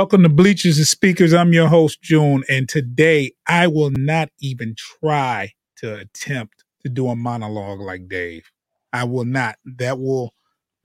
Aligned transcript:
Welcome 0.00 0.22
to 0.22 0.30
Bleachers 0.30 0.78
and 0.78 0.86
Speakers. 0.86 1.34
I'm 1.34 1.52
your 1.52 1.68
host, 1.68 2.00
June, 2.00 2.42
and 2.48 2.66
today 2.66 3.32
I 3.46 3.66
will 3.66 3.90
not 3.90 4.30
even 4.40 4.74
try 4.74 5.52
to 5.76 5.94
attempt 5.94 6.64
to 6.82 6.88
do 6.88 7.08
a 7.08 7.14
monologue 7.14 7.80
like 7.80 8.08
Dave. 8.08 8.50
I 8.94 9.04
will 9.04 9.26
not. 9.26 9.56
That 9.66 9.98
will 9.98 10.32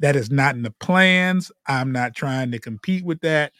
that 0.01 0.17
is 0.17 0.29
not 0.29 0.55
in 0.55 0.63
the 0.63 0.71
plans. 0.81 1.49
I'm 1.65 1.93
not 1.93 2.13
trying 2.13 2.51
to 2.51 2.59
compete 2.59 3.05
with 3.05 3.21
that. 3.21 3.53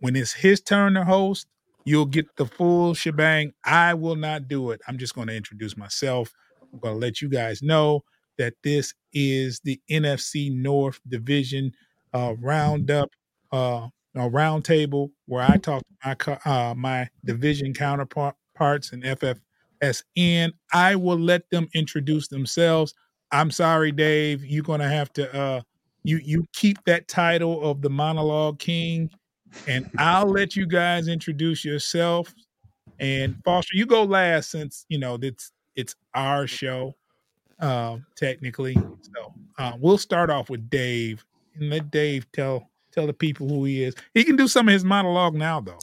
When 0.00 0.14
it's 0.14 0.34
his 0.34 0.60
turn 0.60 0.92
to 0.92 1.06
host, 1.06 1.46
you'll 1.86 2.04
get 2.04 2.26
the 2.36 2.44
full 2.44 2.92
shebang. 2.92 3.54
I 3.64 3.94
will 3.94 4.16
not 4.16 4.46
do 4.46 4.72
it. 4.72 4.82
I'm 4.86 4.98
just 4.98 5.14
going 5.14 5.28
to 5.28 5.34
introduce 5.36 5.74
myself. 5.78 6.34
I'm 6.70 6.80
going 6.80 6.96
to 6.96 7.00
let 7.00 7.22
you 7.22 7.30
guys 7.30 7.62
know 7.62 8.04
that 8.36 8.52
this 8.62 8.92
is 9.14 9.58
the 9.64 9.80
NFC 9.90 10.54
North 10.54 11.00
Division 11.08 11.72
uh, 12.12 12.34
roundup 12.38 13.08
uh, 13.50 13.88
a 14.20 14.30
roundtable 14.30 15.10
where 15.26 15.42
I 15.42 15.56
talk 15.56 15.82
to 15.82 16.36
my 16.44 16.50
uh, 16.50 16.74
my 16.74 17.08
division 17.24 17.74
counterparts 17.74 18.92
and 18.92 19.02
FFSN. 19.02 20.52
I 20.72 20.94
will 20.94 21.18
let 21.18 21.48
them 21.50 21.68
introduce 21.74 22.28
themselves. 22.28 22.94
I'm 23.32 23.50
sorry, 23.50 23.92
Dave. 23.92 24.44
You're 24.44 24.62
gonna 24.62 24.88
have 24.88 25.12
to 25.14 25.34
uh, 25.36 25.60
you 26.04 26.18
you 26.18 26.44
keep 26.52 26.82
that 26.84 27.08
title 27.08 27.68
of 27.68 27.82
the 27.82 27.90
monologue 27.90 28.58
king, 28.58 29.10
and 29.66 29.90
I'll 29.98 30.30
let 30.30 30.56
you 30.56 30.66
guys 30.66 31.08
introduce 31.08 31.64
yourself. 31.64 32.32
And 32.98 33.36
Foster, 33.44 33.76
you 33.76 33.86
go 33.86 34.04
last 34.04 34.50
since 34.50 34.86
you 34.88 34.98
know 34.98 35.18
it's 35.20 35.52
it's 35.74 35.94
our 36.14 36.46
show, 36.46 36.94
uh, 37.60 37.98
technically. 38.14 38.74
So 38.74 39.34
uh, 39.58 39.72
we'll 39.78 39.98
start 39.98 40.30
off 40.30 40.48
with 40.48 40.70
Dave 40.70 41.24
and 41.56 41.70
let 41.70 41.90
Dave 41.90 42.30
tell 42.32 42.70
tell 42.96 43.06
the 43.06 43.12
people 43.12 43.46
who 43.48 43.64
he 43.64 43.84
is. 43.84 43.94
He 44.14 44.24
can 44.24 44.36
do 44.36 44.48
some 44.48 44.68
of 44.68 44.72
his 44.72 44.84
monologue 44.84 45.34
now, 45.34 45.60
though. 45.60 45.78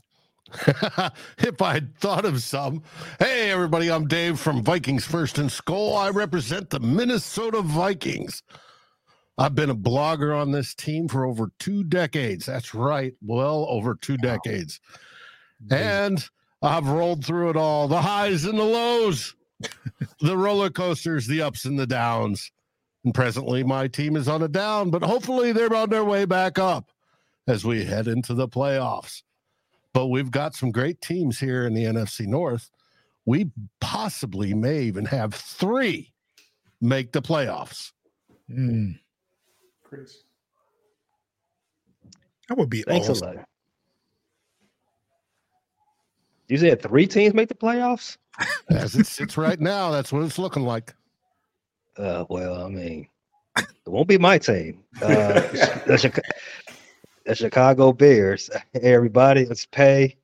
if 1.37 1.61
I 1.61 1.75
would 1.75 1.95
thought 1.97 2.25
of 2.25 2.41
some. 2.41 2.81
Hey, 3.19 3.51
everybody, 3.51 3.91
I'm 3.91 4.07
Dave 4.07 4.39
from 4.39 4.63
Vikings 4.63 5.05
First 5.05 5.37
and 5.37 5.49
Skol. 5.49 5.95
I 5.95 6.09
represent 6.09 6.71
the 6.71 6.79
Minnesota 6.79 7.61
Vikings. 7.61 8.41
I've 9.37 9.55
been 9.55 9.69
a 9.69 9.75
blogger 9.75 10.35
on 10.35 10.51
this 10.51 10.73
team 10.75 11.07
for 11.07 11.25
over 11.25 11.51
two 11.59 11.83
decades. 11.83 12.45
That's 12.47 12.73
right. 12.73 13.13
Well, 13.21 13.67
over 13.69 13.95
two 13.95 14.17
wow. 14.21 14.33
decades. 14.35 14.79
And 15.71 16.27
I've 16.61 16.87
rolled 16.87 17.25
through 17.25 17.51
it 17.51 17.55
all 17.55 17.87
the 17.87 18.01
highs 18.01 18.45
and 18.45 18.57
the 18.57 18.63
lows, 18.63 19.35
the 20.19 20.37
roller 20.37 20.69
coasters, 20.69 21.27
the 21.27 21.41
ups 21.41 21.65
and 21.65 21.79
the 21.79 21.87
downs. 21.87 22.51
And 23.05 23.13
presently, 23.13 23.63
my 23.63 23.87
team 23.87 24.15
is 24.15 24.27
on 24.27 24.43
a 24.43 24.47
down, 24.47 24.89
but 24.89 25.03
hopefully, 25.03 25.51
they're 25.51 25.73
on 25.73 25.89
their 25.89 26.05
way 26.05 26.25
back 26.25 26.57
up 26.57 26.92
as 27.47 27.65
we 27.65 27.83
head 27.83 28.07
into 28.07 28.33
the 28.33 28.47
playoffs. 28.47 29.23
But 29.93 30.07
we've 30.07 30.31
got 30.31 30.55
some 30.55 30.71
great 30.71 31.01
teams 31.01 31.39
here 31.39 31.65
in 31.67 31.73
the 31.73 31.83
NFC 31.83 32.25
North. 32.25 32.69
We 33.25 33.51
possibly 33.79 34.53
may 34.53 34.81
even 34.83 35.05
have 35.05 35.33
three 35.33 36.11
make 36.81 37.11
the 37.11 37.21
playoffs. 37.21 37.91
Mm. 38.49 38.99
Crazy. 39.83 40.19
That 42.49 42.57
would 42.57 42.69
be 42.69 42.81
Thanks 42.81 43.09
awesome. 43.09 43.29
a 43.29 43.33
lot. 43.35 43.45
You 46.49 46.57
said 46.57 46.81
three 46.81 47.07
teams 47.07 47.33
make 47.33 47.47
the 47.47 47.55
playoffs? 47.55 48.17
As 48.69 48.95
it 48.95 49.07
sits 49.07 49.37
right 49.37 49.59
now, 49.59 49.91
that's 49.91 50.11
what 50.11 50.23
it's 50.23 50.39
looking 50.39 50.63
like. 50.63 50.93
Uh, 51.97 52.25
well, 52.29 52.63
I 52.63 52.69
mean, 52.69 53.07
it 53.57 53.67
won't 53.87 54.07
be 54.07 54.17
my 54.17 54.37
team. 54.37 54.83
Uh, 55.01 55.07
the, 55.85 56.21
the 57.25 57.35
Chicago 57.35 57.93
Bears. 57.93 58.49
Hey, 58.73 58.93
everybody, 58.93 59.41
it's 59.41 59.65
Pay 59.65 60.17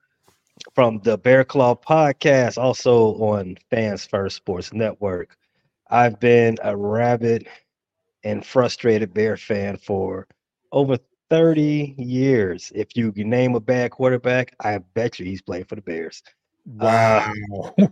from 0.74 1.00
the 1.04 1.18
Bear 1.18 1.46
Claw 1.46 1.76
podcast, 1.76 2.58
also 2.58 3.14
on 3.16 3.58
Fans 3.70 4.06
First 4.06 4.36
Sports 4.36 4.74
Network. 4.74 5.38
I've 5.90 6.20
been 6.20 6.58
a 6.62 6.76
rabid 6.76 7.48
and 8.24 8.46
frustrated 8.46 9.14
Bear 9.14 9.38
fan 9.38 9.78
for 9.78 10.28
over 10.72 10.98
30 11.30 11.96
years. 11.98 12.72
If 12.76 12.96
you 12.96 13.14
name 13.16 13.56
a 13.56 13.60
bad 13.62 13.92
quarterback, 13.92 14.54
I 14.60 14.80
bet 14.94 15.20
you 15.20 15.26
he's 15.26 15.42
playing 15.42 15.66
for 15.66 15.76
the 15.76 15.82
Bears. 15.82 16.22
Wow. 16.66 17.34
Uh, 17.78 17.88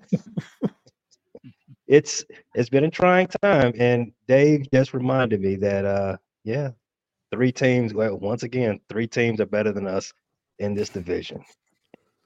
it's 1.88 2.25
it's 2.53 2.69
been 2.69 2.84
a 2.84 2.91
trying 2.91 3.28
time 3.41 3.72
and 3.79 4.12
Dave 4.28 4.67
just 4.73 4.94
reminded 4.94 5.40
me 5.40 5.56
that 5.56 5.85
uh 5.85 6.17
yeah, 6.44 6.72
three 7.32 7.52
teams. 7.52 7.94
Well, 7.94 8.18
once 8.18 8.44
again, 8.44 8.80
three 8.90 9.08
teams 9.08 9.40
are 9.40 9.46
better 9.46 9.72
than 9.72 9.88
us 9.88 10.14
in 10.60 10.74
this 10.74 10.90
division. 10.90 11.44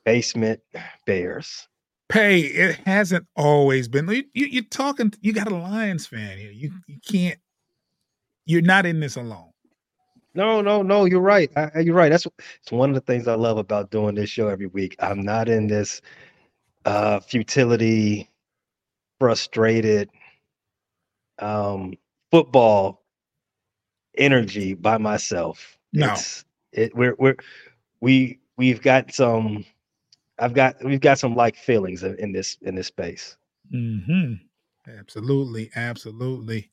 Basement 0.05 0.59
Bears. 1.05 1.67
Pay. 2.09 2.41
It 2.41 2.75
hasn't 2.85 3.25
always 3.35 3.87
been. 3.87 4.09
You, 4.33 4.59
are 4.59 4.65
talking. 4.69 5.13
You 5.21 5.33
got 5.33 5.51
a 5.51 5.55
Lions 5.55 6.05
fan 6.07 6.37
here. 6.37 6.51
You 6.51 6.71
you 6.87 6.97
can't. 7.07 7.39
You're 8.45 8.61
not 8.61 8.85
in 8.85 8.99
this 8.99 9.15
alone. 9.15 9.51
No, 10.33 10.61
no, 10.61 10.81
no. 10.81 11.05
You're 11.05 11.21
right. 11.21 11.49
I, 11.55 11.79
you're 11.79 11.95
right. 11.95 12.09
That's 12.09 12.27
it's 12.61 12.71
one 12.71 12.89
of 12.89 12.95
the 12.95 13.01
things 13.01 13.27
I 13.27 13.35
love 13.35 13.57
about 13.57 13.91
doing 13.91 14.15
this 14.15 14.29
show 14.29 14.47
every 14.47 14.67
week. 14.67 14.95
I'm 14.99 15.21
not 15.21 15.47
in 15.47 15.67
this 15.67 16.01
uh 16.85 17.19
futility, 17.19 18.29
frustrated 19.19 20.09
um 21.39 21.93
football 22.31 23.00
energy 24.17 24.73
by 24.73 24.97
myself. 24.97 25.77
No. 25.93 26.11
It's, 26.13 26.45
it 26.71 26.95
we're 26.95 27.15
we're 27.17 27.37
we 27.99 28.39
we've 28.57 28.81
got 28.81 29.13
some 29.13 29.65
I've 30.39 30.53
got 30.53 30.83
we've 30.83 31.01
got 31.01 31.19
some 31.19 31.35
like 31.35 31.55
feelings 31.55 32.03
in, 32.03 32.15
in 32.19 32.31
this 32.31 32.57
in 32.61 32.75
this 32.75 32.87
space. 32.87 33.37
hmm 33.69 34.33
Absolutely, 34.87 35.69
absolutely. 35.75 36.71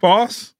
Boss. 0.00 0.54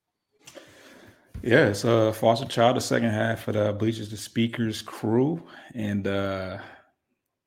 Yeah, 1.43 1.67
it's 1.67 1.85
uh 1.85 2.13
Foster 2.13 2.47
Child, 2.47 2.77
the 2.77 2.81
second 2.81 3.11
half 3.11 3.49
of 3.49 3.55
the 3.55 3.73
Bleachers 3.73 4.11
the 4.11 4.17
Speakers 4.17 4.83
crew 4.83 5.43
and 5.75 6.07
uh 6.07 6.59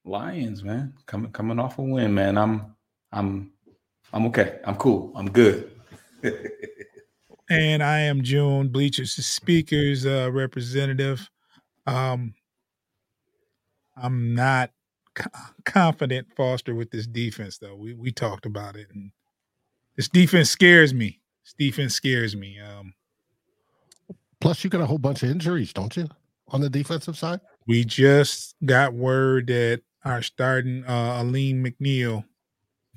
Lions, 0.06 0.64
man. 0.64 0.94
Coming 1.06 1.32
coming 1.32 1.60
off 1.60 1.80
a 1.80 1.82
win, 1.82 2.14
man. 2.14 2.38
I'm 2.38 2.76
I'm 3.12 3.52
I'm 4.12 4.26
okay. 4.28 4.60
I'm 4.66 4.76
cool. 4.76 5.14
I'm 5.16 5.30
good. 5.30 5.72
and 7.50 7.82
I 7.82 8.02
am 8.02 8.22
June 8.22 8.70
Bleachers 8.70 9.16
the 9.16 9.22
Speakers 9.22 10.06
uh, 10.06 10.30
representative. 10.32 11.30
Um, 11.88 12.34
I'm 13.98 14.36
not 14.36 14.72
co- 15.16 15.30
confident 15.66 16.28
Foster 16.36 16.76
with 16.76 16.92
this 16.92 17.08
defense 17.08 17.58
though. 17.58 17.76
We 17.76 17.94
we 17.94 18.12
talked 18.12 18.46
about 18.46 18.76
it, 18.76 18.88
and 18.94 19.12
this 19.98 20.08
defense 20.08 20.50
scares 20.50 20.94
me. 20.94 21.20
This 21.44 21.56
defense 21.58 21.96
scares 21.96 22.36
me. 22.36 22.60
Um, 22.60 22.94
Plus, 24.40 24.64
you 24.64 24.70
got 24.70 24.82
a 24.82 24.86
whole 24.86 24.98
bunch 24.98 25.22
of 25.24 25.30
injuries, 25.30 25.74
don't 25.74 25.96
you, 25.98 26.08
on 26.48 26.62
the 26.62 26.70
defensive 26.70 27.18
side? 27.18 27.42
We 27.68 27.84
just 27.84 28.56
got 28.66 28.94
word 28.94 29.48
that 29.48 29.82
our 30.06 30.22
starting 30.22 30.86
uh, 30.86 31.20
Alim 31.20 31.64
McNeill 31.64 32.24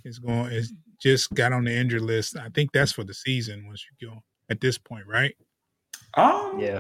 is 0.05 0.21
going 0.21 0.53
is 0.53 0.73
just 1.01 1.35
got 1.35 1.53
on 1.53 1.65
the 1.65 1.73
injured 1.73 2.03
list. 2.03 2.37
I 2.37 2.49
think 2.51 2.71
that's 2.73 2.93
for 2.93 3.03
the 3.03 3.15
season 3.15 3.67
once 3.67 3.85
you 4.01 4.09
go 4.09 4.23
at 4.53 4.61
this 4.61 4.79
point, 4.79 5.07
right? 5.09 5.35
Um, 6.15 6.59
yeah, 6.61 6.79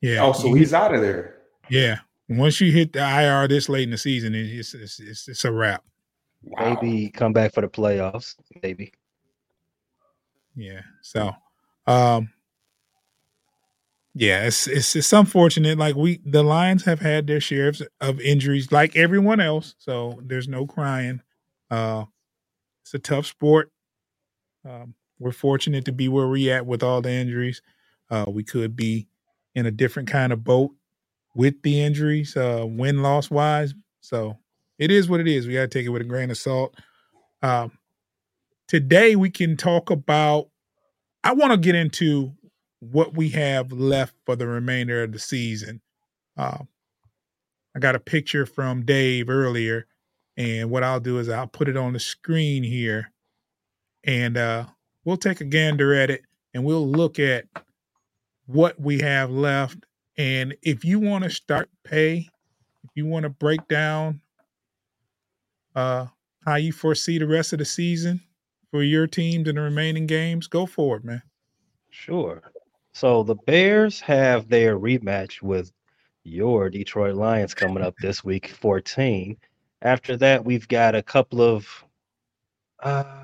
yeah. 0.00 0.22
Oh, 0.22 0.32
so 0.32 0.54
he's 0.54 0.72
out 0.72 0.94
of 0.94 1.00
there. 1.00 1.38
Yeah, 1.68 1.98
once 2.28 2.60
you 2.60 2.70
hit 2.70 2.92
the 2.92 3.00
IR 3.00 3.48
this 3.48 3.68
late 3.68 3.84
in 3.84 3.90
the 3.90 3.98
season, 3.98 4.34
it's 4.34 4.74
it's 4.74 5.00
it's, 5.00 5.28
it's 5.28 5.44
a 5.44 5.50
wrap. 5.50 5.82
Wow. 6.42 6.78
Maybe 6.80 7.08
come 7.08 7.32
back 7.32 7.54
for 7.54 7.62
the 7.62 7.68
playoffs. 7.68 8.36
Maybe. 8.62 8.92
Yeah. 10.54 10.82
So, 11.02 11.32
um, 11.86 12.30
yeah, 14.14 14.46
it's, 14.46 14.66
it's 14.66 14.94
it's 14.94 15.12
unfortunate. 15.12 15.78
Like 15.78 15.96
we, 15.96 16.20
the 16.24 16.42
Lions 16.42 16.84
have 16.84 17.00
had 17.00 17.26
their 17.26 17.40
share 17.40 17.72
of 18.00 18.20
injuries, 18.20 18.70
like 18.70 18.94
everyone 18.94 19.40
else. 19.40 19.74
So 19.78 20.20
there's 20.22 20.48
no 20.48 20.66
crying. 20.66 21.22
Uh, 21.70 22.04
it's 22.82 22.94
a 22.94 22.98
tough 22.98 23.26
sport. 23.26 23.72
Um, 24.68 24.94
we're 25.24 25.32
fortunate 25.32 25.86
to 25.86 25.92
be 25.92 26.06
where 26.06 26.28
we 26.28 26.50
at 26.50 26.66
with 26.66 26.82
all 26.82 27.00
the 27.00 27.10
injuries. 27.10 27.62
Uh, 28.10 28.26
we 28.28 28.44
could 28.44 28.76
be 28.76 29.08
in 29.54 29.64
a 29.64 29.70
different 29.70 30.06
kind 30.06 30.34
of 30.34 30.44
boat 30.44 30.72
with 31.34 31.62
the 31.62 31.80
injuries, 31.80 32.36
uh, 32.36 32.62
win 32.68 33.02
loss 33.02 33.30
wise. 33.30 33.72
So 34.02 34.36
it 34.78 34.90
is 34.90 35.08
what 35.08 35.20
it 35.20 35.26
is. 35.26 35.46
We 35.46 35.54
got 35.54 35.62
to 35.62 35.68
take 35.68 35.86
it 35.86 35.88
with 35.88 36.02
a 36.02 36.04
grain 36.04 36.30
of 36.30 36.36
salt. 36.36 36.76
Um, 37.40 37.72
today 38.68 39.16
we 39.16 39.30
can 39.30 39.56
talk 39.56 39.88
about. 39.88 40.50
I 41.24 41.32
want 41.32 41.52
to 41.52 41.56
get 41.56 41.74
into 41.74 42.34
what 42.80 43.16
we 43.16 43.30
have 43.30 43.72
left 43.72 44.14
for 44.26 44.36
the 44.36 44.46
remainder 44.46 45.02
of 45.02 45.12
the 45.12 45.18
season. 45.18 45.80
Uh, 46.36 46.58
I 47.74 47.78
got 47.78 47.96
a 47.96 48.00
picture 48.00 48.44
from 48.44 48.84
Dave 48.84 49.30
earlier, 49.30 49.86
and 50.36 50.68
what 50.68 50.82
I'll 50.82 51.00
do 51.00 51.18
is 51.18 51.30
I'll 51.30 51.46
put 51.46 51.68
it 51.68 51.78
on 51.78 51.94
the 51.94 51.98
screen 51.98 52.62
here, 52.62 53.10
and 54.04 54.36
uh, 54.36 54.66
we'll 55.04 55.16
take 55.16 55.40
a 55.40 55.44
gander 55.44 55.94
at 55.94 56.10
it 56.10 56.22
and 56.54 56.64
we'll 56.64 56.86
look 56.88 57.18
at 57.18 57.46
what 58.46 58.80
we 58.80 59.00
have 59.00 59.30
left 59.30 59.84
And 60.16 60.56
if 60.62 60.84
you 60.84 61.00
want 61.00 61.24
to 61.24 61.30
start 61.30 61.70
pay, 61.84 62.28
if 62.84 62.90
you 62.94 63.06
want 63.06 63.24
to 63.24 63.30
break 63.30 63.66
down 63.68 64.20
uh 65.74 66.06
how 66.44 66.56
you 66.56 66.72
foresee 66.72 67.18
the 67.18 67.26
rest 67.26 67.52
of 67.52 67.58
the 67.58 67.64
season 67.64 68.20
for 68.70 68.82
your 68.82 69.06
teams 69.06 69.48
in 69.48 69.56
the 69.56 69.62
remaining 69.62 70.06
games, 70.06 70.46
go 70.46 70.66
for 70.66 70.96
it, 70.98 71.04
man. 71.04 71.22
Sure. 71.90 72.42
So 72.92 73.22
the 73.22 73.34
Bears 73.36 74.00
have 74.00 74.48
their 74.48 74.78
rematch 74.78 75.42
with 75.42 75.72
your 76.24 76.70
Detroit 76.70 77.14
Lions 77.16 77.54
coming 77.54 77.82
up 77.82 77.94
this 78.00 78.24
week, 78.24 78.48
14. 78.48 79.36
After 79.82 80.16
that, 80.18 80.44
we've 80.44 80.68
got 80.68 80.94
a 80.94 81.02
couple 81.02 81.40
of 81.42 81.84
uh, 82.80 83.23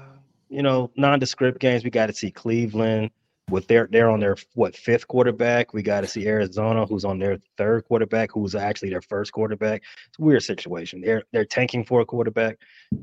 you 0.50 0.62
know, 0.62 0.90
nondescript 0.96 1.60
games. 1.60 1.84
We 1.84 1.90
got 1.90 2.06
to 2.06 2.12
see 2.12 2.30
Cleveland 2.30 3.10
with 3.50 3.66
their 3.66 3.88
they're 3.90 4.10
on 4.10 4.20
their 4.20 4.36
what 4.54 4.76
fifth 4.76 5.08
quarterback. 5.08 5.72
We 5.72 5.82
got 5.82 6.02
to 6.02 6.06
see 6.06 6.26
Arizona, 6.26 6.86
who's 6.86 7.04
on 7.04 7.18
their 7.18 7.38
third 7.56 7.84
quarterback, 7.84 8.30
who's 8.32 8.54
actually 8.54 8.90
their 8.90 9.02
first 9.02 9.32
quarterback. 9.32 9.82
It's 10.08 10.18
a 10.18 10.22
weird 10.22 10.42
situation. 10.42 11.00
They're 11.00 11.22
they're 11.32 11.44
tanking 11.44 11.84
for 11.84 12.00
a 12.00 12.06
quarterback. 12.06 12.58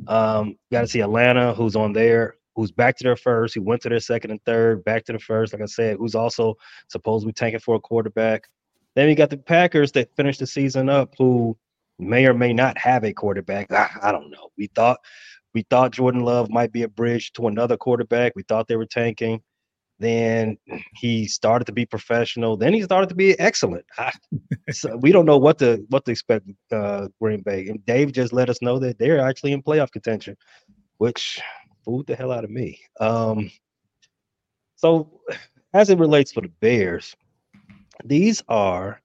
Um, 0.07 0.57
got 0.71 0.81
to 0.81 0.87
see 0.87 1.01
Atlanta, 1.01 1.53
who's 1.53 1.75
on 1.75 1.93
there, 1.93 2.35
who's 2.55 2.71
back 2.71 2.97
to 2.97 3.03
their 3.03 3.15
first, 3.15 3.55
who 3.55 3.61
went 3.61 3.81
to 3.83 3.89
their 3.89 3.99
second 3.99 4.31
and 4.31 4.43
third, 4.45 4.83
back 4.83 5.05
to 5.05 5.13
the 5.13 5.19
first. 5.19 5.53
Like 5.53 5.61
I 5.61 5.65
said, 5.65 5.97
who's 5.97 6.15
also 6.15 6.55
supposedly 6.89 7.33
tanking 7.33 7.59
for 7.59 7.75
a 7.75 7.79
quarterback. 7.79 8.47
Then 8.95 9.07
we 9.07 9.15
got 9.15 9.29
the 9.29 9.37
Packers 9.37 9.91
that 9.93 10.15
finished 10.15 10.39
the 10.39 10.47
season 10.47 10.89
up, 10.89 11.13
who 11.17 11.55
may 11.99 12.25
or 12.25 12.33
may 12.33 12.53
not 12.53 12.77
have 12.77 13.03
a 13.03 13.13
quarterback. 13.13 13.71
I, 13.71 13.89
I 14.01 14.11
don't 14.11 14.31
know. 14.31 14.49
We 14.57 14.67
thought 14.67 14.99
we 15.53 15.63
thought 15.69 15.91
Jordan 15.91 16.21
Love 16.21 16.49
might 16.49 16.71
be 16.71 16.83
a 16.83 16.87
bridge 16.87 17.33
to 17.33 17.47
another 17.47 17.77
quarterback. 17.77 18.33
We 18.35 18.43
thought 18.43 18.67
they 18.67 18.75
were 18.75 18.85
tanking. 18.85 19.41
Then 19.99 20.57
he 20.93 21.27
started 21.27 21.65
to 21.65 21.71
be 21.71 21.85
professional. 21.85 22.55
Then 22.55 22.73
he 22.73 22.83
started 22.83 23.09
to 23.09 23.15
be 23.15 23.37
excellent. 23.39 23.85
So 24.69 24.97
we 24.97 25.13
don't 25.13 25.25
know 25.25 25.37
what 25.37 25.57
to 25.59 25.85
what 25.87 26.03
to 26.05 26.11
expect 26.11 26.45
uh, 26.73 27.07
Green 27.21 27.41
Bay. 27.41 27.67
And 27.69 27.85
Dave 27.85 28.11
just 28.11 28.33
let 28.33 28.49
us 28.49 28.61
know 28.61 28.79
that 28.79 28.99
they're 28.99 29.21
actually 29.21 29.53
in 29.53 29.63
playoff 29.63 29.91
contention, 29.91 30.35
which 30.97 31.41
fooled 31.85 32.05
the 32.05 32.17
hell 32.17 32.33
out 32.33 32.43
of 32.43 32.49
me. 32.49 32.81
Um, 32.99 33.49
so 34.75 35.21
as 35.73 35.89
it 35.89 35.99
relates 35.99 36.33
to 36.33 36.41
the 36.41 36.51
Bears, 36.59 37.15
these 38.03 38.43
are 38.49 39.01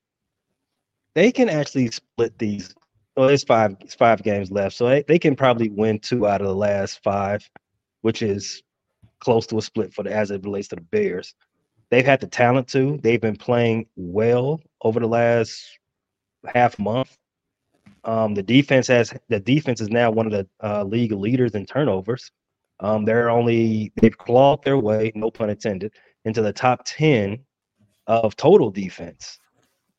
they 1.14 1.30
can 1.30 1.48
actually 1.48 1.92
split 1.92 2.36
these 2.38 2.74
well, 3.16 3.28
it's 3.28 3.44
five 3.44 3.76
it's 3.80 3.94
five 3.94 4.22
games 4.22 4.50
left, 4.50 4.76
so 4.76 4.88
they, 4.88 5.02
they 5.02 5.18
can 5.18 5.36
probably 5.36 5.68
win 5.68 5.98
two 5.98 6.26
out 6.26 6.40
of 6.40 6.46
the 6.46 6.54
last 6.54 7.02
five, 7.02 7.48
which 8.00 8.22
is 8.22 8.62
close 9.20 9.46
to 9.46 9.58
a 9.58 9.62
split 9.62 9.92
for 9.92 10.02
the 10.02 10.12
as 10.12 10.30
it 10.30 10.44
relates 10.44 10.68
to 10.68 10.76
the 10.76 10.82
Bears. 10.82 11.34
They've 11.90 12.04
had 12.04 12.20
the 12.20 12.26
talent 12.26 12.68
to. 12.68 12.98
They've 13.02 13.20
been 13.20 13.36
playing 13.36 13.86
well 13.96 14.60
over 14.80 14.98
the 14.98 15.06
last 15.06 15.78
half 16.54 16.78
month. 16.78 17.16
Um, 18.04 18.34
the 18.34 18.42
defense 18.42 18.88
has 18.88 19.12
the 19.28 19.40
defense 19.40 19.80
is 19.80 19.90
now 19.90 20.10
one 20.10 20.26
of 20.26 20.32
the 20.32 20.48
uh, 20.62 20.84
league 20.84 21.12
leaders 21.12 21.54
in 21.54 21.66
turnovers. 21.66 22.32
Um, 22.80 23.04
they're 23.04 23.30
only 23.30 23.92
they've 23.96 24.16
clawed 24.16 24.64
their 24.64 24.78
way, 24.78 25.12
no 25.14 25.30
pun 25.30 25.50
intended, 25.50 25.92
into 26.24 26.42
the 26.42 26.52
top 26.52 26.82
ten 26.84 27.38
of 28.06 28.34
total 28.36 28.70
defense. 28.70 29.38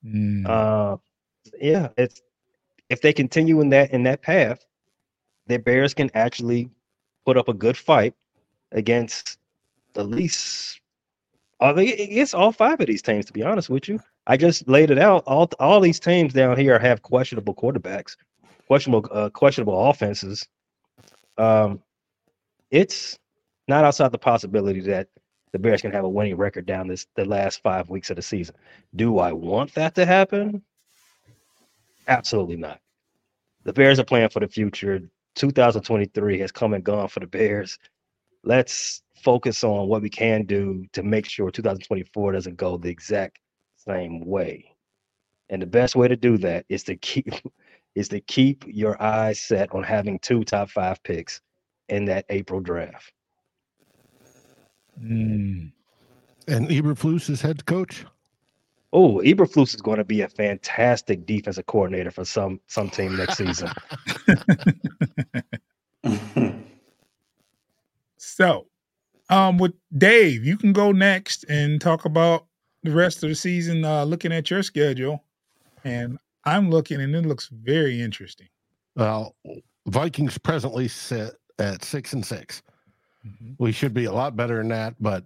Mm. 0.04 0.48
Uh, 0.48 0.98
yeah, 1.62 1.90
it's 1.96 2.22
if 2.94 3.02
they 3.02 3.12
continue 3.12 3.60
in 3.60 3.70
that 3.70 3.92
in 3.92 4.04
that 4.04 4.22
path, 4.22 4.66
the 5.48 5.58
Bears 5.58 5.94
can 5.94 6.12
actually 6.14 6.70
put 7.26 7.38
up 7.38 7.50
a 7.50 7.54
good 7.54 7.76
fight 7.76 8.14
against 8.72 9.40
at 9.96 10.08
least 10.08 10.80
against 11.60 12.36
all 12.36 12.52
five 12.52 12.80
of 12.80 12.88
these 12.88 13.02
teams, 13.02 13.26
to 13.26 13.34
be 13.34 13.42
honest 13.42 13.70
with 13.70 13.90
you. 13.90 14.00
I 14.28 14.38
just 14.38 14.68
laid 14.68 14.92
it 14.92 15.00
out. 15.00 15.24
All 15.26 15.50
all 15.60 15.80
these 15.80 16.00
teams 16.00 16.34
down 16.34 16.56
here 16.56 16.78
have 16.78 17.02
questionable 17.02 17.56
quarterbacks, 17.56 18.16
questionable 18.68 19.10
uh, 19.12 19.30
questionable 19.30 19.90
offenses. 19.90 20.48
Um, 21.38 21.82
it's 22.70 23.18
not 23.68 23.86
outside 23.86 24.12
the 24.12 24.20
possibility 24.20 24.82
that 24.82 25.08
the 25.52 25.60
Bears 25.60 25.82
can 25.82 25.92
have 25.92 26.04
a 26.04 26.10
winning 26.10 26.38
record 26.38 26.68
down 26.68 26.88
this 26.88 27.08
the 27.16 27.26
last 27.26 27.64
five 27.64 27.90
weeks 27.90 28.12
of 28.12 28.18
the 28.18 28.22
season. 28.22 28.56
Do 28.96 29.18
I 29.18 29.32
want 29.34 29.74
that 29.74 29.96
to 29.96 30.06
happen? 30.06 30.62
Absolutely 32.08 32.58
not. 32.58 32.80
The 33.64 33.74
Bears 33.74 34.00
are 34.00 34.06
playing 34.06 34.30
for 34.30 34.40
the 34.40 34.48
future. 34.48 35.02
2023 35.36 36.40
has 36.40 36.52
come 36.52 36.74
and 36.74 36.84
gone 36.84 37.08
for 37.08 37.20
the 37.20 37.28
Bears. 37.28 37.78
Let's 38.44 39.02
focus 39.16 39.64
on 39.64 39.88
what 39.88 40.02
we 40.02 40.10
can 40.10 40.46
do 40.46 40.86
to 40.94 41.02
make 41.02 41.26
sure 41.26 41.50
2024 41.50 42.34
doesn't 42.34 42.58
go 42.58 42.78
the 42.78 42.90
exact 42.90 43.40
same 43.78 44.26
way. 44.26 44.76
And 45.50 45.62
the 45.62 45.68
best 45.68 45.96
way 45.96 46.08
to 46.08 46.16
do 46.16 46.38
that 46.40 46.66
is 46.70 46.84
to 46.86 46.96
keep 46.96 47.30
is 47.96 48.10
to 48.10 48.20
keep 48.22 48.66
your 48.68 49.00
eyes 49.02 49.40
set 49.40 49.72
on 49.72 49.84
having 49.84 50.18
two 50.18 50.44
top 50.44 50.70
five 50.70 51.02
picks 51.04 51.42
in 51.90 52.06
that 52.06 52.26
April 52.30 52.60
draft. 52.60 53.14
Mm. 55.00 55.72
And 56.48 56.68
Eberflus 56.70 57.30
is 57.30 57.42
head 57.42 57.66
coach 57.68 58.04
oh, 58.94 59.20
Eberflus 59.26 59.74
is 59.74 59.82
going 59.82 59.98
to 59.98 60.06
be 60.06 60.22
a 60.22 60.30
fantastic 60.30 61.26
defensive 61.26 61.66
coordinator 61.66 62.12
for 62.12 62.24
some 62.24 62.62
some 62.68 62.90
team 62.90 63.18
next 63.18 63.38
season. 63.38 63.70
so, 68.18 68.68
um, 69.30 69.58
with 69.58 69.74
Dave, 69.98 70.46
you 70.46 70.56
can 70.56 70.72
go 70.72 70.92
next 70.92 71.44
and 71.50 71.82
talk 71.82 72.06
about 72.06 72.46
the 72.84 72.92
rest 72.92 73.24
of 73.24 73.30
the 73.30 73.36
season. 73.36 73.84
Uh, 73.84 74.06
looking 74.06 74.32
at 74.32 74.50
your 74.50 74.64
schedule, 74.64 75.24
and 75.84 76.18
I'm 76.46 76.70
looking, 76.70 77.02
and 77.02 77.16
it 77.16 77.26
looks 77.26 77.50
very 77.52 78.00
interesting. 78.00 78.48
Well, 78.96 79.36
Vikings 79.88 80.38
presently 80.38 80.88
sit 80.88 81.34
at 81.60 81.84
six 81.84 82.14
and 82.14 82.26
6 82.26 82.62
mm-hmm. 83.26 83.52
We 83.58 83.72
should 83.72 83.94
be 83.94 84.06
a 84.06 84.12
lot 84.12 84.36
better 84.36 84.58
than 84.58 84.70
that, 84.70 84.96
but 85.00 85.24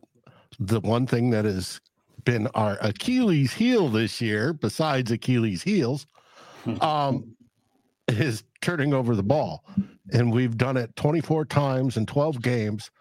the 0.59 0.79
one 0.79 1.05
thing 1.05 1.29
that 1.31 1.45
is 1.45 1.79
been 2.27 2.47
our 2.47 2.77
Achilles 2.81 3.53
heel 3.53 3.87
this 3.87 4.19
year, 4.19 4.51
besides 4.51 5.11
Achilles 5.11 5.63
heels, 5.63 6.05
um, 6.81 7.37
is 8.09 8.43
turning 8.61 8.93
over 8.93 9.15
the 9.15 9.23
ball. 9.23 9.63
And 10.11 10.33
we've 10.33 10.57
done 10.57 10.75
it 10.75 10.93
24 10.97 11.45
times 11.45 11.95
in 11.95 12.05
12 12.05 12.41
games. 12.41 12.91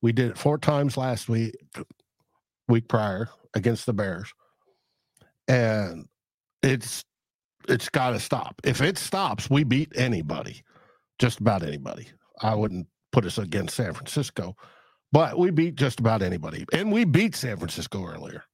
We 0.00 0.12
did 0.12 0.30
it 0.30 0.38
four 0.38 0.58
times 0.58 0.96
last 0.96 1.28
week, 1.28 1.56
week 2.68 2.86
prior 2.86 3.28
against 3.54 3.84
the 3.84 3.92
Bears. 3.92 4.32
And 5.48 6.06
it's 6.62 7.04
it's 7.68 7.88
got 7.88 8.10
to 8.10 8.20
stop. 8.20 8.60
If 8.62 8.80
it 8.80 8.96
stops, 8.96 9.50
we 9.50 9.64
beat 9.64 9.92
anybody, 9.96 10.62
just 11.18 11.40
about 11.40 11.64
anybody. 11.64 12.06
I 12.40 12.54
wouldn't 12.54 12.86
put 13.10 13.26
us 13.26 13.38
against 13.38 13.74
San 13.74 13.92
Francisco, 13.92 14.54
but 15.10 15.36
we 15.36 15.50
beat 15.50 15.74
just 15.74 15.98
about 15.98 16.22
anybody. 16.22 16.64
And 16.72 16.92
we 16.92 17.04
beat 17.04 17.34
San 17.34 17.56
Francisco 17.56 18.06
earlier. 18.06 18.44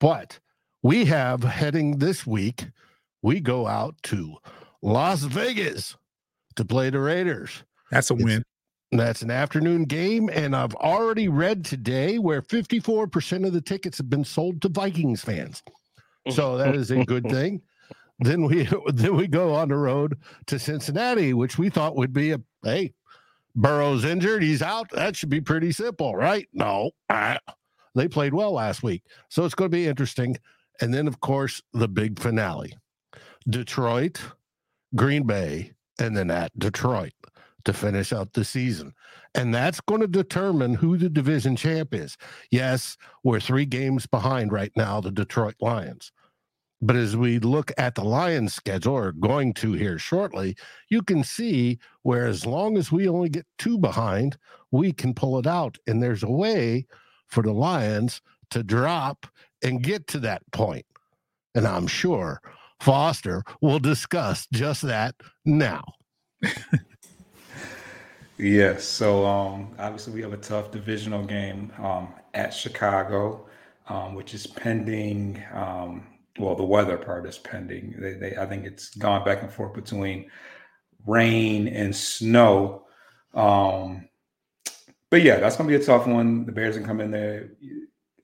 But 0.00 0.38
we 0.82 1.04
have 1.06 1.42
heading 1.42 1.98
this 1.98 2.26
week, 2.26 2.66
we 3.22 3.40
go 3.40 3.66
out 3.66 3.96
to 4.04 4.36
Las 4.82 5.22
Vegas 5.22 5.96
to 6.56 6.64
play 6.64 6.90
the 6.90 7.00
Raiders. 7.00 7.64
That's 7.90 8.10
a 8.10 8.14
it's, 8.14 8.24
win. 8.24 8.42
That's 8.92 9.22
an 9.22 9.30
afternoon 9.30 9.84
game. 9.84 10.30
And 10.32 10.54
I've 10.54 10.74
already 10.76 11.28
read 11.28 11.64
today 11.64 12.18
where 12.18 12.42
54% 12.42 13.46
of 13.46 13.52
the 13.52 13.60
tickets 13.60 13.98
have 13.98 14.08
been 14.08 14.24
sold 14.24 14.62
to 14.62 14.68
Vikings 14.68 15.22
fans. 15.22 15.62
So 16.30 16.56
that 16.58 16.74
is 16.74 16.90
a 16.90 17.04
good 17.04 17.24
thing. 17.30 17.62
Then 18.20 18.44
we 18.44 18.68
then 18.92 19.16
we 19.16 19.26
go 19.26 19.54
on 19.54 19.68
the 19.68 19.76
road 19.76 20.18
to 20.46 20.58
Cincinnati, 20.58 21.34
which 21.34 21.58
we 21.58 21.70
thought 21.70 21.96
would 21.96 22.12
be 22.12 22.32
a 22.32 22.40
hey, 22.62 22.92
Burrow's 23.54 24.04
injured, 24.04 24.42
he's 24.42 24.62
out. 24.62 24.90
That 24.90 25.16
should 25.16 25.30
be 25.30 25.40
pretty 25.40 25.72
simple, 25.72 26.14
right? 26.14 26.48
No. 26.52 26.90
Uh, 27.08 27.38
They 27.98 28.06
played 28.06 28.32
well 28.32 28.52
last 28.52 28.84
week. 28.84 29.02
So 29.28 29.44
it's 29.44 29.56
going 29.56 29.70
to 29.70 29.76
be 29.76 29.88
interesting. 29.88 30.36
And 30.80 30.94
then, 30.94 31.08
of 31.08 31.20
course, 31.20 31.60
the 31.72 31.88
big 31.88 32.20
finale 32.20 32.76
Detroit, 33.48 34.20
Green 34.94 35.24
Bay, 35.24 35.72
and 35.98 36.16
then 36.16 36.30
at 36.30 36.56
Detroit 36.56 37.12
to 37.64 37.72
finish 37.72 38.12
out 38.12 38.32
the 38.32 38.44
season. 38.44 38.94
And 39.34 39.52
that's 39.52 39.80
going 39.80 40.00
to 40.00 40.06
determine 40.06 40.74
who 40.74 40.96
the 40.96 41.08
division 41.08 41.56
champ 41.56 41.92
is. 41.92 42.16
Yes, 42.52 42.96
we're 43.24 43.40
three 43.40 43.66
games 43.66 44.06
behind 44.06 44.52
right 44.52 44.72
now, 44.76 45.00
the 45.00 45.10
Detroit 45.10 45.56
Lions. 45.60 46.12
But 46.80 46.94
as 46.94 47.16
we 47.16 47.40
look 47.40 47.72
at 47.78 47.96
the 47.96 48.04
Lions 48.04 48.54
schedule, 48.54 48.94
or 48.94 49.10
going 49.10 49.54
to 49.54 49.72
here 49.72 49.98
shortly, 49.98 50.56
you 50.88 51.02
can 51.02 51.24
see 51.24 51.80
where 52.02 52.26
as 52.26 52.46
long 52.46 52.78
as 52.78 52.92
we 52.92 53.08
only 53.08 53.28
get 53.28 53.46
two 53.58 53.76
behind, 53.76 54.38
we 54.70 54.92
can 54.92 55.14
pull 55.14 55.36
it 55.40 55.48
out. 55.48 55.76
And 55.88 56.00
there's 56.00 56.22
a 56.22 56.30
way 56.30 56.86
for 57.28 57.42
the 57.42 57.52
Lions 57.52 58.20
to 58.50 58.62
drop 58.62 59.26
and 59.62 59.82
get 59.82 60.06
to 60.08 60.18
that 60.20 60.42
point. 60.52 60.86
And 61.54 61.66
I'm 61.66 61.86
sure 61.86 62.40
Foster 62.80 63.42
will 63.60 63.78
discuss 63.78 64.46
just 64.52 64.82
that 64.82 65.14
now. 65.44 65.82
yes. 68.38 68.84
So 68.84 69.26
um, 69.26 69.74
obviously 69.78 70.14
we 70.14 70.22
have 70.22 70.32
a 70.32 70.38
tough 70.38 70.70
divisional 70.70 71.24
game 71.24 71.72
um, 71.78 72.14
at 72.34 72.54
Chicago, 72.54 73.46
um, 73.88 74.14
which 74.14 74.34
is 74.34 74.46
pending 74.46 75.42
um, 75.52 76.06
well, 76.38 76.54
the 76.54 76.64
weather 76.64 76.96
part 76.96 77.26
is 77.26 77.38
pending. 77.38 77.94
They, 77.98 78.14
they, 78.14 78.36
I 78.36 78.46
think 78.46 78.64
it's 78.64 78.94
gone 78.94 79.24
back 79.24 79.42
and 79.42 79.52
forth 79.52 79.74
between 79.74 80.30
rain 81.06 81.68
and 81.68 81.94
snow. 81.94 82.86
Um, 83.34 84.08
but 85.10 85.22
yeah, 85.22 85.38
that's 85.38 85.56
gonna 85.56 85.68
be 85.68 85.74
a 85.74 85.84
tough 85.84 86.06
one. 86.06 86.44
The 86.46 86.52
Bears 86.52 86.76
can 86.76 86.84
come 86.84 87.00
in 87.00 87.10
there 87.10 87.50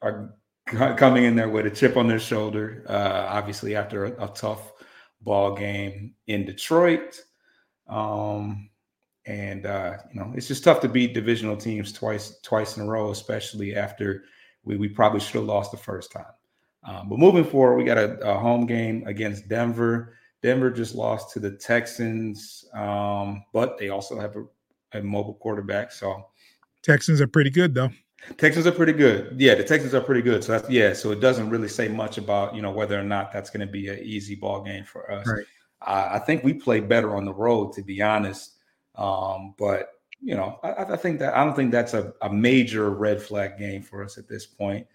are 0.02 0.36
coming 0.66 1.24
in 1.24 1.36
there 1.36 1.48
with 1.48 1.66
a 1.66 1.70
chip 1.70 1.96
on 1.96 2.06
their 2.06 2.18
shoulder. 2.18 2.84
Uh, 2.88 3.26
obviously, 3.28 3.74
after 3.76 4.06
a, 4.06 4.24
a, 4.24 4.28
tough 4.28 4.72
ball 5.20 5.54
game 5.54 6.14
in 6.26 6.44
Detroit, 6.44 7.20
um, 7.88 8.70
and 9.26 9.66
uh, 9.66 9.96
you 10.12 10.20
know 10.20 10.32
it's 10.36 10.48
just 10.48 10.64
tough 10.64 10.80
to 10.80 10.88
beat 10.88 11.14
divisional 11.14 11.56
teams 11.56 11.92
twice 11.92 12.38
twice 12.42 12.76
in 12.76 12.84
a 12.84 12.86
row, 12.86 13.10
especially 13.10 13.74
after 13.74 14.24
we, 14.64 14.76
we 14.76 14.88
probably 14.88 15.20
should 15.20 15.36
have 15.36 15.44
lost 15.44 15.70
the 15.70 15.76
first 15.76 16.12
time. 16.12 16.24
Um, 16.84 17.08
but 17.08 17.18
moving 17.18 17.44
forward, 17.44 17.76
we 17.76 17.84
got 17.84 17.96
a, 17.96 18.18
a, 18.20 18.38
home 18.38 18.66
game 18.66 19.06
against 19.06 19.48
Denver. 19.48 20.16
Denver 20.42 20.70
just 20.70 20.94
lost 20.94 21.32
to 21.32 21.40
the 21.40 21.52
Texans, 21.52 22.66
um, 22.74 23.42
but 23.54 23.78
they 23.78 23.88
also 23.88 24.20
have 24.20 24.36
a, 24.36 24.98
a, 24.98 25.02
mobile 25.02 25.34
quarterback. 25.34 25.90
So 25.90 26.26
Texans 26.84 27.20
are 27.20 27.26
pretty 27.26 27.50
good, 27.50 27.74
though. 27.74 27.90
Texans 28.36 28.66
are 28.66 28.72
pretty 28.72 28.92
good. 28.92 29.34
Yeah, 29.38 29.54
the 29.54 29.64
Texans 29.64 29.94
are 29.94 30.00
pretty 30.00 30.22
good. 30.22 30.42
So 30.44 30.52
that's 30.52 30.70
yeah. 30.70 30.92
So 30.92 31.10
it 31.10 31.20
doesn't 31.20 31.50
really 31.50 31.68
say 31.68 31.88
much 31.88 32.18
about 32.18 32.54
you 32.54 32.62
know 32.62 32.70
whether 32.70 32.98
or 32.98 33.04
not 33.04 33.32
that's 33.32 33.50
going 33.50 33.66
to 33.66 33.70
be 33.70 33.88
an 33.88 33.98
easy 33.98 34.34
ball 34.34 34.62
game 34.62 34.84
for 34.84 35.10
us. 35.10 35.26
Right. 35.26 35.44
Uh, 35.82 36.10
I 36.12 36.18
think 36.20 36.42
we 36.42 36.54
play 36.54 36.80
better 36.80 37.16
on 37.16 37.24
the 37.24 37.34
road, 37.34 37.72
to 37.74 37.82
be 37.82 38.00
honest. 38.00 38.56
Um, 38.94 39.54
but 39.58 39.90
you 40.20 40.34
know, 40.34 40.58
I, 40.62 40.84
I, 40.84 40.96
think 40.96 41.18
that 41.18 41.34
I 41.34 41.44
don't 41.44 41.54
think 41.54 41.70
that's 41.70 41.92
a, 41.92 42.14
a 42.22 42.32
major 42.32 42.90
red 42.90 43.20
flag 43.20 43.58
game 43.58 43.82
for 43.82 44.02
us 44.02 44.16
at 44.16 44.28
this 44.28 44.46
point. 44.46 44.86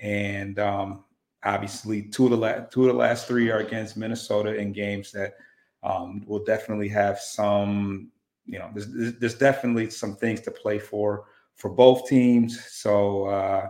And 0.00 0.58
um, 0.58 1.04
obviously, 1.44 2.02
two 2.02 2.24
of 2.24 2.30
the 2.30 2.36
last 2.36 2.72
two 2.72 2.88
of 2.88 2.92
the 2.92 2.98
last 2.98 3.28
three 3.28 3.50
are 3.50 3.58
against 3.58 3.96
Minnesota 3.96 4.56
in 4.56 4.72
games 4.72 5.12
that 5.12 5.34
um, 5.82 6.24
will 6.26 6.44
definitely 6.44 6.88
have 6.88 7.20
some. 7.20 8.10
You 8.44 8.58
know, 8.58 8.70
there's, 8.74 9.18
there's 9.20 9.34
definitely 9.36 9.88
some 9.90 10.16
things 10.16 10.40
to 10.40 10.50
play 10.50 10.80
for 10.80 11.26
for 11.56 11.70
both 11.70 12.08
teams. 12.08 12.64
So 12.70 13.26
uh, 13.26 13.68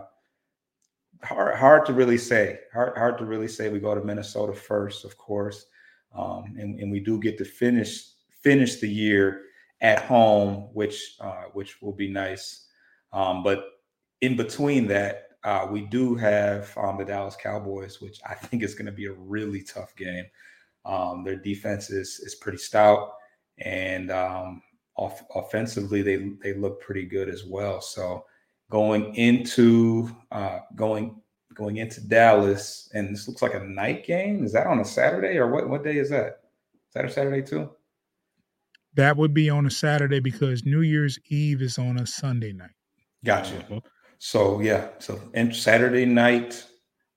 hard 1.23 1.55
hard 1.55 1.85
to 1.85 1.93
really 1.93 2.17
say. 2.17 2.59
Hard 2.73 2.97
hard 2.97 3.17
to 3.19 3.25
really 3.25 3.47
say. 3.47 3.69
We 3.69 3.79
go 3.79 3.95
to 3.95 4.03
Minnesota 4.03 4.53
first, 4.53 5.05
of 5.05 5.17
course, 5.17 5.65
um, 6.15 6.55
and, 6.57 6.79
and 6.79 6.91
we 6.91 6.99
do 6.99 7.19
get 7.19 7.37
to 7.37 7.45
finish 7.45 8.03
finish 8.41 8.79
the 8.79 8.89
year 8.89 9.43
at 9.81 9.99
home, 9.99 10.69
which 10.73 11.15
uh, 11.19 11.45
which 11.53 11.81
will 11.81 11.93
be 11.93 12.09
nice. 12.09 12.67
Um, 13.11 13.43
but 13.43 13.65
in 14.21 14.35
between 14.35 14.87
that, 14.87 15.27
uh, 15.43 15.67
we 15.69 15.81
do 15.81 16.15
have 16.15 16.75
um, 16.77 16.97
the 16.97 17.05
Dallas 17.05 17.35
Cowboys, 17.35 18.01
which 18.01 18.19
I 18.27 18.33
think 18.33 18.63
is 18.63 18.75
going 18.75 18.85
to 18.85 18.91
be 18.91 19.05
a 19.07 19.13
really 19.13 19.61
tough 19.61 19.95
game. 19.95 20.25
Um, 20.85 21.23
their 21.23 21.35
defense 21.35 21.89
is 21.89 22.19
is 22.19 22.35
pretty 22.35 22.57
stout, 22.57 23.13
and 23.59 24.11
um, 24.11 24.61
off- 24.95 25.25
offensively 25.35 26.01
they 26.01 26.31
they 26.41 26.53
look 26.53 26.81
pretty 26.81 27.05
good 27.05 27.29
as 27.29 27.43
well. 27.45 27.81
So 27.81 28.25
going 28.69 29.15
into 29.15 30.09
uh, 30.31 30.59
going 30.75 31.21
going 31.53 31.77
into 31.77 32.01
Dallas, 32.01 32.89
and 32.93 33.13
this 33.13 33.27
looks 33.27 33.41
like 33.41 33.53
a 33.53 33.63
night 33.63 34.05
game. 34.05 34.43
Is 34.43 34.53
that 34.53 34.67
on 34.67 34.79
a 34.79 34.85
Saturday 34.85 35.37
or 35.37 35.47
what? 35.51 35.69
What 35.69 35.83
day 35.83 35.97
is 35.97 36.09
that? 36.09 36.41
Is 36.73 36.93
that 36.95 37.05
a 37.05 37.09
Saturday 37.09 37.41
too? 37.41 37.69
That 38.95 39.17
would 39.17 39.33
be 39.33 39.49
on 39.49 39.65
a 39.65 39.71
Saturday 39.71 40.19
because 40.19 40.65
New 40.65 40.81
Year's 40.81 41.17
Eve 41.29 41.61
is 41.61 41.77
on 41.77 41.99
a 41.99 42.05
Sunday 42.05 42.53
night. 42.53 42.75
Gotcha. 43.25 43.55
Mm-hmm. 43.55 43.77
So 44.19 44.61
yeah, 44.61 44.89
so 44.99 45.19
and 45.33 45.55
Saturday 45.55 46.05
night 46.05 46.65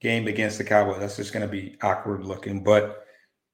game 0.01 0.27
against 0.27 0.59
the 0.59 0.65
Cowboys. 0.65 1.01
That's 1.01 1.17
just 1.17 1.33
going 1.33 1.47
to 1.47 1.51
be 1.51 1.77
awkward 1.83 2.25
looking, 2.25 2.63
but 2.63 3.06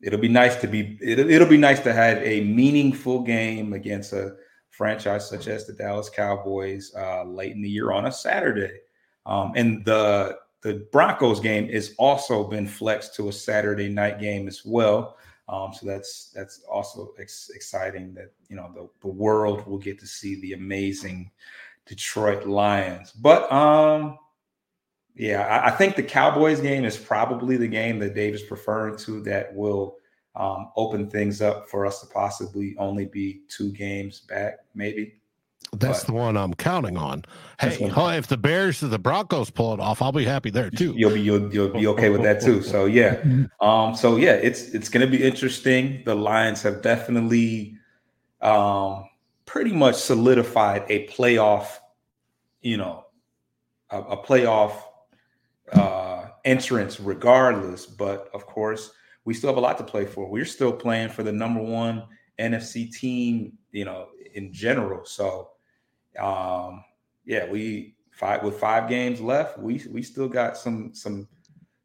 it'll 0.02 0.20
be 0.20 0.28
nice 0.28 0.56
to 0.56 0.66
be 0.66 0.98
it'll, 1.00 1.30
it'll 1.30 1.48
be 1.48 1.56
nice 1.56 1.80
to 1.80 1.92
have 1.92 2.18
a 2.18 2.42
meaningful 2.42 3.22
game 3.22 3.72
against 3.72 4.12
a 4.12 4.36
franchise 4.70 5.28
such 5.28 5.46
as 5.46 5.66
the 5.66 5.72
Dallas 5.72 6.08
Cowboys 6.08 6.92
uh, 6.96 7.24
late 7.24 7.52
in 7.52 7.62
the 7.62 7.68
year 7.68 7.92
on 7.92 8.06
a 8.06 8.12
Saturday. 8.12 8.80
Um, 9.26 9.52
and 9.54 9.84
the 9.84 10.38
the 10.62 10.86
Broncos 10.92 11.40
game 11.40 11.68
is 11.68 11.94
also 11.98 12.44
been 12.44 12.66
flexed 12.66 13.14
to 13.16 13.28
a 13.28 13.32
Saturday 13.32 13.88
night 13.88 14.20
game 14.20 14.46
as 14.46 14.64
well. 14.64 15.16
Um, 15.48 15.72
so 15.72 15.86
that's 15.86 16.30
that's 16.34 16.62
also 16.70 17.12
ex- 17.18 17.50
exciting 17.54 18.14
that 18.14 18.32
you 18.48 18.56
know 18.56 18.70
the, 18.74 18.88
the 19.00 19.12
world 19.12 19.66
will 19.66 19.78
get 19.78 19.98
to 20.00 20.06
see 20.06 20.40
the 20.40 20.52
amazing 20.52 21.30
Detroit 21.86 22.46
Lions. 22.46 23.12
But 23.12 23.50
um, 23.52 24.18
yeah, 25.14 25.42
I, 25.46 25.68
I, 25.68 25.70
think 25.70 25.96
the 25.96 26.02
Cowboys 26.02 26.60
game 26.60 26.84
is 26.84 26.96
probably 26.96 27.56
the 27.56 27.68
game 27.68 27.98
that 27.98 28.14
Dave 28.14 28.34
is 28.34 28.42
preferring 28.42 28.96
to 28.98 29.22
that 29.22 29.54
will 29.54 29.96
um, 30.34 30.70
open 30.76 31.10
things 31.10 31.42
up 31.42 31.68
for 31.68 31.84
us 31.84 32.00
to 32.00 32.06
possibly 32.06 32.74
only 32.78 33.06
be 33.06 33.42
two 33.48 33.72
games 33.72 34.20
back, 34.20 34.60
maybe. 34.74 35.20
That's 35.74 36.00
but, 36.00 36.06
the 36.06 36.12
one 36.12 36.36
I'm 36.36 36.54
counting 36.54 36.96
on. 36.96 37.24
Hey, 37.60 37.76
if 37.80 38.26
the 38.26 38.36
Bears 38.36 38.82
or 38.82 38.88
the 38.88 38.98
Broncos 38.98 39.50
pull 39.50 39.72
it 39.74 39.80
off, 39.80 40.02
I'll 40.02 40.12
be 40.12 40.24
happy 40.24 40.50
there 40.50 40.70
too. 40.70 40.94
You'll 40.96 41.14
be 41.14 41.20
you'll, 41.20 41.52
you'll 41.52 41.70
be 41.70 41.86
okay 41.86 42.10
with 42.10 42.22
that 42.22 42.42
too. 42.42 42.62
So 42.62 42.86
yeah, 42.86 43.22
um, 43.60 43.94
so 43.94 44.16
yeah, 44.16 44.32
it's 44.32 44.68
it's 44.74 44.88
going 44.88 45.06
to 45.06 45.10
be 45.10 45.22
interesting. 45.22 46.02
The 46.04 46.14
Lions 46.14 46.62
have 46.62 46.82
definitely, 46.82 47.78
um, 48.42 49.08
pretty 49.46 49.72
much 49.72 49.96
solidified 49.96 50.84
a 50.88 51.06
playoff, 51.06 51.78
you 52.60 52.76
know, 52.76 53.06
a, 53.90 54.00
a 54.00 54.16
playoff 54.24 54.74
entrance 56.44 57.00
regardless. 57.00 57.86
But 57.86 58.30
of 58.34 58.46
course, 58.46 58.92
we 59.24 59.34
still 59.34 59.50
have 59.50 59.56
a 59.56 59.60
lot 59.60 59.78
to 59.78 59.84
play 59.84 60.06
for. 60.06 60.28
We're 60.28 60.44
still 60.44 60.72
playing 60.72 61.10
for 61.10 61.22
the 61.22 61.32
number 61.32 61.62
one 61.62 62.04
NFC 62.38 62.92
team, 62.92 63.52
you 63.70 63.84
know, 63.84 64.08
in 64.34 64.52
general. 64.52 65.04
So 65.04 65.50
um, 66.18 66.84
yeah, 67.24 67.48
we 67.50 67.94
five 68.10 68.42
with 68.42 68.58
five 68.58 68.88
games 68.88 69.20
left. 69.20 69.58
We 69.58 69.82
we 69.90 70.02
still 70.02 70.28
got 70.28 70.56
some 70.56 70.94
some 70.94 71.28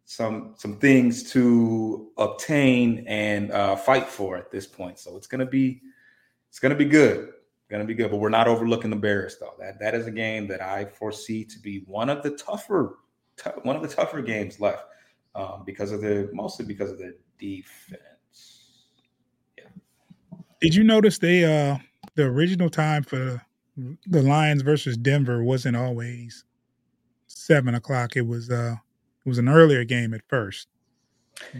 some 0.05 0.53
some 0.57 0.77
things 0.77 1.31
to 1.31 2.11
obtain 2.17 3.03
and 3.07 3.51
uh, 3.51 3.75
fight 3.75 4.07
for 4.07 4.37
at 4.37 4.51
this 4.51 4.65
point. 4.65 4.99
So 4.99 5.17
it's 5.17 5.27
gonna 5.27 5.45
be 5.45 5.81
it's 6.49 6.59
gonna 6.59 6.75
be 6.75 6.85
good. 6.85 7.33
Gonna 7.69 7.83
be 7.83 7.95
good, 7.95 8.11
but 8.11 8.17
we're 8.17 8.29
not 8.29 8.47
overlooking 8.47 8.89
the 8.89 8.95
Bears 8.95 9.37
though. 9.39 9.53
That 9.59 9.79
that 9.79 9.93
is 9.93 10.07
a 10.07 10.11
game 10.11 10.47
that 10.47 10.61
I 10.61 10.85
foresee 10.85 11.43
to 11.43 11.59
be 11.59 11.83
one 11.85 12.09
of 12.09 12.23
the 12.23 12.31
tougher 12.31 12.97
t- 13.37 13.49
one 13.63 13.75
of 13.75 13.81
the 13.81 13.87
tougher 13.87 14.21
games 14.21 14.59
left 14.59 14.85
um, 15.35 15.63
because 15.65 15.91
of 15.91 16.01
the 16.01 16.29
mostly 16.33 16.65
because 16.65 16.91
of 16.91 16.97
the 16.97 17.15
defense. 17.37 18.81
Yeah. 19.57 19.65
Did 20.61 20.75
you 20.75 20.83
notice 20.83 21.17
they 21.19 21.45
uh 21.45 21.77
the 22.15 22.23
original 22.23 22.69
time 22.69 23.03
for 23.03 23.41
the 24.07 24.23
Lions 24.23 24.63
versus 24.63 24.97
Denver 24.97 25.43
wasn't 25.43 25.77
always 25.77 26.43
seven 27.27 27.75
o'clock. 27.75 28.17
It 28.17 28.25
was 28.25 28.49
uh 28.49 28.75
it 29.25 29.29
was 29.29 29.37
an 29.37 29.49
earlier 29.49 29.83
game 29.83 30.13
at 30.13 30.21
first. 30.27 30.67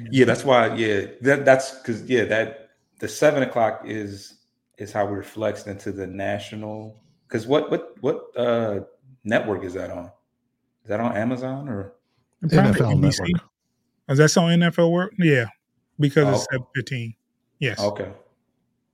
Yeah, 0.10 0.26
that's 0.26 0.44
why. 0.44 0.74
Yeah, 0.76 1.06
that 1.22 1.46
that's 1.46 1.78
because 1.78 2.04
yeah 2.04 2.26
that 2.26 2.70
the 3.00 3.08
seven 3.08 3.44
o'clock 3.44 3.82
is 3.86 4.40
is 4.78 4.92
how 4.92 5.06
we're 5.06 5.24
flexed 5.24 5.68
into 5.68 5.92
the 5.92 6.08
national. 6.08 7.00
Because 7.28 7.46
what 7.46 7.70
what 7.70 7.94
what 8.02 8.36
uh 8.36 8.80
network 9.24 9.64
is 9.64 9.74
that 9.76 9.92
on? 9.92 10.12
Is 10.88 10.90
that 10.90 11.02
on 11.02 11.18
Amazon 11.18 11.68
or 11.68 11.92
NFL 12.46 12.96
NBC? 12.96 13.20
Network? 13.20 13.50
Is 14.08 14.18
that 14.20 14.38
on 14.38 14.58
NFL 14.58 14.90
work? 14.90 15.12
Yeah, 15.20 15.48
because 16.00 16.28
oh. 16.28 16.36
it's 16.36 16.48
seven 16.50 16.66
fifteen. 16.74 17.14
Yes. 17.60 17.78
Okay. 17.78 18.10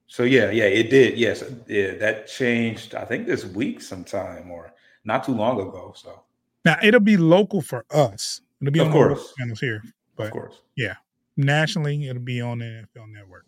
So 0.07 0.23
yeah, 0.23 0.49
yeah, 0.49 0.63
it 0.63 0.89
did. 0.89 1.19
Yes, 1.19 1.43
yeah, 1.67 1.93
that 1.97 2.25
changed. 2.25 2.95
I 2.95 3.05
think 3.05 3.27
this 3.27 3.45
week 3.45 3.79
sometime 3.79 4.49
or 4.49 4.73
not 5.05 5.23
too 5.23 5.35
long 5.35 5.61
ago. 5.61 5.93
So 5.95 6.23
now 6.65 6.77
it'll 6.81 6.99
be 6.99 7.15
local 7.15 7.61
for 7.61 7.85
us. 7.91 8.41
It'll 8.59 8.71
be 8.71 8.79
of 8.79 8.87
on 8.87 8.93
course. 8.93 9.31
channels 9.37 9.59
here, 9.59 9.83
but 10.15 10.25
of 10.25 10.31
course, 10.31 10.61
yeah, 10.75 10.95
nationally 11.37 12.07
it'll 12.09 12.23
be 12.23 12.41
on 12.41 12.57
the 12.57 12.65
NFL 12.65 13.11
Network. 13.11 13.45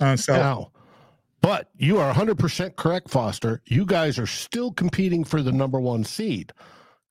Uh, 0.00 0.16
so. 0.16 0.32
Now, 0.32 0.72
but 1.42 1.68
you 1.76 1.98
are 1.98 2.14
100% 2.14 2.76
correct, 2.76 3.10
Foster. 3.10 3.60
You 3.66 3.84
guys 3.84 4.18
are 4.18 4.26
still 4.26 4.72
competing 4.72 5.24
for 5.24 5.42
the 5.42 5.52
number 5.52 5.80
one 5.80 6.04
seed 6.04 6.52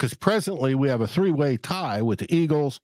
because 0.02 0.14
presently 0.16 0.74
we 0.74 0.88
have 0.88 1.02
a 1.02 1.08
three 1.08 1.32
way 1.32 1.58
tie 1.58 2.02
with 2.02 2.20
the 2.20 2.36
Eagles, 2.36 2.80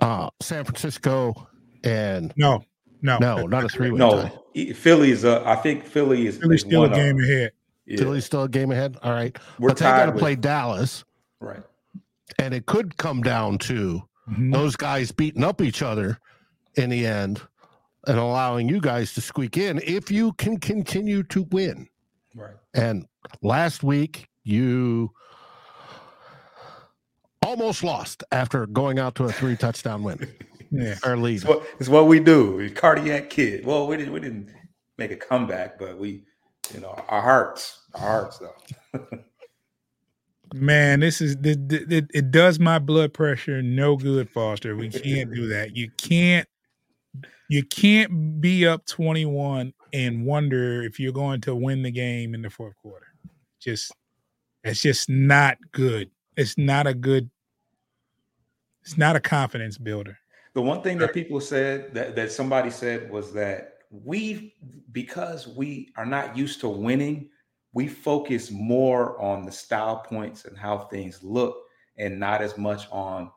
uh, 0.00 0.30
San 0.40 0.64
Francisco, 0.64 1.48
and 1.82 2.32
no, 2.36 2.62
no, 3.02 3.18
no, 3.18 3.46
not 3.46 3.64
a 3.64 3.68
three 3.70 3.90
way. 3.90 3.98
Tie. 3.98 4.06
No, 4.06 4.22
tie. 4.22 4.72
Philly's. 4.74 5.24
Uh, 5.24 5.42
I 5.44 5.56
think 5.56 5.84
Philly 5.84 6.26
is. 6.26 6.38
Philly's 6.38 6.60
still 6.60 6.84
a 6.84 6.90
game 6.90 7.16
up. 7.16 7.22
ahead. 7.22 7.52
Yeah. 7.86 7.96
Philly's 7.96 8.26
still 8.26 8.44
a 8.44 8.48
game 8.48 8.70
ahead. 8.70 8.96
All 9.02 9.12
right, 9.12 9.36
We're 9.58 9.70
but 9.70 9.78
they 9.78 9.86
got 9.86 10.06
to 10.06 10.12
play 10.12 10.36
Dallas, 10.36 11.04
right? 11.40 11.62
And 12.38 12.54
it 12.54 12.66
could 12.66 12.96
come 12.96 13.22
down 13.22 13.58
to 13.58 14.02
mm-hmm. 14.30 14.52
those 14.52 14.76
guys 14.76 15.10
beating 15.10 15.42
up 15.42 15.60
each 15.60 15.82
other 15.82 16.18
in 16.76 16.90
the 16.90 17.06
end, 17.06 17.40
and 18.06 18.18
allowing 18.18 18.68
you 18.68 18.80
guys 18.80 19.12
to 19.14 19.20
squeak 19.20 19.56
in 19.56 19.80
if 19.84 20.10
you 20.10 20.32
can 20.34 20.58
continue 20.58 21.22
to 21.24 21.42
win. 21.50 21.88
Right. 22.34 22.54
And 22.74 23.06
last 23.42 23.82
week 23.82 24.28
you 24.44 25.10
almost 27.42 27.82
lost 27.82 28.24
after 28.32 28.66
going 28.66 28.98
out 28.98 29.14
to 29.16 29.24
a 29.24 29.32
three 29.32 29.56
touchdown 29.56 30.02
win. 30.02 30.28
Yeah. 30.72 30.94
Our 31.02 31.16
lead. 31.16 31.34
It's 31.34 31.44
what, 31.44 31.66
it's 31.80 31.88
what 31.88 32.06
we 32.06 32.20
do. 32.20 32.54
We 32.54 32.70
cardiac 32.70 33.28
kid. 33.28 33.66
Well, 33.66 33.88
we 33.88 33.96
didn't 33.96 34.12
we 34.12 34.20
didn't 34.20 34.50
make 34.98 35.10
a 35.10 35.16
comeback, 35.16 35.80
but 35.80 35.98
we, 35.98 36.22
you 36.72 36.78
know, 36.78 36.90
our 37.08 37.20
hearts, 37.20 37.80
our 37.94 38.00
hearts 38.00 38.38
though. 38.38 39.08
Man, 40.54 41.00
this 41.00 41.20
is 41.20 41.36
it, 41.42 41.72
it, 41.72 42.06
it 42.14 42.30
does 42.30 42.60
my 42.60 42.78
blood 42.78 43.12
pressure 43.12 43.60
no 43.62 43.96
good, 43.96 44.30
Foster. 44.30 44.76
We 44.76 44.90
can't 44.90 45.34
do 45.34 45.48
that. 45.48 45.76
You 45.76 45.90
can't 45.96 46.48
you 47.50 47.64
can't 47.64 48.40
be 48.40 48.64
up 48.64 48.86
21 48.86 49.74
and 49.92 50.24
wonder 50.24 50.82
if 50.82 51.00
you're 51.00 51.10
going 51.10 51.40
to 51.40 51.52
win 51.52 51.82
the 51.82 51.90
game 51.90 52.32
in 52.32 52.42
the 52.42 52.48
fourth 52.48 52.76
quarter. 52.76 53.08
Just 53.58 53.92
it's 54.62 54.80
just 54.80 55.10
not 55.10 55.58
good. 55.72 56.08
It's 56.36 56.56
not 56.56 56.86
a 56.86 56.94
good 56.94 57.28
it's 58.82 58.96
not 58.96 59.16
a 59.16 59.20
confidence 59.20 59.78
builder. 59.78 60.16
The 60.54 60.62
one 60.62 60.80
thing 60.82 60.98
that 60.98 61.12
people 61.12 61.40
said 61.40 61.92
that, 61.92 62.14
that 62.14 62.30
somebody 62.30 62.70
said 62.70 63.10
was 63.10 63.32
that 63.32 63.78
we, 63.90 64.54
because 64.92 65.48
we 65.48 65.92
are 65.96 66.06
not 66.06 66.36
used 66.36 66.60
to 66.60 66.68
winning, 66.68 67.30
we 67.72 67.88
focus 67.88 68.52
more 68.52 69.20
on 69.20 69.44
the 69.44 69.52
style 69.52 69.98
points 69.98 70.44
and 70.44 70.56
how 70.56 70.78
things 70.78 71.20
look 71.24 71.56
and 71.98 72.18
not 72.18 72.42
as 72.42 72.56
much 72.56 72.86
on 72.92 73.30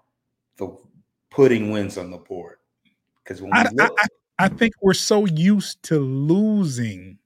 the 0.58 0.77
putting 1.32 1.72
wins 1.72 1.98
on 1.98 2.12
the 2.12 2.17
board. 2.17 2.58
Because 3.24 3.42
when 3.42 3.53
I, 3.53 3.70
look, 3.74 3.98
I, 4.00 4.08
I 4.46 4.48
think 4.50 4.74
we're 4.82 4.94
so 4.94 5.25
used 5.25 5.82
to 5.84 6.00
losing 6.00 7.18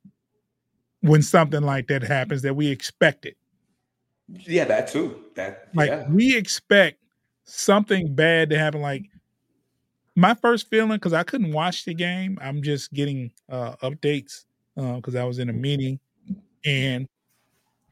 when 1.01 1.21
something 1.21 1.61
like 1.61 1.87
that 1.87 2.03
happens 2.03 2.41
that 2.41 2.55
we 2.55 2.67
expect 2.67 3.25
it. 3.25 3.37
yeah, 4.27 4.65
that 4.65 4.87
too. 4.87 5.23
That 5.35 5.69
Like 5.73 5.89
yeah. 5.89 6.09
we 6.09 6.35
expect 6.35 6.99
something 7.45 8.13
bad 8.13 8.49
to 8.49 8.59
happen. 8.59 8.81
Like 8.81 9.05
my 10.15 10.33
first 10.33 10.69
feeling, 10.69 10.97
because 10.97 11.13
I 11.13 11.23
couldn't 11.23 11.53
watch 11.53 11.85
the 11.85 11.93
game, 11.93 12.37
I'm 12.41 12.61
just 12.61 12.91
getting 12.93 13.31
uh, 13.49 13.75
updates 13.77 14.45
because 14.75 15.15
I 15.15 15.23
was 15.23 15.39
in 15.39 15.49
a 15.49 15.53
meeting, 15.53 15.99
and 16.65 17.07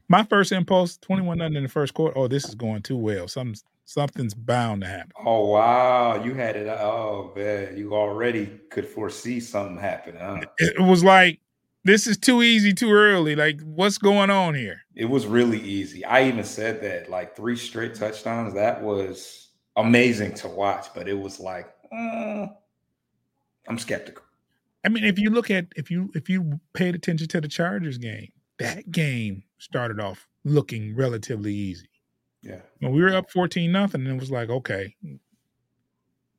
my 0.08 0.22
first 0.22 0.52
impulse, 0.52 0.98
21 0.98 1.38
nothing 1.38 1.56
in 1.56 1.62
the 1.64 1.68
first 1.68 1.94
quarter. 1.94 2.16
Oh, 2.16 2.28
this 2.28 2.44
is 2.44 2.54
going 2.54 2.82
too 2.82 2.96
well. 2.96 3.26
Some 3.28 3.54
something's 3.86 4.34
bound 4.34 4.82
to 4.82 4.88
happen. 4.88 5.12
Oh 5.24 5.46
wow, 5.46 6.22
you 6.22 6.34
had 6.34 6.56
it. 6.56 6.68
Oh 6.68 7.32
man, 7.34 7.78
you 7.78 7.94
already 7.94 8.60
could 8.70 8.86
foresee 8.86 9.40
something 9.40 9.78
happening. 9.78 10.20
Huh? 10.20 10.42
It 10.58 10.82
was 10.82 11.02
like 11.02 11.40
this 11.84 12.06
is 12.06 12.18
too 12.18 12.42
easy, 12.42 12.74
too 12.74 12.90
early. 12.92 13.34
Like 13.34 13.62
what's 13.62 13.96
going 13.96 14.28
on 14.28 14.54
here? 14.54 14.82
It 14.94 15.06
was 15.06 15.26
really 15.26 15.60
easy. 15.60 16.04
I 16.04 16.28
even 16.28 16.44
said 16.44 16.82
that 16.82 17.08
like 17.08 17.34
three 17.34 17.56
straight 17.56 17.94
touchdowns. 17.94 18.54
That 18.54 18.82
was 18.82 19.50
amazing 19.76 20.34
to 20.34 20.48
watch, 20.48 20.88
but 20.94 21.08
it 21.08 21.18
was 21.18 21.40
like 21.40 21.72
mm, 21.90 22.52
I'm 23.68 23.78
skeptical. 23.78 24.24
I 24.84 24.88
mean, 24.88 25.04
if 25.04 25.18
you 25.18 25.30
look 25.30 25.50
at 25.50 25.66
if 25.76 25.90
you 25.90 26.10
if 26.14 26.28
you 26.28 26.60
paid 26.74 26.94
attention 26.94 27.28
to 27.28 27.40
the 27.40 27.48
Chargers 27.48 27.98
game, 27.98 28.32
that 28.58 28.90
game 28.90 29.44
started 29.58 30.00
off 30.00 30.28
looking 30.44 30.94
relatively 30.94 31.54
easy. 31.54 31.88
Yeah, 32.46 32.60
When 32.80 32.92
we 32.92 33.02
were 33.02 33.14
up 33.14 33.30
14 33.30 33.72
nothing, 33.72 34.02
and 34.02 34.10
it 34.16 34.20
was 34.20 34.30
like, 34.30 34.48
okay. 34.50 34.94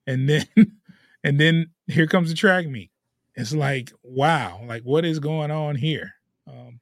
And 0.05 0.29
then 0.29 0.45
and 1.23 1.39
then 1.39 1.71
here 1.87 2.07
comes 2.07 2.29
the 2.29 2.35
track 2.35 2.67
meet. 2.67 2.91
It's 3.35 3.53
like, 3.53 3.91
wow, 4.03 4.61
like 4.65 4.83
what 4.83 5.05
is 5.05 5.19
going 5.19 5.51
on 5.51 5.75
here? 5.75 6.13
Um 6.47 6.79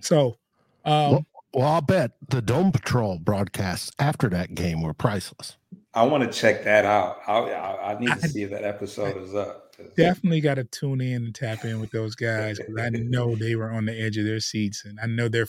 so 0.00 0.38
um 0.84 1.12
Well- 1.12 1.26
Well, 1.54 1.68
I'll 1.68 1.80
bet 1.80 2.12
the 2.28 2.42
Dome 2.42 2.70
Patrol 2.72 3.18
broadcasts 3.18 3.90
after 3.98 4.28
that 4.30 4.54
game 4.54 4.82
were 4.82 4.92
priceless. 4.94 5.56
I 5.94 6.02
want 6.02 6.30
to 6.30 6.38
check 6.38 6.64
that 6.64 6.84
out. 6.84 7.18
I, 7.26 7.32
I, 7.38 7.92
I 7.94 7.98
need 7.98 8.08
to 8.08 8.14
I- 8.14 8.18
see 8.28 8.42
if 8.42 8.50
that 8.50 8.64
episode 8.64 9.16
is 9.22 9.34
up. 9.34 9.65
Definitely 9.96 10.40
got 10.40 10.54
to 10.54 10.64
tune 10.64 11.00
in 11.00 11.24
and 11.24 11.34
tap 11.34 11.64
in 11.64 11.80
with 11.80 11.90
those 11.90 12.14
guys 12.14 12.58
because 12.58 12.74
I 12.78 12.90
know 12.90 13.34
they 13.34 13.56
were 13.56 13.70
on 13.70 13.86
the 13.86 13.98
edge 13.98 14.16
of 14.16 14.24
their 14.24 14.40
seats, 14.40 14.84
and 14.84 14.98
I 15.00 15.06
know 15.06 15.28
they're 15.28 15.48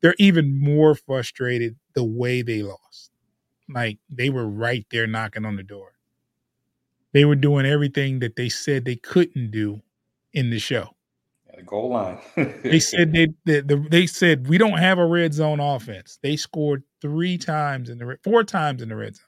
they're 0.00 0.14
even 0.18 0.58
more 0.58 0.94
frustrated 0.94 1.76
the 1.94 2.04
way 2.04 2.42
they 2.42 2.62
lost. 2.62 3.10
Like 3.68 3.98
they 4.08 4.30
were 4.30 4.48
right 4.48 4.86
there 4.90 5.06
knocking 5.06 5.44
on 5.44 5.56
the 5.56 5.62
door. 5.62 5.92
They 7.12 7.24
were 7.24 7.36
doing 7.36 7.66
everything 7.66 8.18
that 8.20 8.36
they 8.36 8.48
said 8.48 8.84
they 8.84 8.96
couldn't 8.96 9.50
do 9.50 9.82
in 10.32 10.50
the 10.50 10.58
show. 10.58 10.94
the 11.56 11.62
goal 11.62 11.90
line. 11.90 12.18
They 12.36 12.78
said 12.80 13.12
they 13.12 13.28
they, 13.44 13.60
they 13.60 14.06
said 14.06 14.48
we 14.48 14.58
don't 14.58 14.78
have 14.78 14.98
a 14.98 15.06
red 15.06 15.34
zone 15.34 15.60
offense. 15.60 16.18
They 16.22 16.36
scored 16.36 16.84
three 17.00 17.38
times 17.38 17.90
in 17.90 17.98
the 17.98 18.06
red, 18.06 18.18
four 18.22 18.44
times 18.44 18.82
in 18.82 18.88
the 18.88 18.96
red 18.96 19.16
zone. 19.16 19.24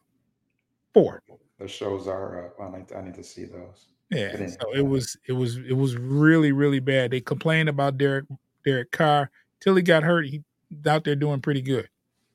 Four. 0.92 1.22
The 1.58 1.68
shows 1.68 2.08
are 2.08 2.46
up. 2.46 2.56
I 2.60 2.78
need, 2.78 2.92
I 2.92 3.02
need 3.02 3.14
to 3.14 3.22
see 3.22 3.44
those. 3.44 3.86
Yeah, 4.10 4.36
But 4.36 4.50
so 4.50 4.74
it 4.74 4.82
was 4.86 5.16
it 5.28 5.32
was 5.32 5.56
it 5.58 5.74
was 5.74 5.96
really 5.96 6.50
really 6.52 6.80
bad. 6.80 7.12
They 7.12 7.20
complained 7.20 7.68
about 7.68 7.96
Derek 7.96 8.24
Derek 8.64 8.90
Carr 8.90 9.30
till 9.60 9.76
he 9.76 9.82
got 9.82 10.02
hurt. 10.02 10.26
He's 10.26 10.40
out 10.86 11.04
there 11.04 11.14
doing 11.16 11.40
pretty 11.40 11.62
good. 11.62 11.88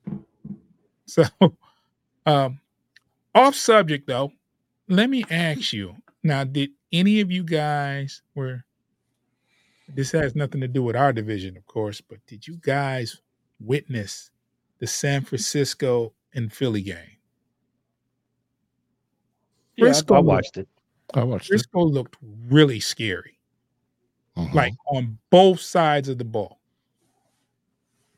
So, 1.08 1.24
um, 2.26 2.60
off 3.36 3.54
subject 3.54 4.08
though, 4.08 4.32
let 4.90 5.08
me 5.08 5.24
ask 5.30 5.72
you 5.72 5.98
now: 6.24 6.44
Did 6.46 6.72
any 6.92 7.22
of 7.22 7.32
you 7.32 7.44
guys 7.44 8.24
were? 8.34 8.64
This 9.88 10.12
has 10.14 10.34
nothing 10.34 10.62
to 10.62 10.68
do 10.68 10.82
with 10.82 10.96
our 10.96 11.14
division, 11.14 11.58
of 11.58 11.68
course, 11.68 12.02
but 12.02 12.18
did 12.26 12.48
you 12.48 12.58
guys 12.60 13.22
witness 13.60 14.32
the 14.80 14.88
San 14.88 15.22
Francisco 15.24 16.12
and 16.34 16.52
Philly 16.52 16.82
game? 16.82 17.18
Yeah, 19.76 19.86
I- 19.86 19.88
Frisco 19.90 20.16
I 20.16 20.18
looked- 20.18 20.26
watched 20.28 20.58
it. 20.58 20.68
I 21.14 21.24
watched 21.24 21.56
it. 21.56 21.66
Frisco 21.68 21.82
looked 21.84 22.18
really 22.22 22.80
scary, 22.80 23.40
Mhm. 24.38 24.54
like 24.54 24.74
on 24.88 25.20
both 25.32 25.60
sides 25.62 26.10
of 26.10 26.18
the 26.18 26.26
ball. 26.26 26.60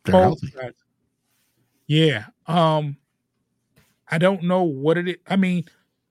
they're 0.05 0.15
Both 0.15 0.41
healthy. 0.41 0.47
sides. 0.53 0.83
Yeah. 1.87 2.27
Um, 2.47 2.97
I 4.09 4.17
don't 4.17 4.43
know 4.43 4.63
what 4.63 4.97
it 4.97 5.07
is. 5.07 5.15
I 5.27 5.35
mean, 5.35 5.65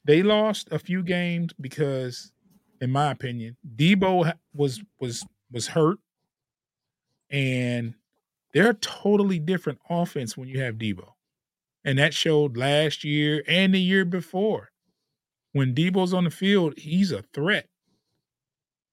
they 0.04 0.22
lost 0.22 0.68
a 0.70 0.78
few 0.78 1.02
games 1.02 1.52
because, 1.60 2.32
in 2.80 2.90
my 2.90 3.10
opinion, 3.10 3.56
Deebo 3.76 4.32
was 4.54 4.82
was 5.00 5.24
was 5.50 5.66
hurt, 5.68 5.98
and 7.30 7.94
they're 8.52 8.70
a 8.70 8.74
totally 8.74 9.38
different 9.38 9.80
offense 9.90 10.36
when 10.36 10.48
you 10.48 10.60
have 10.60 10.76
Deebo, 10.76 11.12
and 11.84 11.98
that 11.98 12.14
showed 12.14 12.56
last 12.56 13.04
year 13.04 13.44
and 13.48 13.74
the 13.74 13.80
year 13.80 14.04
before. 14.04 14.70
When 15.56 15.74
Deebo's 15.74 16.12
on 16.12 16.24
the 16.24 16.30
field, 16.30 16.74
he's 16.76 17.12
a 17.12 17.22
threat, 17.32 17.66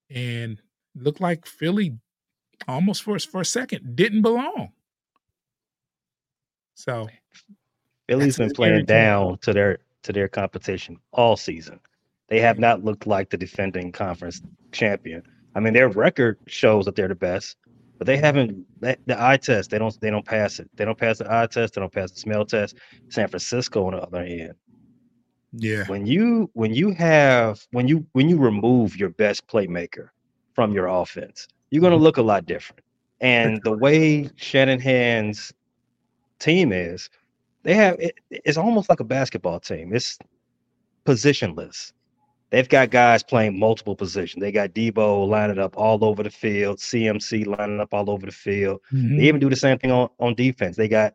and 0.09 0.61
looked 0.95 1.19
like 1.19 1.45
Philly 1.45 1.97
almost 2.69 3.03
for 3.03 3.19
for 3.19 3.41
a 3.41 3.45
second 3.45 3.97
didn't 3.97 4.21
belong. 4.21 4.71
So 6.75 7.09
Philly's 8.07 8.37
That's 8.37 8.47
been 8.47 8.55
playing 8.55 8.73
scary 8.75 8.79
team. 8.79 8.85
down 8.85 9.37
to 9.39 9.51
their 9.51 9.79
to 10.03 10.13
their 10.13 10.29
competition 10.29 10.95
all 11.11 11.35
season. 11.35 11.81
They 12.29 12.39
have 12.39 12.59
not 12.59 12.81
looked 12.81 13.07
like 13.07 13.29
the 13.29 13.35
defending 13.35 13.91
conference 13.91 14.41
champion. 14.71 15.21
I 15.55 15.59
mean, 15.59 15.73
their 15.73 15.89
record 15.89 16.39
shows 16.47 16.85
that 16.85 16.95
they're 16.95 17.09
the 17.09 17.15
best, 17.15 17.57
but 17.97 18.07
they 18.07 18.15
haven't 18.15 18.65
the 18.79 18.97
the 19.05 19.21
eye 19.21 19.35
test. 19.35 19.69
They 19.69 19.79
don't 19.79 19.99
they 19.99 20.11
don't 20.11 20.25
pass 20.25 20.59
it. 20.59 20.69
They 20.75 20.85
don't 20.85 20.97
pass 20.97 21.17
the 21.17 21.29
eye 21.29 21.47
test. 21.47 21.73
They 21.73 21.81
don't 21.81 21.91
pass 21.91 22.11
the 22.11 22.19
smell 22.21 22.45
test. 22.45 22.77
San 23.09 23.27
Francisco, 23.27 23.85
on 23.85 23.95
the 23.95 24.01
other 24.01 24.25
hand, 24.25 24.53
yeah, 25.53 25.85
when 25.87 26.05
you 26.05 26.49
when 26.53 26.73
you 26.73 26.91
have 26.93 27.65
when 27.71 27.87
you 27.87 28.05
when 28.13 28.29
you 28.29 28.37
remove 28.37 28.97
your 28.97 29.09
best 29.09 29.47
playmaker 29.47 30.09
from 30.53 30.73
your 30.73 30.87
offense, 30.87 31.47
you're 31.71 31.81
going 31.81 31.91
to 31.91 31.97
look 31.97 32.17
a 32.17 32.21
lot 32.21 32.45
different. 32.45 32.83
And 33.21 33.61
the 33.63 33.71
way 33.71 34.29
Shannon 34.35 34.79
Shanahan's 34.79 35.53
team 36.39 36.71
is, 36.71 37.09
they 37.63 37.73
have 37.73 37.99
it, 37.99 38.19
it's 38.29 38.57
almost 38.57 38.89
like 38.89 38.99
a 38.99 39.05
basketball 39.05 39.59
team. 39.59 39.95
It's 39.95 40.17
positionless. 41.05 41.93
They've 42.49 42.69
got 42.69 42.91
guys 42.91 43.23
playing 43.23 43.57
multiple 43.57 43.95
positions. 43.95 44.39
They 44.41 44.51
got 44.51 44.73
Deebo 44.73 45.27
lining 45.27 45.57
up 45.57 45.75
all 45.75 46.05
over 46.05 46.21
the 46.21 46.29
field, 46.29 46.77
CMC 46.77 47.47
lining 47.47 47.79
up 47.79 47.93
all 47.95 48.11
over 48.11 48.27
the 48.27 48.31
field. 48.31 48.81
Mhm. 48.93 49.17
They 49.17 49.23
even 49.23 49.39
do 49.39 49.49
the 49.49 49.55
same 49.55 49.79
thing 49.79 49.91
on, 49.91 50.09
on 50.19 50.35
defense. 50.35 50.75
They 50.77 50.87
got 50.87 51.13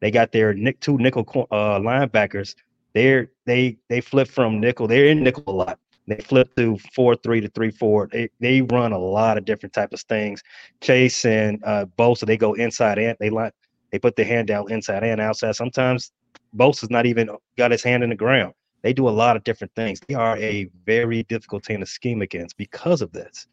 they 0.00 0.10
got 0.10 0.32
their 0.32 0.52
nick 0.54 0.80
two 0.80 0.96
nickel 0.98 1.46
uh, 1.52 1.78
linebackers. 1.78 2.54
They're 2.94 3.30
they 3.46 3.78
they 3.88 4.00
flip 4.00 4.28
from 4.28 4.60
nickel. 4.60 4.86
They're 4.86 5.06
in 5.06 5.22
nickel 5.22 5.44
a 5.46 5.50
lot. 5.50 5.78
They 6.06 6.16
flip 6.16 6.54
to 6.56 6.76
four 6.94 7.14
three 7.14 7.40
to 7.40 7.48
three 7.48 7.70
four. 7.70 8.08
They 8.10 8.28
they 8.40 8.62
run 8.62 8.92
a 8.92 8.98
lot 8.98 9.38
of 9.38 9.44
different 9.44 9.72
types 9.72 10.02
of 10.02 10.08
things. 10.08 10.42
Chase 10.80 11.24
and 11.24 11.62
uh, 11.64 11.86
Bosa 11.98 12.26
they 12.26 12.36
go 12.36 12.54
inside 12.54 12.98
and 12.98 13.16
they 13.20 13.30
line 13.30 13.52
they 13.92 13.98
put 13.98 14.16
their 14.16 14.24
hand 14.26 14.48
down 14.48 14.70
inside 14.70 15.04
and 15.04 15.20
outside. 15.20 15.54
Sometimes 15.56 16.12
Bosa's 16.56 16.90
not 16.90 17.06
even 17.06 17.30
got 17.56 17.70
his 17.70 17.82
hand 17.82 18.02
in 18.02 18.10
the 18.10 18.16
ground. 18.16 18.54
They 18.82 18.92
do 18.92 19.08
a 19.08 19.10
lot 19.10 19.36
of 19.36 19.44
different 19.44 19.74
things. 19.74 20.00
They 20.08 20.14
are 20.14 20.38
a 20.38 20.68
very 20.86 21.22
difficult 21.24 21.64
team 21.64 21.80
to 21.80 21.86
scheme 21.86 22.22
against 22.22 22.56
because 22.56 23.02
of 23.02 23.12
this. 23.12 23.46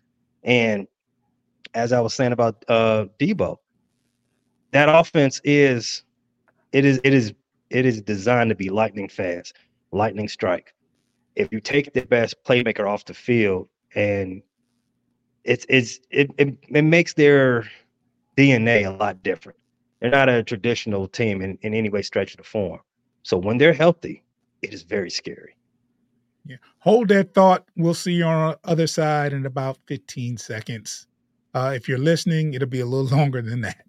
And 0.44 0.88
as 1.74 1.92
I 1.92 2.00
was 2.00 2.14
saying 2.14 2.32
about 2.32 2.64
uh 2.68 3.06
Deebo, 3.20 3.58
that 4.72 4.90
offense 4.90 5.42
is 5.44 6.04
it 6.72 6.86
is 6.86 7.00
it 7.04 7.14
is 7.14 7.34
it 7.70 7.86
is 7.86 8.02
designed 8.02 8.50
to 8.50 8.56
be 8.56 8.70
lightning 8.70 9.10
fast, 9.10 9.54
lightning 9.92 10.28
strike. 10.28 10.74
If 11.36 11.50
you 11.52 11.60
take 11.60 11.94
the 11.94 12.06
best 12.06 12.44
playmaker 12.44 12.90
off 12.90 13.06
the 13.06 13.14
field 13.14 13.70
and 13.96 14.42
it's 15.44 15.66
it's 15.70 16.00
it, 16.10 16.32
it, 16.38 16.58
it 16.70 16.82
makes 16.84 17.14
their 17.14 17.70
DNA 18.36 18.86
a 18.86 18.92
lot 18.92 19.24
different. 19.24 19.58
They're 20.00 20.12
not 20.12 20.30
a 20.30 20.44
traditional 20.44 21.08
team 21.08 21.42
in, 21.42 21.58
in 21.62 21.74
any 21.74 21.90
way, 21.90 22.02
stretch 22.02 22.32
of 22.32 22.38
the 22.38 22.44
form. 22.44 22.80
So 23.24 23.38
when 23.38 23.58
they're 23.58 23.74
healthy, 23.74 24.24
it 24.62 24.74
is 24.74 24.84
very 24.84 25.10
scary. 25.10 25.56
Yeah. 26.46 26.58
Hold 26.80 27.10
that 27.10 27.34
thought. 27.34 27.66
We'll 27.76 27.94
see 27.94 28.14
you 28.14 28.26
on 28.26 28.52
the 28.52 28.70
other 28.70 28.88
side 28.88 29.34
in 29.34 29.46
about 29.46 29.80
15 29.88 30.38
seconds. 30.38 31.08
Uh, 31.54 31.74
if 31.76 31.90
you're 31.90 31.98
listening, 31.98 32.54
it'll 32.54 32.68
be 32.68 32.80
a 32.80 32.86
little 32.86 33.18
longer 33.18 33.42
than 33.42 33.62
that. 33.62 33.84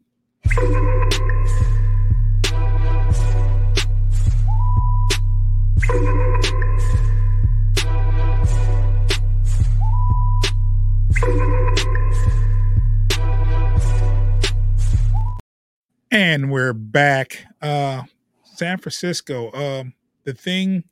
And 16.19 16.51
we're 16.51 16.73
back. 16.73 17.47
Uh 17.63 18.03
San 18.43 18.79
Francisco. 18.79 19.53
Um 19.53 19.95
the 20.25 20.33
thing 20.33 20.83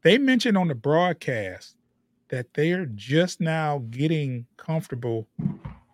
they 0.00 0.16
mentioned 0.16 0.56
on 0.56 0.68
the 0.68 0.74
broadcast 0.74 1.76
that 2.30 2.54
they 2.54 2.72
are 2.72 2.86
just 2.86 3.42
now 3.42 3.82
getting 3.90 4.46
comfortable 4.56 5.28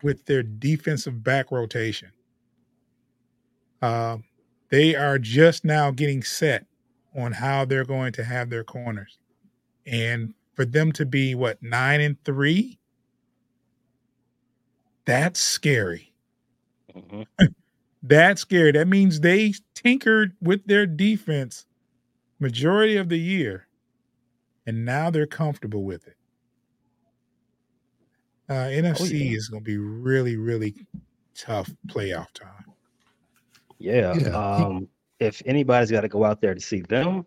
with 0.05 0.25
their 0.27 0.45
defensive 0.45 1.25
back 1.25 1.51
rotation. 1.51 2.13
Uh, 3.83 4.19
they 4.69 4.95
are 4.95 5.19
just 5.19 5.65
now 5.65 5.91
getting 5.91 6.23
set 6.23 6.67
on 7.17 7.33
how 7.33 7.65
they're 7.65 7.85
going 7.85 8.13
to 8.13 8.23
have 8.23 8.51
their 8.51 8.63
corners. 8.63 9.19
And 9.85 10.35
for 10.55 10.65
them 10.65 10.93
to 10.93 11.05
be 11.05 11.35
what 11.35 11.61
nine 11.61 12.01
and 12.01 12.23
three, 12.25 12.79
that's 15.07 15.41
scary. 15.41 16.13
Mm-hmm. 16.95 17.47
that's 18.03 18.41
scary. 18.43 18.73
That 18.73 18.89
means 18.89 19.21
they 19.21 19.55
tinkered 19.75 20.37
with 20.41 20.65
their 20.67 20.87
defense 20.87 21.67
majority 22.39 22.97
of 22.97 23.09
the 23.09 23.19
year, 23.19 23.67
and 24.67 24.85
now 24.85 25.11
they're 25.11 25.27
comfortable 25.27 25.85
with 25.85 26.07
it. 26.07 26.17
Uh, 28.49 28.67
NFC 28.67 29.01
oh, 29.01 29.05
yeah. 29.05 29.37
is 29.37 29.49
going 29.49 29.63
to 29.63 29.65
be 29.65 29.77
really, 29.77 30.37
really 30.37 30.75
tough 31.37 31.71
playoff 31.87 32.33
time. 32.33 32.65
Yeah. 33.79 34.15
yeah. 34.15 34.29
Um, 34.31 34.89
if 35.21 35.43
anybody's 35.47 35.91
got 35.91 36.01
to 36.01 36.09
go 36.09 36.25
out 36.25 36.41
there 36.41 36.55
to 36.55 36.61
see 36.61 36.81
them, 36.81 37.27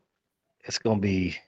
it's 0.65 0.79
going 0.79 0.97
to 0.97 1.01
be. 1.01 1.37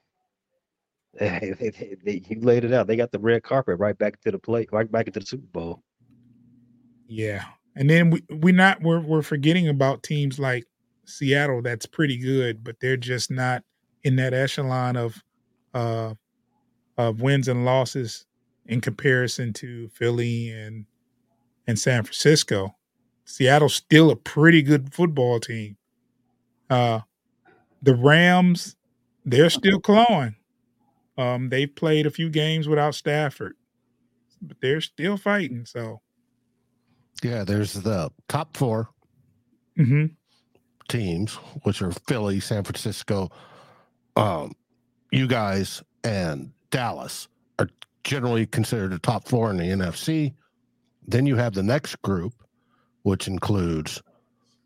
They, 1.17 1.53
they, 1.57 1.95
they, 2.03 2.23
you 2.27 2.41
laid 2.41 2.65
it 2.65 2.73
out. 2.73 2.87
They 2.87 2.97
got 2.97 3.13
the 3.13 3.19
red 3.19 3.41
carpet 3.41 3.79
right 3.79 3.97
back 3.97 4.19
to 4.23 4.31
the 4.31 4.37
plate, 4.37 4.67
right 4.73 4.91
back 4.91 5.07
into 5.07 5.21
the 5.21 5.25
Super 5.25 5.47
Bowl. 5.53 5.81
Yeah, 7.07 7.45
and 7.75 7.89
then 7.89 8.09
we 8.09 8.23
we 8.29 8.51
not 8.51 8.81
we're 8.81 8.99
we're 9.01 9.21
forgetting 9.21 9.67
about 9.67 10.03
teams 10.03 10.39
like 10.39 10.65
Seattle. 11.05 11.61
That's 11.61 11.85
pretty 11.85 12.17
good, 12.17 12.63
but 12.63 12.77
they're 12.79 12.97
just 12.97 13.31
not 13.31 13.63
in 14.03 14.15
that 14.17 14.33
echelon 14.33 14.95
of 14.97 15.23
uh 15.73 16.13
of 16.97 17.21
wins 17.21 17.47
and 17.47 17.65
losses 17.65 18.25
in 18.67 18.81
comparison 18.81 19.53
to 19.53 19.89
Philly 19.89 20.49
and 20.51 20.85
and 21.67 21.79
San 21.79 22.03
Francisco. 22.03 22.75
Seattle's 23.25 23.75
still 23.75 24.11
a 24.11 24.15
pretty 24.15 24.61
good 24.61 24.93
football 24.93 25.39
team. 25.39 25.77
Uh, 26.69 27.01
the 27.81 27.95
Rams, 27.95 28.75
they're 29.25 29.49
still 29.49 29.79
clawing. 29.79 30.35
Um, 31.17 31.49
they've 31.49 31.73
played 31.73 32.05
a 32.05 32.11
few 32.11 32.29
games 32.29 32.67
without 32.67 32.95
Stafford, 32.95 33.55
but 34.41 34.57
they're 34.61 34.81
still 34.81 35.17
fighting. 35.17 35.65
So, 35.65 36.01
yeah, 37.23 37.43
there's 37.43 37.73
the 37.73 38.09
top 38.27 38.55
4 38.57 38.89
mm-hmm. 39.77 40.05
teams, 40.87 41.35
which 41.63 41.81
are 41.81 41.91
Philly, 41.91 42.39
San 42.39 42.63
Francisco, 42.63 43.31
um, 44.15 44.53
you 45.11 45.27
guys, 45.27 45.83
and 46.03 46.51
Dallas 46.71 47.27
are 47.59 47.69
generally 48.03 48.45
considered 48.45 48.91
the 48.91 48.99
top 48.99 49.27
four 49.27 49.49
in 49.49 49.57
the 49.57 49.63
NFC. 49.63 50.33
Then 51.07 51.25
you 51.25 51.35
have 51.35 51.53
the 51.53 51.63
next 51.63 52.01
group, 52.01 52.33
which 53.03 53.27
includes 53.27 54.01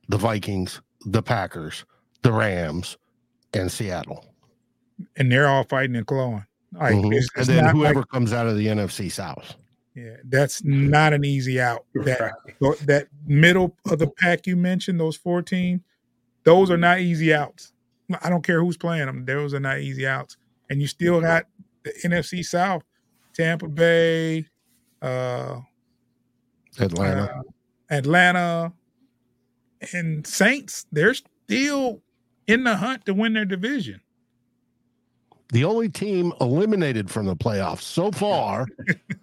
the 0.07 0.17
Vikings, 0.17 0.81
the 1.05 1.21
Packers, 1.21 1.85
the 2.21 2.31
Rams, 2.31 2.97
and 3.53 3.71
Seattle. 3.71 4.25
And 5.17 5.31
they're 5.31 5.47
all 5.47 5.63
fighting 5.63 5.95
and 5.95 6.05
clawing. 6.05 6.45
Like, 6.73 6.95
mm-hmm. 6.95 7.39
and 7.39 7.47
then 7.47 7.75
whoever 7.75 8.01
like, 8.01 8.09
comes 8.09 8.33
out 8.33 8.47
of 8.47 8.57
the 8.57 8.67
NFC 8.67 9.11
South. 9.11 9.55
Yeah, 9.99 10.15
that's 10.25 10.63
not 10.63 11.11
an 11.11 11.25
easy 11.25 11.59
out. 11.59 11.85
That 11.93 12.33
that 12.85 13.07
middle 13.25 13.75
of 13.89 13.99
the 13.99 14.07
pack 14.07 14.47
you 14.47 14.55
mentioned, 14.55 14.99
those 14.99 15.17
14, 15.17 15.83
those 16.43 16.71
are 16.71 16.77
not 16.77 16.99
easy 16.99 17.33
outs. 17.33 17.73
I 18.21 18.29
don't 18.29 18.43
care 18.43 18.63
who's 18.63 18.77
playing 18.77 19.07
them; 19.07 19.25
those 19.25 19.53
are 19.53 19.59
not 19.59 19.79
easy 19.79 20.07
outs. 20.07 20.37
And 20.69 20.79
you 20.81 20.87
still 20.87 21.19
got 21.19 21.45
the 21.83 21.91
NFC 22.05 22.45
South 22.45 22.83
Tampa 23.33 23.67
Bay, 23.67 24.45
uh, 25.01 25.59
Atlanta, 26.79 27.23
uh, 27.23 27.41
Atlanta, 27.89 28.73
and 29.93 30.25
Saints. 30.25 30.85
They're 30.93 31.13
still 31.13 32.01
in 32.47 32.63
the 32.63 32.77
hunt 32.77 33.05
to 33.05 33.13
win 33.13 33.33
their 33.33 33.45
division. 33.45 33.99
The 35.51 35.65
only 35.65 35.89
team 35.89 36.31
eliminated 36.39 37.09
from 37.09 37.25
the 37.25 37.35
playoffs 37.35 37.81
so 37.81 38.11
far 38.11 38.67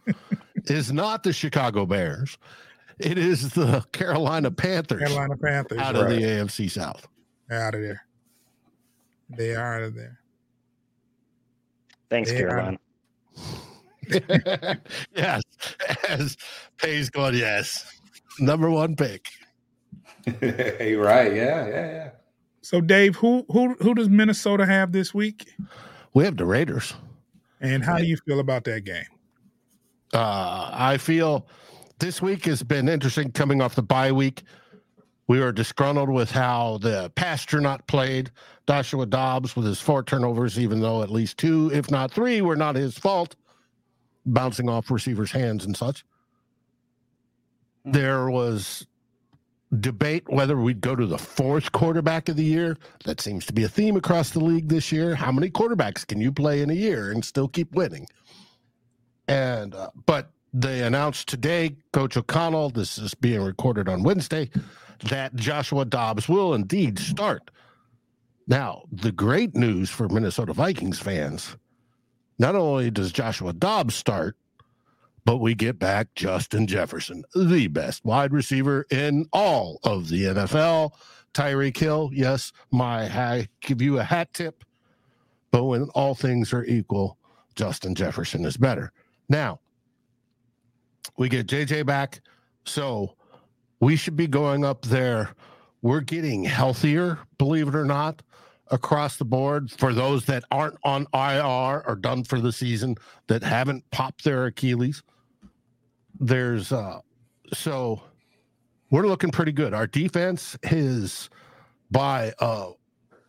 is 0.71 0.93
not 0.93 1.23
the 1.23 1.33
Chicago 1.33 1.87
Bears. 1.87 2.39
It 2.99 3.19
is 3.19 3.53
the 3.53 3.85
Carolina 3.93 4.51
Panthers. 4.51 5.01
Carolina 5.01 5.37
Panthers 5.37 5.79
out 5.79 5.95
right. 5.95 6.05
of 6.05 6.11
the 6.11 6.23
AFC 6.23 6.71
South. 6.71 7.07
They're 7.49 7.63
out 7.63 7.75
of 7.75 7.83
there. 7.83 8.07
They 9.31 9.55
are 9.55 9.77
out 9.77 9.83
of 9.83 9.95
there. 9.95 10.21
Thanks, 12.09 12.31
they 12.31 12.39
Carolina. 12.39 12.79
yes. 15.17 15.43
As 16.09 16.37
Pay's 16.79 17.11
going, 17.11 17.35
yes. 17.35 17.99
Number 18.39 18.71
one 18.71 18.97
pick. 18.97 19.29
hey, 20.41 20.95
right. 20.95 21.35
Yeah, 21.35 21.67
yeah, 21.67 21.87
yeah. 21.87 22.11
So 22.63 22.81
Dave, 22.81 23.17
who 23.17 23.45
who 23.51 23.75
who 23.75 23.95
does 23.95 24.09
Minnesota 24.09 24.67
have 24.67 24.93
this 24.93 25.15
week? 25.15 25.55
We 26.15 26.25
have 26.25 26.37
the 26.37 26.47
Raiders. 26.47 26.95
And 27.61 27.85
how 27.85 27.99
do 27.99 28.05
you 28.05 28.17
feel 28.27 28.41
about 28.41 28.65
that 28.65 28.85
game? 28.85 29.05
Uh, 30.12 30.71
I 30.73 30.99
feel 30.99 31.47
this 31.99 32.23
week 32.23 32.45
has 32.47 32.62
been 32.62 32.88
interesting 32.88 33.33
coming 33.33 33.61
off 33.61 33.75
the 33.75 33.83
bye 33.83 34.12
week. 34.12 34.42
We 35.29 35.40
were 35.40 35.53
disgruntled 35.53 36.09
with 36.11 36.31
how 36.31 36.79
the 36.79 37.11
not 37.53 37.87
played. 37.88 38.31
Joshua 38.69 39.07
Dobbs 39.07 39.57
with 39.57 39.66
his 39.66 39.81
four 39.81 40.03
turnovers, 40.03 40.59
even 40.59 40.81
though 40.81 41.03
at 41.03 41.11
least 41.11 41.38
two, 41.38 41.71
if 41.73 41.90
not 41.90 42.11
three, 42.12 42.40
were 42.40 42.57
not 42.57 42.77
his 42.77 42.99
fault 42.99 43.37
bouncing 44.25 44.69
off 44.69 44.90
receivers' 44.90 45.33
hands 45.33 45.64
and 45.64 45.77
such. 45.77 46.05
There 47.85 48.29
was 48.29 48.87
debate 49.81 50.25
whether 50.29 50.57
we'd 50.57 50.81
go 50.81 50.97
to 50.97 51.07
the 51.07 51.19
fourth 51.19 51.73
quarterback 51.73 52.29
of 52.29 52.37
the 52.37 52.45
year. 52.45 52.77
That 53.05 53.21
seems 53.21 53.47
to 53.47 53.53
be 53.53 53.64
a 53.64 53.69
theme 53.69 53.97
across 53.97 54.31
the 54.31 54.40
league 54.40 54.69
this 54.69 54.90
year. 54.92 55.14
How 55.14 55.33
many 55.33 55.51
quarterbacks 55.51 56.07
can 56.07 56.21
you 56.21 56.33
play 56.33 56.62
in 56.62 56.71
a 56.71 56.75
year 56.75 57.12
and 57.12 57.25
still 57.25 57.49
keep 57.49 57.73
winning? 57.73 58.07
And 59.29 59.75
uh, 59.75 59.91
but 60.07 60.31
they 60.53 60.83
announced 60.83 61.29
today, 61.29 61.77
Coach 61.93 62.17
O'Connell, 62.17 62.71
this 62.71 62.99
is 62.99 63.15
being 63.15 63.43
recorded 63.43 63.89
on 63.89 64.03
Wednesday, 64.03 64.51
that 65.05 65.35
Joshua 65.35 65.85
Dobbs 65.85 66.29
will 66.29 66.55
indeed 66.55 66.99
start. 66.99 67.51
Now, 68.47 68.85
the 68.93 69.12
great 69.12 69.55
news 69.55 69.91
for 69.91 70.09
Minnesota 70.09 70.53
Vikings 70.53 70.99
fans 70.99 71.57
not 72.39 72.55
only 72.55 72.91
does 72.91 73.12
Joshua 73.12 73.53
Dobbs 73.53 73.95
start, 73.95 74.37
but 75.25 75.39
we 75.39 75.55
get 75.55 75.79
back 75.79 76.15
Justin 76.15 76.67
Jefferson, 76.67 77.25
the 77.35 77.67
best 77.67 78.05
wide 78.05 78.33
receiver 78.33 78.87
in 78.91 79.27
all 79.33 79.81
of 79.83 80.09
the 80.09 80.25
NFL. 80.25 80.93
Tyreek 81.35 81.77
Hill, 81.77 82.11
yes, 82.12 82.53
my 82.71 83.05
I 83.05 83.49
give 83.61 83.83
you 83.83 83.99
a 83.99 84.05
hat 84.05 84.33
tip, 84.33 84.65
but 85.51 85.65
when 85.65 85.89
all 85.95 86.15
things 86.15 86.53
are 86.53 86.65
equal, 86.65 87.19
Justin 87.57 87.95
Jefferson 87.95 88.45
is 88.45 88.57
better. 88.57 88.93
Now, 89.29 89.61
we 91.17 91.29
get 91.29 91.47
JJ 91.47 91.87
back, 91.87 92.21
so 92.65 93.15
we 93.81 93.97
should 93.97 94.17
be 94.17 94.27
going 94.27 94.65
up 94.65 94.83
there. 94.83 95.35
We're 95.83 96.01
getting 96.01 96.45
healthier, 96.45 97.19
believe 97.39 97.69
it 97.69 97.75
or 97.75 97.85
not 97.85 98.23
across 98.71 99.17
the 99.17 99.25
board 99.25 99.71
for 99.71 99.93
those 99.93 100.25
that 100.25 100.43
aren't 100.51 100.77
on 100.83 101.07
IR 101.15 101.85
or 101.87 101.97
done 102.01 102.25
for 102.25 102.41
the 102.41 102.51
season 102.51 102.97
that 103.29 103.43
haven't 103.43 103.89
popped 103.93 104.25
their 104.25 104.47
Achilles. 104.47 105.03
There's 106.19 106.73
uh 106.73 107.01
so 107.53 108.03
we're 108.91 109.07
looking 109.07 109.31
pretty 109.31 109.53
good. 109.53 109.75
Our 109.75 109.87
defense 109.87 110.57
is 110.65 111.29
by 111.91 112.33
uh, 112.39 112.71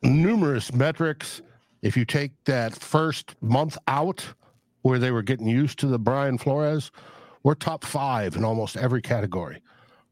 numerous 0.04 0.74
metrics. 0.74 1.42
If 1.82 1.98
you 1.98 2.06
take 2.06 2.32
that 2.46 2.76
first 2.76 3.36
month 3.42 3.78
out 3.88 4.26
where 4.82 5.00
they 5.00 5.12
were 5.12 5.24
getting 5.24 5.48
used 5.48 5.80
to 5.80 5.88
the 5.88 6.00
Brian 6.00 6.38
Flores, 6.38 6.92
we're 7.44 7.56
top 7.56 7.84
five 7.84 8.36
in 8.36 8.44
almost 8.44 8.78
every 8.78 9.02
category. 9.02 9.62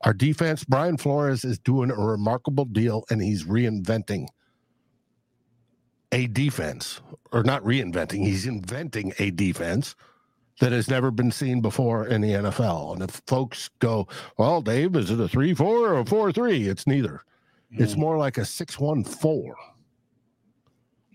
Our 0.01 0.13
defense, 0.13 0.63
Brian 0.63 0.97
Flores 0.97 1.43
is 1.43 1.57
doing 1.59 1.91
a 1.91 1.95
remarkable 1.95 2.65
deal 2.65 3.05
and 3.09 3.21
he's 3.21 3.43
reinventing 3.43 4.27
a 6.11 6.27
defense, 6.27 7.01
or 7.31 7.43
not 7.43 7.63
reinventing, 7.63 8.23
he's 8.23 8.45
inventing 8.45 9.13
a 9.19 9.31
defense 9.31 9.95
that 10.61 10.71
has 10.71 10.89
never 10.89 11.11
been 11.11 11.31
seen 11.31 11.61
before 11.61 12.07
in 12.07 12.21
the 12.21 12.31
NFL. 12.31 12.93
And 12.93 13.01
if 13.03 13.21
folks 13.27 13.69
go, 13.79 14.07
well, 14.37 14.61
Dave, 14.61 14.95
is 14.95 15.11
it 15.11 15.19
a 15.19 15.27
3 15.27 15.53
4 15.53 15.67
or 15.67 15.99
a 15.99 16.05
4 16.05 16.31
3? 16.31 16.67
It's 16.67 16.87
neither. 16.87 17.23
Mm. 17.73 17.81
It's 17.81 17.97
more 17.97 18.17
like 18.17 18.37
a 18.37 18.45
6 18.45 18.79
1 18.79 19.03
4 19.03 19.55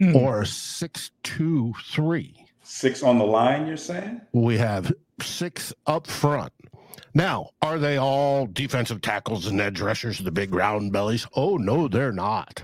mm. 0.03 0.15
or 0.15 0.43
a 0.43 0.47
6 0.47 1.11
2 1.23 1.75
3. 1.93 2.40
Six 2.73 3.03
on 3.03 3.19
the 3.19 3.25
line, 3.25 3.67
you're 3.67 3.77
saying? 3.77 4.21
We 4.33 4.57
have 4.59 4.93
six 5.21 5.75
up 5.89 6.07
front. 6.07 6.53
Now, 7.15 7.51
are 7.61 7.81
they 7.81 7.97
all 7.97 8.47
defensive 8.47 9.01
tackles 9.01 9.47
and 9.47 9.61
edge 9.61 9.81
rushers, 9.81 10.19
the 10.19 10.31
big 10.31 10.55
round 10.55 10.93
bellies? 10.93 11.27
Oh, 11.35 11.57
no, 11.57 11.89
they're 11.89 12.13
not. 12.13 12.63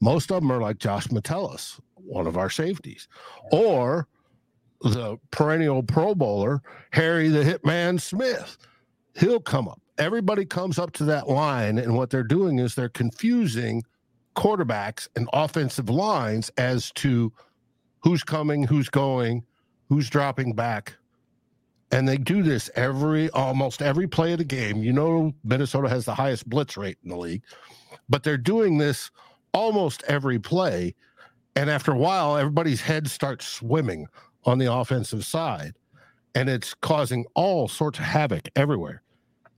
Most 0.00 0.32
of 0.32 0.40
them 0.40 0.50
are 0.50 0.60
like 0.60 0.78
Josh 0.78 1.12
Metellus, 1.12 1.78
one 1.96 2.26
of 2.26 2.38
our 2.38 2.48
safeties, 2.48 3.06
or 3.52 4.08
the 4.80 5.18
perennial 5.30 5.82
Pro 5.82 6.14
Bowler, 6.14 6.62
Harry 6.92 7.28
the 7.28 7.44
Hitman 7.44 8.00
Smith. 8.00 8.56
He'll 9.16 9.38
come 9.38 9.68
up. 9.68 9.82
Everybody 9.98 10.46
comes 10.46 10.78
up 10.78 10.92
to 10.92 11.04
that 11.04 11.28
line, 11.28 11.76
and 11.76 11.94
what 11.94 12.08
they're 12.08 12.22
doing 12.22 12.58
is 12.58 12.74
they're 12.74 12.88
confusing 12.88 13.82
quarterbacks 14.34 15.08
and 15.14 15.28
offensive 15.34 15.90
lines 15.90 16.50
as 16.56 16.90
to 16.92 17.30
who's 18.04 18.22
coming, 18.22 18.62
who's 18.62 18.90
going, 18.90 19.42
who's 19.88 20.10
dropping 20.10 20.52
back. 20.52 20.94
And 21.90 22.06
they 22.06 22.18
do 22.18 22.42
this 22.42 22.70
every 22.74 23.30
almost 23.30 23.80
every 23.80 24.06
play 24.06 24.32
of 24.32 24.38
the 24.38 24.44
game. 24.44 24.82
You 24.82 24.92
know, 24.92 25.32
Minnesota 25.42 25.88
has 25.88 26.04
the 26.04 26.14
highest 26.14 26.48
blitz 26.48 26.76
rate 26.76 26.98
in 27.02 27.08
the 27.08 27.16
league, 27.16 27.42
but 28.08 28.22
they're 28.22 28.36
doing 28.36 28.76
this 28.76 29.10
almost 29.54 30.02
every 30.06 30.38
play. 30.38 30.94
And 31.56 31.70
after 31.70 31.92
a 31.92 31.96
while, 31.96 32.36
everybody's 32.36 32.82
head 32.82 33.08
starts 33.08 33.46
swimming 33.46 34.06
on 34.44 34.58
the 34.58 34.70
offensive 34.70 35.24
side, 35.24 35.74
and 36.34 36.48
it's 36.48 36.74
causing 36.74 37.24
all 37.34 37.68
sorts 37.68 37.98
of 37.98 38.04
havoc 38.04 38.48
everywhere. 38.54 39.02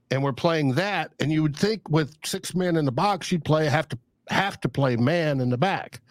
And 0.09 0.23
we're 0.23 0.31
playing 0.31 0.75
that, 0.75 1.11
and 1.19 1.33
you 1.33 1.41
would 1.43 1.57
think 1.57 1.89
with 1.89 2.15
six 2.23 2.55
men 2.55 2.77
in 2.77 2.85
the 2.85 2.91
box, 2.93 3.29
you'd 3.29 3.43
play 3.43 3.65
have 3.67 3.89
to 3.89 3.97
have 4.29 4.61
to 4.61 4.69
play 4.69 4.95
man 4.95 5.41
in 5.41 5.49
the 5.49 5.57
back. 5.57 6.01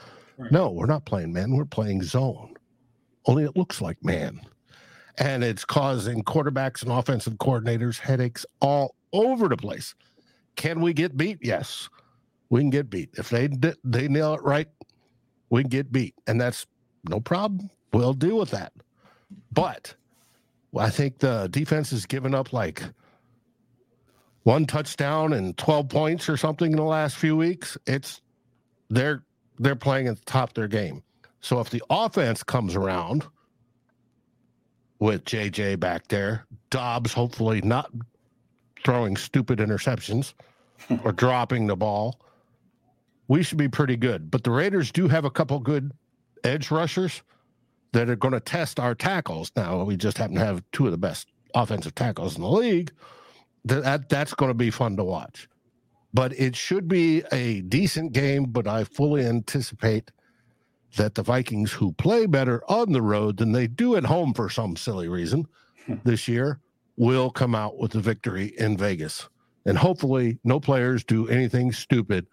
No, 0.50 0.70
we're 0.70 0.86
not 0.86 1.04
playing 1.04 1.32
man. 1.32 1.52
We're 1.56 1.64
playing 1.64 2.02
zone. 2.02 2.54
Only 3.26 3.44
it 3.44 3.56
looks 3.56 3.80
like 3.80 4.02
man. 4.04 4.40
And 5.18 5.42
it's 5.42 5.64
causing 5.64 6.22
quarterbacks 6.22 6.82
and 6.82 6.92
offensive 6.92 7.34
coordinators 7.34 7.98
headaches 7.98 8.44
all 8.60 8.94
over 9.12 9.48
the 9.48 9.56
place. 9.56 9.94
Can 10.56 10.80
we 10.80 10.92
get 10.92 11.16
beat? 11.16 11.38
Yes, 11.42 11.88
we 12.50 12.60
can 12.60 12.70
get 12.70 12.90
beat. 12.90 13.10
If 13.14 13.30
they 13.30 13.48
they 13.84 14.08
nail 14.08 14.34
it 14.34 14.42
right, 14.42 14.68
we 15.50 15.62
can 15.62 15.70
get 15.70 15.92
beat, 15.92 16.14
and 16.26 16.40
that's 16.40 16.66
no 17.08 17.20
problem. 17.20 17.70
We'll 17.92 18.14
deal 18.14 18.38
with 18.38 18.50
that. 18.50 18.72
But 19.52 19.94
I 20.76 20.90
think 20.90 21.18
the 21.18 21.48
defense 21.50 21.90
has 21.90 22.06
given 22.06 22.34
up 22.34 22.52
like 22.52 22.82
one 24.42 24.66
touchdown 24.66 25.32
and 25.32 25.56
12 25.56 25.88
points 25.88 26.28
or 26.28 26.36
something 26.36 26.70
in 26.70 26.76
the 26.76 26.84
last 26.84 27.16
few 27.16 27.36
weeks. 27.36 27.76
It's 27.86 28.20
they're 28.90 29.24
they're 29.58 29.76
playing 29.76 30.08
at 30.08 30.16
the 30.16 30.24
top 30.24 30.50
of 30.50 30.54
their 30.54 30.68
game. 30.68 31.02
So 31.40 31.60
if 31.60 31.70
the 31.70 31.82
offense 31.90 32.42
comes 32.42 32.74
around 32.74 33.24
with 34.98 35.24
JJ 35.24 35.78
back 35.78 36.08
there, 36.08 36.46
Dobbs 36.70 37.12
hopefully 37.12 37.60
not 37.62 37.90
throwing 38.84 39.16
stupid 39.16 39.58
interceptions 39.58 40.34
or 41.04 41.12
dropping 41.12 41.66
the 41.66 41.76
ball, 41.76 42.20
we 43.28 43.42
should 43.42 43.58
be 43.58 43.68
pretty 43.68 43.96
good. 43.96 44.30
But 44.30 44.44
the 44.44 44.50
Raiders 44.50 44.92
do 44.92 45.08
have 45.08 45.24
a 45.24 45.30
couple 45.30 45.58
good 45.58 45.92
edge 46.44 46.70
rushers 46.70 47.22
that 47.92 48.08
are 48.08 48.16
going 48.16 48.34
to 48.34 48.40
test 48.40 48.78
our 48.78 48.94
tackles. 48.94 49.50
Now 49.56 49.82
we 49.82 49.96
just 49.96 50.18
happen 50.18 50.36
to 50.36 50.44
have 50.44 50.62
two 50.72 50.86
of 50.86 50.92
the 50.92 50.98
best 50.98 51.28
offensive 51.54 51.94
tackles 51.94 52.36
in 52.36 52.42
the 52.42 52.48
league. 52.48 52.92
That 53.64 54.08
that's 54.08 54.34
going 54.34 54.50
to 54.50 54.54
be 54.54 54.70
fun 54.70 54.96
to 54.96 55.04
watch. 55.04 55.48
But 56.16 56.32
it 56.32 56.56
should 56.56 56.88
be 56.88 57.22
a 57.30 57.60
decent 57.60 58.12
game. 58.14 58.46
But 58.46 58.66
I 58.66 58.84
fully 58.84 59.26
anticipate 59.26 60.10
that 60.96 61.14
the 61.14 61.22
Vikings, 61.22 61.72
who 61.72 61.92
play 61.92 62.24
better 62.24 62.62
on 62.70 62.92
the 62.92 63.02
road 63.02 63.36
than 63.36 63.52
they 63.52 63.66
do 63.66 63.96
at 63.96 64.04
home 64.04 64.32
for 64.32 64.48
some 64.48 64.76
silly 64.76 65.08
reason 65.08 65.46
hmm. 65.84 65.96
this 66.04 66.26
year, 66.26 66.60
will 66.96 67.30
come 67.30 67.54
out 67.54 67.76
with 67.76 67.92
the 67.92 68.00
victory 68.00 68.54
in 68.56 68.78
Vegas. 68.78 69.28
And 69.66 69.76
hopefully, 69.76 70.38
no 70.42 70.58
players 70.58 71.04
do 71.04 71.28
anything 71.28 71.70
stupid 71.70 72.26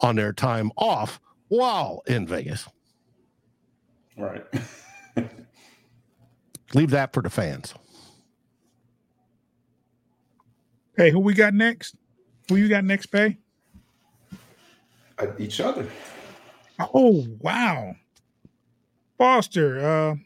on 0.00 0.16
their 0.16 0.34
time 0.34 0.70
off 0.76 1.18
while 1.48 2.02
in 2.06 2.26
Vegas. 2.26 2.68
Right. 4.18 4.44
Leave 6.74 6.90
that 6.90 7.14
for 7.14 7.22
the 7.22 7.30
fans. 7.30 7.72
Hey, 10.98 11.10
who 11.10 11.20
we 11.20 11.32
got 11.32 11.54
next? 11.54 11.94
Who 12.52 12.58
you 12.58 12.68
got 12.68 12.84
next, 12.84 13.06
Pay? 13.06 13.38
Uh, 15.18 15.28
each 15.38 15.58
other. 15.58 15.88
Oh 16.78 17.26
wow, 17.40 17.96
Foster. 19.16 19.78
Uh, 19.78 20.16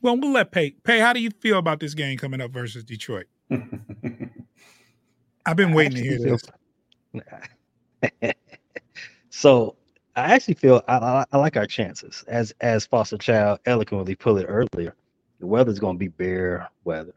well, 0.00 0.16
we'll 0.16 0.30
let 0.30 0.52
Pay. 0.52 0.76
Pay, 0.84 1.00
how 1.00 1.12
do 1.12 1.20
you 1.20 1.30
feel 1.40 1.58
about 1.58 1.80
this 1.80 1.94
game 1.94 2.16
coming 2.18 2.40
up 2.40 2.52
versus 2.52 2.84
Detroit? 2.84 3.26
I've 5.44 5.56
been 5.56 5.72
waiting 5.72 5.96
to 5.96 6.02
hear 6.02 6.20
this. 6.20 6.44
so 9.30 9.74
I 10.14 10.34
actually 10.34 10.54
feel 10.54 10.82
I, 10.86 10.98
I, 10.98 11.24
I, 11.32 11.36
like 11.36 11.56
our 11.56 11.66
chances, 11.66 12.22
as 12.28 12.54
as 12.60 12.86
Foster 12.86 13.18
Child 13.18 13.58
eloquently 13.66 14.14
put 14.14 14.40
it 14.40 14.46
earlier. 14.46 14.94
The 15.40 15.48
weather's 15.48 15.80
going 15.80 15.96
to 15.96 15.98
be 15.98 16.06
Bear 16.06 16.70
weather 16.84 17.14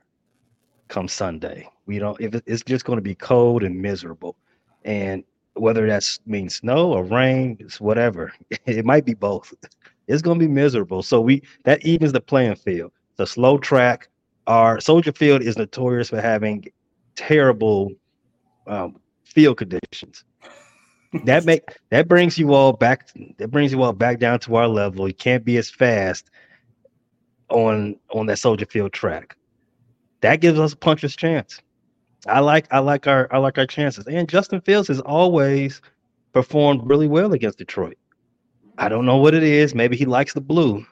come 0.87 1.07
Sunday. 1.07 1.69
We 1.85 1.99
don't. 1.99 2.19
If 2.19 2.41
it's 2.45 2.63
just 2.63 2.85
going 2.85 2.97
to 2.97 3.01
be 3.03 3.15
cold 3.15 3.63
and 3.63 3.79
miserable, 3.81 4.35
and 4.83 5.23
whether 5.53 5.87
that 5.87 6.19
means 6.25 6.55
snow 6.55 6.93
or 6.93 7.03
rain, 7.03 7.57
it's 7.59 7.79
whatever. 7.79 8.33
It 8.65 8.85
might 8.85 9.05
be 9.05 9.13
both. 9.13 9.53
It's 10.07 10.21
going 10.21 10.39
to 10.39 10.45
be 10.47 10.51
miserable. 10.51 11.01
So 11.01 11.19
we 11.19 11.41
that 11.63 11.83
evens 11.83 12.11
the 12.11 12.21
playing 12.21 12.57
field. 12.57 12.91
The 13.15 13.25
slow 13.25 13.57
track. 13.57 14.07
Our 14.45 14.79
Soldier 14.79 15.11
Field 15.11 15.41
is 15.41 15.57
notorious 15.57 16.09
for 16.11 16.21
having 16.21 16.65
terrible 17.15 17.91
um, 18.67 18.99
field 19.23 19.57
conditions 19.57 20.23
that 21.23 21.45
make 21.45 21.63
that 21.89 22.07
brings 22.07 22.37
you 22.37 22.53
all 22.53 22.73
back 22.73 23.09
that 23.37 23.49
brings 23.49 23.71
you 23.71 23.81
all 23.81 23.93
back 23.93 24.19
down 24.19 24.39
to 24.41 24.55
our 24.55 24.67
level. 24.67 25.07
You 25.07 25.13
can't 25.15 25.43
be 25.43 25.57
as 25.57 25.71
fast 25.71 26.29
on 27.49 27.95
on 28.11 28.27
that 28.27 28.37
soldier 28.37 28.67
field 28.67 28.93
track. 28.93 29.35
That 30.21 30.39
gives 30.39 30.59
us 30.59 30.73
a 30.73 30.77
puncher's 30.77 31.15
chance. 31.15 31.61
I 32.27 32.39
like 32.39 32.67
I 32.71 32.79
like 32.79 33.07
our 33.07 33.27
I 33.31 33.37
like 33.37 33.57
our 33.57 33.67
chances. 33.67 34.05
And 34.07 34.27
Justin 34.27 34.61
Fields 34.61 34.87
has 34.87 34.99
always 35.01 35.81
performed 36.33 36.81
really 36.83 37.07
well 37.07 37.33
against 37.33 37.57
Detroit. 37.57 37.97
I 38.77 38.89
don't 38.89 39.05
know 39.05 39.17
what 39.17 39.33
it 39.33 39.43
is. 39.43 39.73
Maybe 39.73 39.95
he 39.95 40.05
likes 40.05 40.33
the 40.33 40.41
blue. 40.41 40.85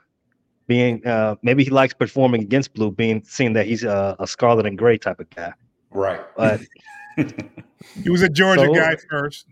Being 0.68 1.06
uh 1.06 1.36
maybe 1.42 1.64
he 1.64 1.70
likes 1.70 1.94
performing 1.94 2.42
against 2.42 2.74
blue, 2.74 2.92
being 2.92 3.24
seeing 3.26 3.54
that 3.54 3.66
he's 3.66 3.84
a, 3.84 4.16
a 4.20 4.28
scarlet 4.28 4.66
and 4.66 4.78
gray 4.78 4.98
type 4.98 5.20
of 5.20 5.30
guy. 5.32 5.54
Right. 5.92 6.22
But 6.38 6.62
he 7.16 8.10
was 8.10 8.22
a 8.22 8.30
Georgia 8.30 8.66
so, 8.66 8.74
guy 8.74 8.96
first. 9.10 9.46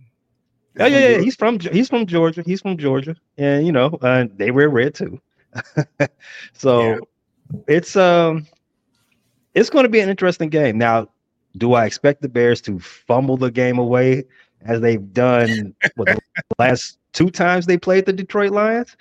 Oh 0.80 0.86
yeah, 0.86 1.10
yeah, 1.10 1.18
he's 1.18 1.36
from 1.36 1.60
he's 1.60 1.90
from 1.90 2.06
Georgia. 2.06 2.44
He's 2.46 2.62
from 2.62 2.78
Georgia, 2.78 3.16
and 3.38 3.66
you 3.66 3.74
know, 3.74 3.88
uh, 4.02 4.28
they 4.38 4.52
wear 4.52 4.70
red 4.70 4.96
too. 4.96 5.20
so 6.54 6.82
yeah. 6.82 6.98
it's 7.68 7.98
um, 7.98 8.48
it's 9.54 9.70
going 9.70 9.84
to 9.84 9.90
be 9.90 10.00
an 10.00 10.08
interesting 10.08 10.48
game. 10.48 10.78
Now, 10.78 11.10
do 11.58 11.74
I 11.74 11.86
expect 11.86 12.22
the 12.22 12.30
Bears 12.30 12.62
to 12.62 12.80
fumble 12.80 13.38
the 13.38 13.52
game 13.52 13.78
away 13.78 14.26
as 14.62 14.82
they've 14.82 15.14
done 15.14 15.76
what, 15.96 16.08
the 16.08 16.20
last 16.60 16.98
two 17.14 17.30
times 17.30 17.66
they 17.66 17.78
played 17.78 18.06
the 18.06 18.14
Detroit 18.14 18.52
Lions? 18.52 18.96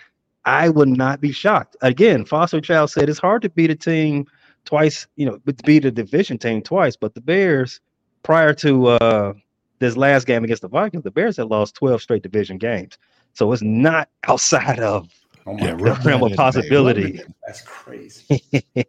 I 0.44 0.68
would 0.68 0.88
not 0.88 1.20
be 1.20 1.32
shocked. 1.32 1.76
Again, 1.82 2.24
Foster 2.24 2.60
Child 2.60 2.90
said 2.90 3.08
it's 3.08 3.18
hard 3.18 3.42
to 3.42 3.50
beat 3.50 3.70
a 3.70 3.74
team 3.74 4.26
twice, 4.64 5.06
you 5.16 5.26
know, 5.26 5.38
beat 5.64 5.84
a 5.84 5.90
division 5.90 6.38
team 6.38 6.62
twice, 6.62 6.96
but 6.96 7.14
the 7.14 7.20
Bears 7.20 7.80
prior 8.22 8.52
to 8.54 8.88
uh 8.88 9.32
this 9.78 9.96
last 9.96 10.26
game 10.26 10.44
against 10.44 10.62
the 10.62 10.68
Vikings, 10.68 11.04
the 11.04 11.10
Bears 11.10 11.36
had 11.38 11.46
lost 11.46 11.74
12 11.76 12.02
straight 12.02 12.22
division 12.22 12.58
games. 12.58 12.98
So 13.32 13.50
it's 13.52 13.62
not 13.62 14.08
outside 14.28 14.80
of 14.80 15.08
oh 15.46 15.54
my 15.54 15.72
the 15.72 16.00
realm 16.04 16.22
of 16.22 16.32
possibility. 16.32 17.20
That's 17.46 17.62
crazy. 17.62 18.42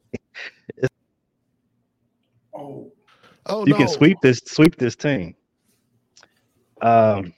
oh. 2.53 2.91
Oh, 3.47 3.65
you 3.65 3.73
no. 3.73 3.77
can 3.77 3.87
sweep 3.87 4.17
this 4.21 4.41
sweep 4.45 4.75
this 4.77 4.95
team. 4.95 5.35
Um, 6.81 7.33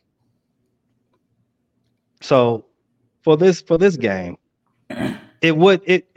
so 2.22 2.66
for 3.24 3.38
this 3.38 3.62
for 3.62 3.78
this 3.78 3.98
game, 3.98 4.38
it 5.42 5.56
would 5.56 5.82
it, 5.86 6.08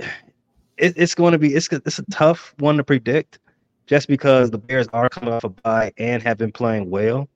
it 0.77 0.95
it's 0.97 1.15
going 1.15 1.33
to 1.33 1.39
be 1.39 1.55
it's 1.55 1.69
it's 1.73 1.99
a 1.99 2.05
tough 2.11 2.55
one 2.59 2.77
to 2.77 2.85
predict, 2.85 3.39
just 3.87 4.09
because 4.09 4.51
the 4.51 4.59
Bears 4.59 4.89
are 4.93 5.09
coming 5.09 5.33
off 5.33 5.45
a 5.45 5.49
bye 5.49 5.93
and 5.99 6.23
have 6.23 6.39
been 6.39 6.53
playing 6.53 6.91
well. 6.91 7.29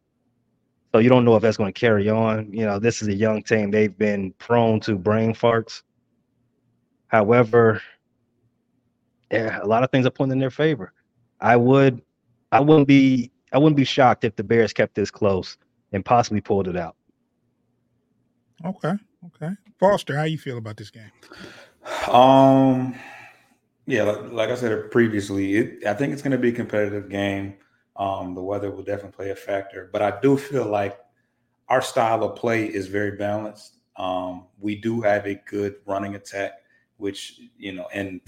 So 0.92 0.98
you 0.98 1.08
don't 1.08 1.24
know 1.24 1.36
if 1.36 1.42
that's 1.42 1.56
going 1.56 1.72
to 1.72 1.78
carry 1.78 2.08
on. 2.08 2.52
You 2.52 2.66
know, 2.66 2.78
this 2.80 3.00
is 3.00 3.08
a 3.08 3.14
young 3.14 3.42
team; 3.42 3.70
they've 3.70 3.96
been 3.96 4.32
prone 4.38 4.80
to 4.80 4.96
brain 4.96 5.34
farts. 5.34 5.82
However, 7.08 7.80
yeah, 9.30 9.60
a 9.62 9.66
lot 9.66 9.84
of 9.84 9.90
things 9.90 10.06
are 10.06 10.10
pointing 10.10 10.34
in 10.34 10.38
their 10.40 10.50
favor. 10.50 10.92
I 11.40 11.56
would, 11.56 12.02
I 12.52 12.60
wouldn't 12.60 12.88
be, 12.88 13.30
I 13.52 13.58
wouldn't 13.58 13.76
be 13.76 13.84
shocked 13.84 14.24
if 14.24 14.36
the 14.36 14.44
Bears 14.44 14.72
kept 14.72 14.94
this 14.94 15.10
close 15.10 15.56
and 15.92 16.04
possibly 16.04 16.40
pulled 16.40 16.68
it 16.68 16.76
out. 16.76 16.96
Okay, 18.64 18.92
okay. 19.26 19.50
Foster, 19.78 20.16
how 20.16 20.24
you 20.24 20.38
feel 20.38 20.58
about 20.58 20.76
this 20.76 20.90
game? 20.90 21.10
Um, 22.08 22.94
yeah, 23.86 24.02
like, 24.02 24.32
like 24.32 24.50
I 24.50 24.54
said 24.54 24.90
previously, 24.90 25.56
it, 25.56 25.86
I 25.86 25.94
think 25.94 26.12
it's 26.12 26.22
going 26.22 26.32
to 26.32 26.38
be 26.38 26.50
a 26.50 26.52
competitive 26.52 27.08
game. 27.08 27.56
Um, 27.96 28.34
the 28.34 28.42
weather 28.42 28.70
will 28.70 28.82
definitely 28.82 29.16
play 29.16 29.30
a 29.30 29.36
factor, 29.36 29.90
but 29.92 30.02
I 30.02 30.20
do 30.20 30.36
feel 30.36 30.66
like 30.66 30.98
our 31.68 31.82
style 31.82 32.24
of 32.24 32.36
play 32.36 32.66
is 32.66 32.86
very 32.86 33.16
balanced. 33.16 33.78
Um, 33.96 34.46
we 34.58 34.76
do 34.76 35.00
have 35.02 35.26
a 35.26 35.34
good 35.46 35.76
running 35.86 36.14
attack, 36.14 36.52
which 36.96 37.40
you 37.58 37.72
know, 37.72 37.86
and 37.92 38.20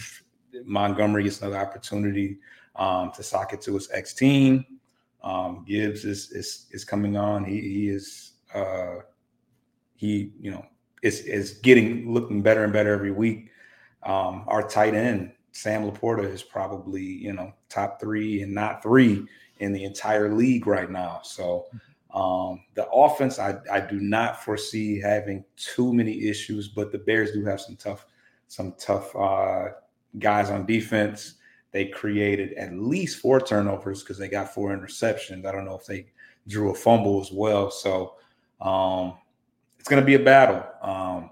Montgomery 0.65 1.25
gets 1.25 1.41
another 1.41 1.59
opportunity 1.59 2.39
um, 2.77 3.13
to 3.13 3.75
his 3.75 3.89
ex 3.93 4.15
team. 4.15 4.65
Um, 5.23 5.65
Gibbs 5.67 6.05
is 6.05 6.31
is 6.33 6.67
is 6.71 6.85
coming 6.85 7.17
on. 7.17 7.45
He 7.45 7.61
he 7.61 7.89
is 7.89 8.33
uh, 8.55 8.97
he 9.97 10.33
you 10.41 10.51
know 10.51 10.65
is 11.03 11.21
is 11.21 11.53
getting 11.59 12.13
looking 12.13 12.43
better 12.43 12.65
and 12.65 12.73
better 12.73 12.93
every 12.93 13.13
week. 13.13 13.51
Um, 14.03 14.45
our 14.49 14.67
tight 14.67 14.95
end 14.95 15.33
Sam 15.53 15.89
LaPorta 15.89 16.25
is 16.25 16.43
probably 16.43 17.03
you 17.03 17.33
know 17.33 17.53
top 17.69 18.01
three 18.01 18.43
and 18.43 18.53
not 18.53 18.83
three 18.83 19.27
in 19.61 19.73
the 19.73 19.85
entire 19.85 20.35
league 20.35 20.67
right 20.67 20.91
now. 20.91 21.21
So 21.23 21.67
um, 22.13 22.63
the 22.75 22.89
offense, 22.89 23.39
I 23.39 23.59
I 23.71 23.81
do 23.81 24.01
not 24.01 24.43
foresee 24.43 24.99
having 24.99 25.45
too 25.57 25.93
many 25.95 26.25
issues, 26.29 26.69
but 26.69 26.91
the 26.91 26.99
Bears 26.99 27.33
do 27.33 27.45
have 27.45 27.61
some 27.61 27.77
tough 27.77 28.07
some 28.49 28.75
tough 28.79 29.15
uh, 29.15 29.69
guys 30.19 30.51
on 30.51 30.67
defense. 30.67 31.35
They 31.73 31.87
created 31.87 32.53
at 32.55 32.75
least 32.75 33.19
four 33.19 33.41
turnovers 33.41 34.03
because 34.03 34.19
they 34.19 34.29
got 34.29 34.53
four 34.53 34.77
interceptions. 34.77 35.47
I 35.47 35.53
don't 35.53 35.65
know 35.65 35.77
if 35.77 35.87
they 35.87 36.07
drew 36.47 36.71
a 36.71 36.75
fumble 36.75 37.21
as 37.21 37.33
well. 37.33 37.71
So 37.71 38.17
um, 38.61 39.15
it's 39.79 39.89
going 39.89 40.01
to 40.01 40.07
be 40.07 40.15
a 40.15 40.19
battle. 40.19 40.65
Um, 40.83 41.31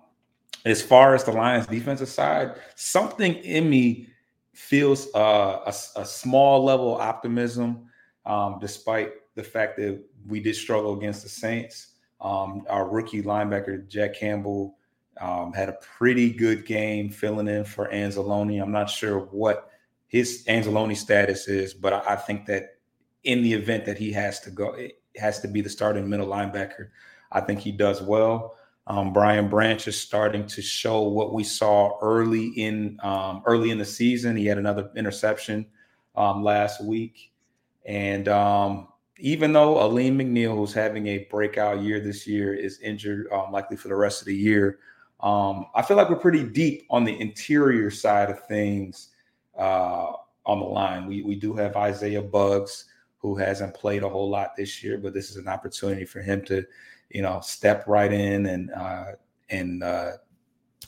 as 0.65 0.83
far 0.83 1.15
as 1.15 1.25
the 1.25 1.33
Lions' 1.33 1.67
defensive 1.67 2.09
side, 2.09 2.57
something 2.75 3.35
in 3.37 3.69
me 3.69 4.09
feels 4.53 5.09
uh, 5.15 5.61
a, 5.67 6.01
a, 6.01 6.05
small 6.05 6.63
level 6.63 6.97
of 6.97 7.01
optimism, 7.01 7.89
um, 8.27 8.59
despite 8.61 9.13
the 9.35 9.43
fact 9.43 9.77
that 9.79 10.03
we 10.27 10.41
did 10.41 10.55
struggle 10.55 10.97
against 10.99 11.23
the 11.23 11.29
Saints. 11.29 11.95
Um, 12.21 12.65
our 12.69 12.89
rookie 12.89 13.23
linebacker 13.23 13.89
Jack 13.89 14.15
Campbell 14.15 14.77
um, 15.21 15.53
had 15.53 15.69
a 15.69 15.79
pretty 15.97 16.31
good 16.31 16.67
game 16.67 17.11
filling 17.11 17.49
in 17.49 17.65
for 17.65 17.89
Anzalone. 17.89 18.61
I'm 18.61 18.73
not 18.73 18.91
sure 18.91 19.21
what 19.21 19.70
his 20.11 20.45
Anzalone 20.49 20.97
status 20.97 21.47
is, 21.47 21.73
but 21.73 21.93
I, 21.93 22.03
I 22.15 22.17
think 22.17 22.47
that 22.47 22.79
in 23.23 23.43
the 23.43 23.53
event 23.53 23.85
that 23.85 23.97
he 23.97 24.13
has 24.13 24.41
to 24.41 24.51
go, 24.51 24.73
it 24.73 25.01
has 25.17 25.39
to 25.41 25.49
be 25.49 25.61
the 25.61 25.69
starting 25.69 26.11
middle 26.11 26.27
linebacker. 26.27 26.89
I 27.31 27.41
think 27.41 27.61
he 27.61 27.71
does 27.71 28.03
well. 28.03 28.57
Um, 28.89 29.13
Brian 29.13 29.49
Branch 29.49 29.87
is 29.87 29.97
starting 29.97 30.47
to 30.49 30.61
show 30.61 31.03
what 31.03 31.33
we 31.33 31.45
saw 31.45 31.97
early 32.03 32.49
in 32.57 32.99
um, 33.05 33.43
early 33.47 33.71
in 33.71 33.79
the 33.79 33.85
season. 33.85 34.37
He 34.37 34.47
had 34.47 34.59
another 34.59 34.91
interception 34.97 35.65
um, 36.17 36.43
last 36.43 36.85
week, 36.85 37.31
and 37.87 38.27
um, 38.27 38.89
even 39.21 39.53
though 39.53 39.79
Alim 39.79 40.19
McNeill, 40.19 40.57
who's 40.57 40.73
having 40.73 41.07
a 41.07 41.29
breakout 41.31 41.83
year 41.83 42.01
this 42.01 42.27
year, 42.27 42.53
is 42.53 42.81
injured 42.81 43.29
um, 43.31 43.53
likely 43.53 43.77
for 43.77 43.87
the 43.87 43.95
rest 43.95 44.23
of 44.23 44.27
the 44.27 44.35
year, 44.35 44.81
um, 45.21 45.67
I 45.73 45.83
feel 45.83 45.97
like 45.97 46.11
we're 46.11 46.17
pretty 46.17 46.43
deep 46.43 46.85
on 46.91 47.05
the 47.05 47.21
interior 47.21 47.93
side 47.93 48.29
of 48.29 48.45
things 48.49 49.10
uh, 49.61 50.13
on 50.47 50.59
the 50.59 50.67
line. 50.67 51.07
We 51.07 51.23
we 51.23 51.37
do 51.37 51.55
have 51.55 51.77
Isaiah 51.77 52.23
Buggs, 52.23 52.87
who 53.19 53.37
hasn't 53.37 53.75
played 53.75 54.03
a 54.03 54.09
whole 54.09 54.31
lot 54.31 54.57
this 54.57 54.83
year, 54.83 54.99
but 54.99 55.15
this 55.15 55.31
is 55.31 55.37
an 55.37 55.49
opportunity 55.49 56.05
for 56.05 56.21
him 56.21 56.43
to, 56.47 56.65
you 57.11 57.23
know, 57.23 57.41
step 57.41 57.85
right 57.87 58.13
in 58.13 58.47
and 58.47 58.71
uh, 58.73 59.13
and 59.51 59.83
uh, 59.83 60.13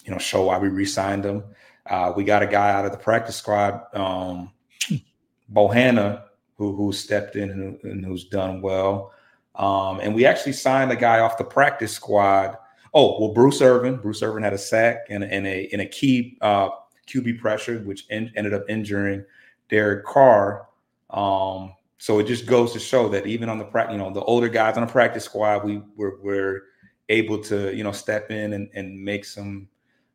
you 0.04 0.10
know 0.10 0.18
show 0.18 0.44
why 0.44 0.58
we 0.58 0.68
re-signed 0.68 1.24
him. 1.24 1.44
Uh, 1.86 2.12
we 2.16 2.24
got 2.24 2.42
a 2.42 2.46
guy 2.46 2.70
out 2.70 2.84
of 2.84 2.92
the 2.92 2.98
practice 2.98 3.36
squad, 3.36 3.82
um, 3.94 4.50
Bohanna, 5.52 6.24
who 6.56 6.74
who 6.74 6.92
stepped 6.92 7.36
in 7.36 7.50
and, 7.82 8.04
who's 8.04 8.24
done 8.24 8.62
well. 8.62 9.12
Um, 9.54 10.00
and 10.00 10.14
we 10.14 10.24
actually 10.24 10.54
signed 10.54 10.90
a 10.90 10.96
guy 10.96 11.20
off 11.20 11.36
the 11.36 11.44
practice 11.44 11.92
squad 11.92 12.56
Oh 12.94 13.18
well, 13.18 13.32
Bruce 13.32 13.62
Irvin. 13.62 13.96
Bruce 13.96 14.22
Irvin 14.22 14.42
had 14.42 14.52
a 14.52 14.58
sack 14.58 15.06
and, 15.08 15.24
and 15.24 15.46
a 15.46 15.62
in 15.72 15.80
a 15.80 15.86
key 15.86 16.36
uh, 16.40 16.68
QB 17.06 17.40
pressure, 17.40 17.80
which 17.80 18.06
in, 18.10 18.32
ended 18.36 18.54
up 18.54 18.64
injuring 18.68 19.24
Derek 19.68 20.04
Carr. 20.04 20.68
Um, 21.10 21.74
so 21.98 22.18
it 22.18 22.26
just 22.26 22.46
goes 22.46 22.72
to 22.72 22.80
show 22.80 23.08
that 23.10 23.26
even 23.26 23.48
on 23.48 23.58
the 23.58 23.64
practice, 23.64 23.92
you 23.92 23.98
know, 23.98 24.12
the 24.12 24.22
older 24.22 24.48
guys 24.48 24.76
on 24.76 24.86
the 24.86 24.92
practice 24.92 25.24
squad, 25.24 25.64
we 25.64 25.82
were, 25.96 26.18
were 26.22 26.62
able 27.08 27.38
to 27.38 27.74
you 27.76 27.84
know 27.84 27.92
step 27.92 28.30
in 28.30 28.54
and, 28.54 28.70
and 28.74 29.02
make 29.02 29.24
some 29.24 29.68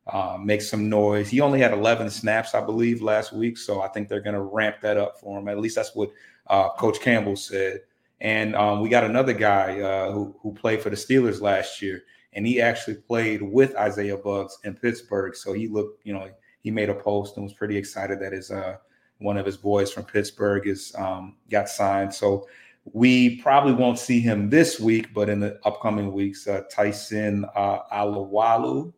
uh, 0.06 0.38
make 0.40 0.62
some 0.62 0.88
noise. 0.88 1.28
He 1.28 1.40
only 1.40 1.60
had 1.60 1.72
11 1.72 2.10
snaps, 2.10 2.54
I 2.54 2.64
believe, 2.64 3.02
last 3.02 3.32
week, 3.32 3.58
so 3.58 3.82
I 3.82 3.88
think 3.88 4.08
they're 4.08 4.20
going 4.20 4.34
to 4.34 4.40
ramp 4.40 4.76
that 4.80 4.96
up 4.96 5.20
for 5.20 5.38
him. 5.38 5.48
At 5.48 5.58
least 5.58 5.76
that's 5.76 5.94
what 5.94 6.10
uh, 6.46 6.70
Coach 6.70 7.00
Campbell 7.00 7.36
said. 7.36 7.80
And 8.20 8.56
um, 8.56 8.80
we 8.80 8.88
got 8.88 9.04
another 9.04 9.32
guy 9.32 9.80
uh, 9.80 10.12
who 10.12 10.34
who 10.40 10.52
played 10.52 10.82
for 10.82 10.90
the 10.90 10.96
Steelers 10.96 11.40
last 11.40 11.80
year 11.80 12.02
and 12.32 12.46
he 12.46 12.60
actually 12.60 12.94
played 12.94 13.42
with 13.42 13.74
Isaiah 13.76 14.16
Buggs 14.16 14.58
in 14.64 14.74
Pittsburgh. 14.74 15.34
So 15.34 15.52
he 15.52 15.66
looked, 15.66 16.06
you 16.06 16.12
know, 16.12 16.30
he 16.60 16.70
made 16.70 16.90
a 16.90 16.94
post 16.94 17.36
and 17.36 17.44
was 17.44 17.52
pretty 17.52 17.76
excited 17.76 18.20
that 18.20 18.32
his 18.32 18.50
uh, 18.50 18.76
one 19.18 19.36
of 19.36 19.46
his 19.46 19.56
boys 19.56 19.92
from 19.92 20.04
Pittsburgh 20.04 20.66
is 20.66 20.94
um, 20.96 21.36
got 21.50 21.68
signed. 21.68 22.14
So 22.14 22.46
we 22.92 23.40
probably 23.40 23.72
won't 23.72 23.98
see 23.98 24.20
him 24.20 24.48
this 24.48 24.80
week, 24.80 25.12
but 25.12 25.28
in 25.28 25.40
the 25.40 25.58
upcoming 25.64 26.12
weeks, 26.12 26.46
uh, 26.46 26.62
Tyson 26.70 27.44
uh, 27.54 27.80
Alualu 27.92 28.92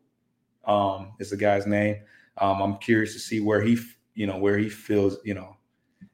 um, 0.66 1.12
is 1.18 1.30
the 1.30 1.36
guy's 1.36 1.66
name. 1.66 1.96
Um, 2.38 2.60
I'm 2.60 2.76
curious 2.78 3.12
to 3.14 3.18
see 3.18 3.40
where 3.40 3.60
he, 3.60 3.78
you 4.14 4.26
know, 4.26 4.38
where 4.38 4.58
he 4.58 4.68
feels, 4.68 5.16
you 5.24 5.34
know, 5.34 5.56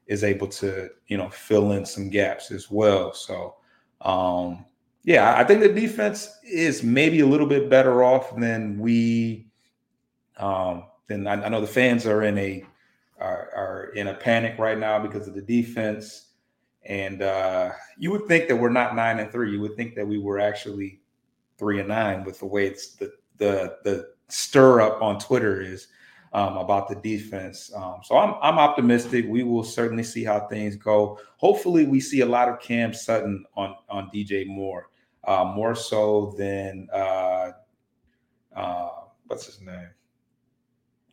is 0.07 0.23
able 0.23 0.47
to, 0.47 0.89
you 1.07 1.17
know, 1.17 1.29
fill 1.29 1.73
in 1.73 1.85
some 1.85 2.09
gaps 2.09 2.51
as 2.51 2.71
well. 2.71 3.13
So 3.13 3.55
um, 4.01 4.65
yeah, 5.03 5.35
I 5.37 5.43
think 5.43 5.61
the 5.61 5.69
defense 5.69 6.37
is 6.43 6.83
maybe 6.83 7.19
a 7.19 7.25
little 7.25 7.47
bit 7.47 7.69
better 7.69 8.03
off 8.03 8.35
than 8.37 8.79
we. 8.79 9.47
Um, 10.37 10.83
than 11.07 11.27
I, 11.27 11.33
I 11.33 11.49
know 11.49 11.61
the 11.61 11.67
fans 11.67 12.05
are 12.05 12.23
in 12.23 12.37
a 12.37 12.63
are, 13.19 13.49
are 13.55 13.83
in 13.95 14.07
a 14.07 14.13
panic 14.13 14.59
right 14.59 14.77
now 14.77 14.99
because 14.99 15.27
of 15.27 15.33
the 15.33 15.41
defense, 15.41 16.33
and 16.85 17.21
uh, 17.21 17.71
you 17.97 18.11
would 18.11 18.27
think 18.27 18.47
that 18.47 18.55
we're 18.55 18.69
not 18.69 18.95
nine 18.95 19.19
and 19.19 19.31
three. 19.31 19.51
You 19.51 19.61
would 19.61 19.75
think 19.75 19.95
that 19.95 20.07
we 20.07 20.19
were 20.19 20.39
actually 20.39 21.01
three 21.57 21.79
and 21.79 21.89
nine 21.89 22.23
with 22.23 22.39
the 22.39 22.45
way 22.45 22.67
it's 22.67 22.93
the 22.95 23.11
the 23.37 23.77
the 23.83 24.09
stir 24.29 24.81
up 24.81 25.01
on 25.01 25.19
Twitter 25.19 25.61
is 25.61 25.87
um, 26.33 26.57
about 26.57 26.87
the 26.87 26.95
defense. 26.95 27.71
Um, 27.75 28.01
so 28.03 28.17
I'm 28.17 28.35
I'm 28.41 28.59
optimistic. 28.59 29.25
We 29.27 29.43
will 29.43 29.63
certainly 29.63 30.03
see 30.03 30.23
how 30.23 30.47
things 30.47 30.75
go. 30.75 31.19
Hopefully, 31.37 31.85
we 31.85 31.99
see 31.99 32.21
a 32.21 32.25
lot 32.25 32.49
of 32.49 32.59
Cam 32.59 32.93
Sutton 32.93 33.45
on 33.55 33.75
on 33.89 34.09
DJ 34.13 34.45
Moore 34.45 34.89
uh, 35.27 35.43
more 35.43 35.75
so 35.75 36.33
than 36.37 36.87
uh, 36.93 37.51
uh, 38.55 38.89
what's 39.27 39.45
his 39.45 39.61
name, 39.61 39.89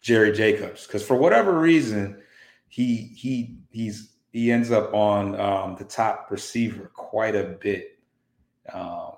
Jerry 0.05 0.33
Jacobs, 0.33 0.87
because 0.87 1.05
for 1.05 1.17
whatever 1.17 1.59
reason, 1.59 2.21
he 2.69 3.11
he 3.17 3.57
he's 3.71 4.11
he 4.33 4.53
ends 4.53 4.71
up 4.71 4.93
on 4.93 5.41
um, 5.41 5.77
the 5.79 5.85
top 5.85 6.29
receiver 6.31 6.91
quite 6.95 7.35
a 7.35 7.57
bit. 7.59 7.99
Um, 8.71 9.13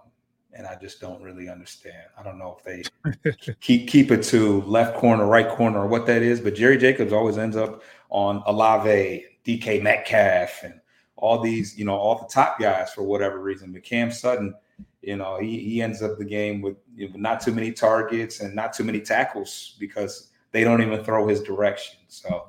and 0.53 0.65
I 0.65 0.77
just 0.81 1.01
don't 1.01 1.21
really 1.21 1.49
understand. 1.49 2.05
I 2.17 2.23
don't 2.23 2.39
know 2.39 2.57
if 2.57 2.65
they 2.65 3.55
keep 3.61 3.89
keep 3.89 4.13
it 4.13 4.23
to 4.25 4.63
left 4.63 4.97
corner, 4.97 5.27
right 5.27 5.49
corner, 5.49 5.81
or 5.81 5.89
what 5.89 6.07
that 6.07 6.23
is. 6.23 6.41
But 6.41 6.55
Jerry 6.55 6.79
Jacobs 6.79 7.13
always 7.13 7.37
ends 7.37 7.57
up 7.57 7.83
on 8.09 8.45
Olave, 8.47 9.25
DK 9.45 9.83
Metcalf, 9.83 10.63
and 10.63 10.81
all 11.17 11.41
these, 11.41 11.77
you 11.77 11.85
know, 11.85 11.97
all 11.97 12.17
the 12.17 12.33
top 12.33 12.61
guys 12.61 12.93
for 12.93 13.03
whatever 13.03 13.41
reason. 13.41 13.73
But 13.73 13.83
Cam 13.83 14.13
Sutton 14.13 14.55
you 15.03 15.17
know, 15.17 15.39
he, 15.39 15.61
he 15.61 15.81
ends 15.81 16.03
up 16.03 16.19
the 16.19 16.25
game 16.25 16.61
with 16.61 16.77
you 16.95 17.09
know, 17.09 17.17
not 17.17 17.41
too 17.41 17.53
many 17.53 17.71
targets 17.71 18.41
and 18.41 18.55
not 18.55 18.73
too 18.73 18.83
many 18.83 19.01
tackles 19.01 19.77
because 19.79 20.31
they 20.57 20.65
don't 20.65 20.81
even 20.81 21.05
throw 21.05 21.29
his 21.29 21.43
direction. 21.43 21.99
So 22.09 22.49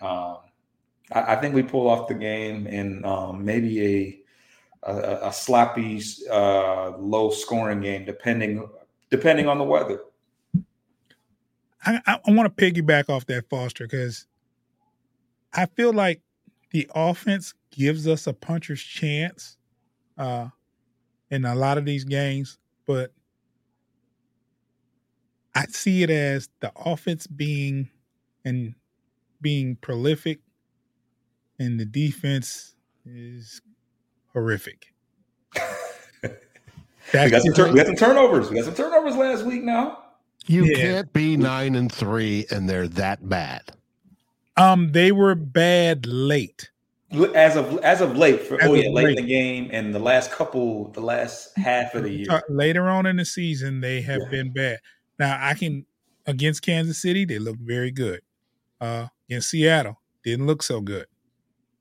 um, 0.00 0.38
I, 1.12 1.34
I, 1.34 1.36
think 1.36 1.54
we 1.54 1.62
pull 1.62 1.90
off 1.90 2.08
the 2.08 2.14
game 2.14 2.66
and 2.66 3.04
um, 3.04 3.44
maybe 3.44 4.24
a, 4.82 4.90
a, 4.90 5.28
a 5.28 5.32
sloppy, 5.32 6.00
uh, 6.30 6.96
low 6.96 7.28
scoring 7.28 7.82
game, 7.82 8.06
depending 8.06 8.66
depending 9.10 9.46
on 9.46 9.58
the 9.58 9.64
weather. 9.64 10.00
I, 11.84 12.00
I, 12.06 12.20
I 12.26 12.32
want 12.32 12.56
to 12.56 12.64
piggyback 12.64 13.10
off 13.10 13.26
that 13.26 13.46
Foster 13.50 13.84
because 13.84 14.26
I 15.52 15.66
feel 15.66 15.92
like 15.92 16.22
the 16.70 16.90
offense 16.94 17.52
gives 17.70 18.08
us 18.08 18.26
a 18.26 18.32
puncher's 18.32 18.82
chance 18.82 19.58
uh, 20.16 20.48
in 21.30 21.44
a 21.44 21.54
lot 21.54 21.76
of 21.76 21.84
these 21.84 22.04
games, 22.04 22.56
but 22.86 23.12
I 25.54 25.66
see 25.66 26.02
it 26.02 26.10
as 26.10 26.48
the 26.60 26.72
offense 26.76 27.26
being 27.26 27.90
and 28.44 28.74
being 29.40 29.76
prolific, 29.76 30.40
and 31.58 31.78
the 31.78 31.84
defense 31.84 32.74
is 33.04 33.60
horrific. 34.32 34.92
we, 36.22 36.30
got 37.12 37.42
some 37.42 37.54
tur- 37.54 37.70
we 37.70 37.76
got 37.76 37.86
some 37.86 37.96
turnovers. 37.96 38.50
We 38.50 38.56
got 38.56 38.64
some 38.64 38.74
turnovers 38.74 39.16
last 39.16 39.44
week 39.44 39.62
now. 39.62 39.98
You 40.46 40.64
yeah. 40.64 40.76
can't 40.76 41.12
be 41.12 41.36
nine 41.36 41.74
and 41.74 41.90
three 41.90 42.46
and 42.50 42.68
they're 42.68 42.88
that 42.88 43.26
bad. 43.28 43.62
Um, 44.56 44.92
they 44.92 45.10
were 45.10 45.34
bad 45.34 46.06
late. 46.06 46.70
As 47.34 47.56
of 47.56 47.78
as 47.78 48.00
of 48.00 48.16
late, 48.16 48.42
for, 48.42 48.60
as 48.60 48.68
oh 48.68 48.74
yeah, 48.74 48.88
late, 48.90 49.04
late, 49.04 49.18
in 49.18 49.24
the 49.24 49.30
game 49.30 49.70
and 49.72 49.94
the 49.94 50.00
last 50.00 50.32
couple, 50.32 50.90
the 50.92 51.00
last 51.00 51.56
half 51.56 51.94
of 51.94 52.02
the 52.02 52.10
year. 52.10 52.26
Uh, 52.28 52.40
later 52.48 52.88
on 52.88 53.06
in 53.06 53.16
the 53.16 53.24
season, 53.24 53.80
they 53.80 54.00
have 54.00 54.20
yeah. 54.22 54.30
been 54.30 54.52
bad. 54.52 54.80
Now 55.18 55.38
I 55.40 55.54
can 55.54 55.86
against 56.26 56.62
Kansas 56.62 57.00
City, 57.00 57.24
they 57.24 57.38
looked 57.38 57.60
very 57.60 57.90
good. 57.90 58.20
Uh, 58.80 59.06
against 59.28 59.50
Seattle, 59.50 60.00
didn't 60.24 60.46
look 60.46 60.62
so 60.62 60.80
good. 60.80 61.06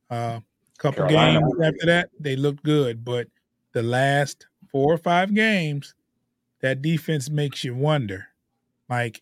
Uh, 0.10 0.40
couple 0.78 1.08
Carolina. 1.08 1.40
games 1.40 1.54
after 1.64 1.86
that, 1.86 2.10
they 2.20 2.36
looked 2.36 2.64
good, 2.64 3.04
but 3.04 3.28
the 3.74 3.84
last 3.84 4.48
four 4.72 4.94
or 4.94 4.98
five 4.98 5.34
games, 5.34 5.96
that 6.62 6.82
defense 6.82 7.30
makes 7.30 7.64
you 7.64 7.76
wonder, 7.76 8.28
like, 8.90 9.22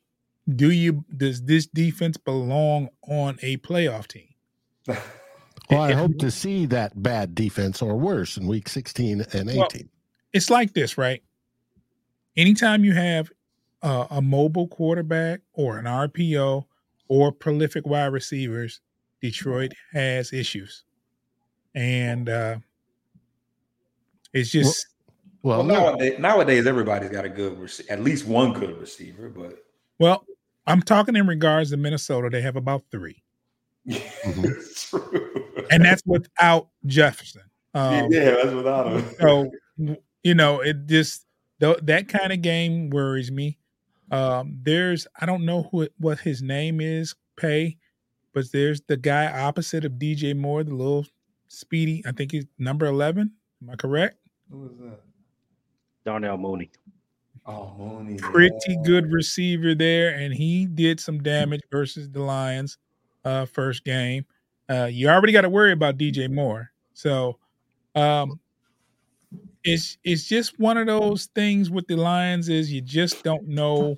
do 0.55 0.71
you 0.71 1.05
does 1.15 1.43
this 1.43 1.67
defense 1.67 2.17
belong 2.17 2.89
on 3.07 3.37
a 3.41 3.57
playoff 3.57 4.07
team? 4.07 4.27
well, 4.87 5.81
I 5.81 5.93
hope 5.93 6.17
to 6.19 6.31
see 6.31 6.65
that 6.67 7.01
bad 7.01 7.35
defense 7.35 7.81
or 7.81 7.95
worse 7.95 8.37
in 8.37 8.47
week 8.47 8.67
16 8.67 9.25
and 9.33 9.49
18. 9.49 9.57
Well, 9.57 9.69
it's 10.33 10.49
like 10.49 10.73
this, 10.73 10.97
right? 10.97 11.21
Anytime 12.35 12.83
you 12.83 12.93
have 12.93 13.31
uh, 13.81 14.07
a 14.09 14.21
mobile 14.21 14.67
quarterback 14.67 15.41
or 15.53 15.77
an 15.77 15.85
RPO 15.85 16.65
or 17.07 17.31
prolific 17.31 17.85
wide 17.85 18.13
receivers, 18.13 18.81
Detroit 19.21 19.73
has 19.93 20.33
issues. 20.33 20.83
And 21.75 22.29
uh, 22.29 22.57
it's 24.33 24.49
just. 24.49 24.87
Well, 25.43 25.59
well, 25.59 25.67
well 25.67 25.81
nowadays, 25.97 26.19
nowadays, 26.19 26.67
everybody's 26.67 27.09
got 27.09 27.25
a 27.25 27.29
good, 27.29 27.59
rec- 27.59 27.89
at 27.89 28.03
least 28.03 28.27
one 28.27 28.53
good 28.53 28.79
receiver. 28.79 29.29
But 29.29 29.57
well, 29.99 30.25
I'm 30.67 30.81
talking 30.81 31.15
in 31.15 31.27
regards 31.27 31.71
to 31.71 31.77
Minnesota. 31.77 32.29
They 32.29 32.41
have 32.41 32.55
about 32.55 32.83
3 32.91 33.21
mm-hmm. 33.89 35.59
and 35.71 35.83
that's 35.83 36.03
without 36.05 36.69
Jefferson. 36.85 37.41
Um, 37.73 38.11
yeah, 38.11 38.31
that's 38.31 38.53
without 38.53 38.91
him. 38.91 39.09
so 39.19 39.51
you 40.23 40.35
know, 40.35 40.59
it 40.61 40.85
just 40.85 41.25
th- 41.59 41.79
that 41.83 42.07
kind 42.07 42.31
of 42.31 42.41
game 42.41 42.89
worries 42.89 43.31
me. 43.31 43.57
Um, 44.11 44.59
there's 44.61 45.07
I 45.19 45.25
don't 45.25 45.45
know 45.45 45.63
who 45.71 45.87
what 45.97 46.19
his 46.19 46.41
name 46.41 46.81
is, 46.81 47.15
Pay, 47.37 47.77
but 48.33 48.51
there's 48.51 48.81
the 48.81 48.97
guy 48.97 49.27
opposite 49.41 49.85
of 49.85 49.93
DJ 49.93 50.35
Moore, 50.35 50.63
the 50.63 50.75
little 50.75 51.05
speedy. 51.47 52.03
I 52.05 52.11
think 52.11 52.31
he's 52.31 52.45
number 52.59 52.85
eleven. 52.85 53.31
Am 53.61 53.69
I 53.69 53.75
correct? 53.77 54.17
Who 54.51 54.65
is 54.65 54.77
that? 54.79 54.99
Darnell 56.05 56.37
Mooney. 56.37 56.69
Oh, 57.45 57.73
Mooney. 57.77 58.17
Pretty 58.17 58.55
yeah. 58.67 58.81
good 58.83 59.11
receiver 59.11 59.73
there, 59.73 60.15
and 60.15 60.33
he 60.33 60.65
did 60.65 60.99
some 60.99 61.23
damage 61.23 61.61
versus 61.71 62.09
the 62.09 62.21
Lions 62.21 62.77
uh 63.23 63.45
first 63.45 63.85
game. 63.85 64.25
Uh 64.69 64.89
you 64.91 65.07
already 65.07 65.31
got 65.31 65.41
to 65.41 65.49
worry 65.49 65.71
about 65.71 65.97
DJ 65.97 66.29
Moore. 66.29 66.71
So 66.93 67.37
um 67.95 68.39
it's 69.63 69.97
it's 70.03 70.25
just 70.25 70.59
one 70.59 70.77
of 70.77 70.87
those 70.87 71.27
things 71.27 71.69
with 71.69 71.87
the 71.87 71.95
Lions 71.95 72.49
is 72.49 72.71
you 72.71 72.81
just 72.81 73.23
don't 73.23 73.47
know. 73.47 73.97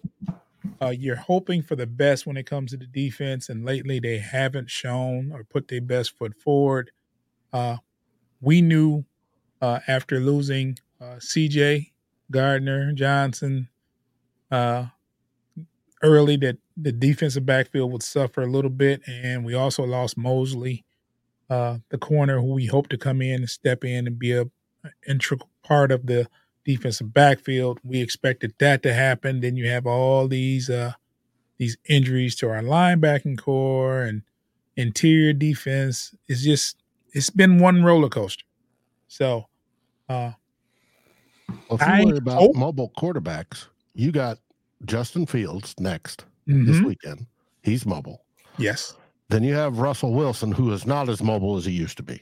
Uh, 0.81 0.89
you're 0.89 1.15
hoping 1.15 1.61
for 1.61 1.75
the 1.75 1.87
best 1.87 2.25
when 2.25 2.37
it 2.37 2.45
comes 2.45 2.71
to 2.71 2.77
the 2.77 2.87
defense, 2.87 3.49
and 3.49 3.65
lately 3.65 3.99
they 3.99 4.17
haven't 4.17 4.69
shown 4.69 5.31
or 5.31 5.43
put 5.43 5.67
their 5.67 5.81
best 5.81 6.17
foot 6.17 6.33
forward. 6.35 6.91
Uh, 7.53 7.77
we 8.41 8.61
knew 8.61 9.05
uh, 9.61 9.79
after 9.87 10.19
losing 10.19 10.77
uh, 10.99 11.19
C.J. 11.19 11.91
Gardner 12.31 12.93
Johnson 12.93 13.69
uh, 14.51 14.87
early 16.01 16.37
that 16.37 16.57
the 16.75 16.91
defensive 16.91 17.45
backfield 17.45 17.91
would 17.91 18.03
suffer 18.03 18.41
a 18.41 18.51
little 18.51 18.71
bit, 18.71 19.01
and 19.07 19.45
we 19.45 19.53
also 19.53 19.83
lost 19.83 20.17
Moseley, 20.17 20.85
uh, 21.49 21.77
the 21.89 21.97
corner 21.97 22.39
who 22.39 22.53
we 22.53 22.65
hope 22.65 22.89
to 22.89 22.97
come 22.97 23.21
in 23.21 23.41
and 23.41 23.49
step 23.49 23.83
in 23.83 24.07
and 24.07 24.19
be 24.19 24.33
a 24.33 24.45
integral 25.07 25.49
part 25.63 25.91
of 25.91 26.05
the 26.05 26.27
defensive 26.65 27.13
backfield. 27.13 27.79
We 27.83 28.01
expected 28.01 28.53
that 28.59 28.83
to 28.83 28.93
happen. 28.93 29.41
Then 29.41 29.55
you 29.55 29.67
have 29.67 29.85
all 29.85 30.27
these 30.27 30.69
uh, 30.69 30.93
these 31.57 31.77
injuries 31.87 32.35
to 32.37 32.49
our 32.49 32.61
linebacking 32.61 33.37
core 33.37 34.01
and 34.01 34.23
interior 34.75 35.33
defense. 35.33 36.15
It's 36.27 36.43
just 36.43 36.77
it's 37.11 37.29
been 37.29 37.59
one 37.59 37.83
roller 37.83 38.09
coaster. 38.09 38.45
So, 39.07 39.47
uh, 40.09 40.31
well, 41.47 41.57
if 41.71 41.81
you 41.81 41.87
I 41.87 42.03
worry 42.03 42.17
about 42.17 42.39
hope, 42.39 42.55
mobile 42.55 42.91
quarterbacks, 42.97 43.67
you 43.93 44.11
got 44.11 44.39
Justin 44.85 45.25
Fields 45.25 45.75
next 45.79 46.25
mm-hmm. 46.47 46.65
this 46.65 46.81
weekend. 46.81 47.27
He's 47.61 47.85
mobile. 47.85 48.23
Yes. 48.57 48.95
Then 49.29 49.43
you 49.43 49.53
have 49.53 49.79
Russell 49.79 50.13
Wilson, 50.13 50.51
who 50.51 50.71
is 50.73 50.85
not 50.85 51.09
as 51.09 51.23
mobile 51.23 51.57
as 51.57 51.65
he 51.65 51.71
used 51.71 51.97
to 51.97 52.03
be. 52.03 52.21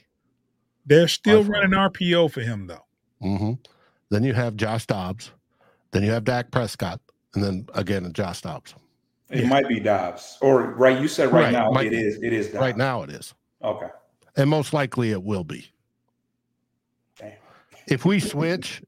They're 0.86 1.08
still 1.08 1.44
running 1.44 1.72
RPO 1.72 2.32
for 2.32 2.42
him, 2.42 2.68
though. 2.68 2.86
Mm-hmm. 3.24 3.54
Then 4.10 4.24
you 4.24 4.34
have 4.34 4.56
Josh 4.56 4.86
Dobbs. 4.86 5.32
Then 5.92 6.04
you 6.04 6.12
have 6.12 6.24
Dak 6.24 6.52
Prescott, 6.52 7.00
and 7.36 7.44
then 7.44 7.68
again 7.74 8.12
Josh 8.14 8.42
Dobbs. 8.42 8.76
It 9.30 9.44
yeah. 9.44 9.50
might 9.50 9.68
be 9.68 9.80
Dobbs, 9.80 10.38
or 10.42 10.72
right? 10.72 11.00
You 11.00 11.08
said 11.08 11.32
right, 11.32 11.44
right. 11.44 11.52
now 11.54 11.74
it 11.76 11.94
is. 11.94 12.22
It 12.22 12.34
is 12.34 12.48
Dobbs. 12.48 12.60
right 12.60 12.78
now. 12.78 13.04
It 13.04 13.10
is 13.10 13.34
okay, 13.64 13.88
and 14.38 14.50
most 14.50 14.74
likely 14.74 15.12
it 15.12 15.22
will 15.22 15.44
be. 15.44 15.70
Damn. 17.18 17.34
If 17.88 18.06
we 18.06 18.20
switch, 18.20 18.82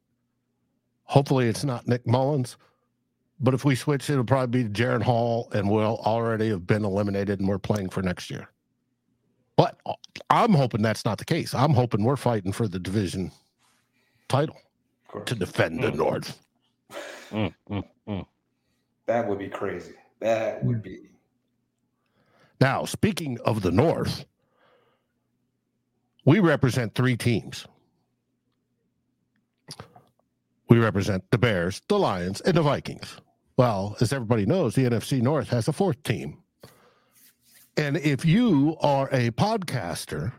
hopefully 1.04 1.48
it's 1.48 1.64
not 1.64 1.88
Nick 1.88 2.06
Mullens, 2.06 2.58
but 3.40 3.54
if 3.54 3.66
we 3.66 3.76
switch, 3.76 4.10
it'll 4.10 4.24
probably 4.24 4.64
be 4.64 4.70
Jaren 4.70 5.04
Hall, 5.04 5.50
and 5.54 5.70
we'll 5.70 6.00
already 6.06 6.50
have 6.50 6.66
been 6.66 6.86
eliminated, 6.86 7.40
and 7.40 7.48
we're 7.48 7.60
playing 7.60 7.90
for 7.90 8.02
next 8.02 8.30
year. 8.30 8.50
But 9.56 9.80
I'm 10.30 10.54
hoping 10.54 10.82
that's 10.82 11.06
not 11.06 11.18
the 11.18 11.26
case. 11.26 11.54
I'm 11.54 11.74
hoping 11.74 12.04
we're 12.04 12.16
fighting 12.16 12.52
for 12.52 12.68
the 12.68 12.80
division 12.80 13.32
title 14.28 14.58
to 15.26 15.36
defend 15.36 15.80
mm. 15.80 15.84
the 15.84 15.92
North. 15.92 16.40
Mm, 17.32 17.54
mm, 17.70 17.84
mm, 18.08 18.26
that 19.06 19.28
would 19.28 19.40
be 19.40 19.50
crazy. 19.50 19.94
That 20.20 20.64
would 20.64 20.82
be. 20.82 21.10
Now, 22.62 22.86
speaking 22.86 23.40
of 23.46 23.62
the 23.62 23.72
North, 23.72 24.26
we 26.26 26.40
represent 26.40 26.96
three 26.96 27.18
teams. 27.18 27.68
We 30.70 30.80
represent 30.80 31.30
the 31.30 31.38
Bears, 31.38 31.82
the 31.88 32.00
Lions, 32.00 32.42
and 32.42 32.56
the 32.56 32.62
Vikings. 32.62 33.18
Well, 33.58 33.96
as 34.00 34.14
everybody 34.14 34.46
knows, 34.46 34.74
the 34.74 34.86
NFC 34.86 35.22
North 35.22 35.50
has 35.50 35.68
a 35.68 35.74
fourth 35.74 36.02
team. 36.04 36.43
And 37.76 37.98
if 37.98 38.24
you 38.24 38.78
are 38.82 39.10
a 39.12 39.32
podcaster, 39.32 40.34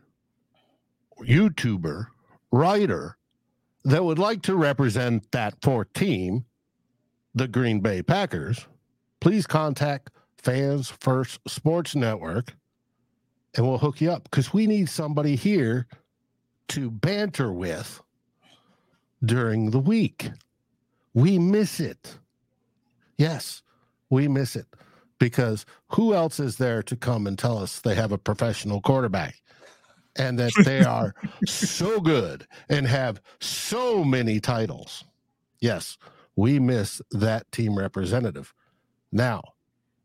YouTuber, 1.20 2.06
writer, 2.52 3.16
that 3.84 4.04
would 4.04 4.18
like 4.18 4.42
to 4.42 4.56
represent 4.56 5.30
that 5.32 5.54
fourth 5.60 5.92
team, 5.94 6.44
the 7.34 7.48
Green 7.48 7.80
Bay 7.80 8.02
Packers, 8.02 8.66
please 9.20 9.46
contact 9.46 10.10
Fans 10.36 10.92
First 11.00 11.40
Sports 11.48 11.96
Network 11.96 12.54
and 13.56 13.66
we'll 13.66 13.78
hook 13.78 14.00
you 14.00 14.10
up 14.10 14.24
because 14.24 14.52
we 14.52 14.66
need 14.66 14.88
somebody 14.88 15.34
here 15.36 15.86
to 16.68 16.90
banter 16.90 17.52
with 17.52 18.00
during 19.24 19.70
the 19.70 19.78
week. 19.78 20.30
We 21.14 21.38
miss 21.38 21.80
it. 21.80 22.18
Yes, 23.16 23.62
we 24.10 24.28
miss 24.28 24.56
it 24.56 24.66
because 25.18 25.64
who 25.88 26.14
else 26.14 26.40
is 26.40 26.56
there 26.56 26.82
to 26.82 26.96
come 26.96 27.26
and 27.26 27.38
tell 27.38 27.58
us 27.58 27.80
they 27.80 27.94
have 27.94 28.12
a 28.12 28.18
professional 28.18 28.80
quarterback? 28.80 29.36
and 30.16 30.38
that 30.38 30.52
they 30.64 30.84
are 30.84 31.14
so 31.46 32.00
good 32.00 32.46
and 32.68 32.86
have 32.86 33.20
so 33.40 34.04
many 34.04 34.40
titles. 34.40 35.04
Yes, 35.60 35.98
we 36.36 36.58
miss 36.58 37.00
that 37.10 37.50
team 37.52 37.76
representative. 37.76 38.52
Now, 39.12 39.42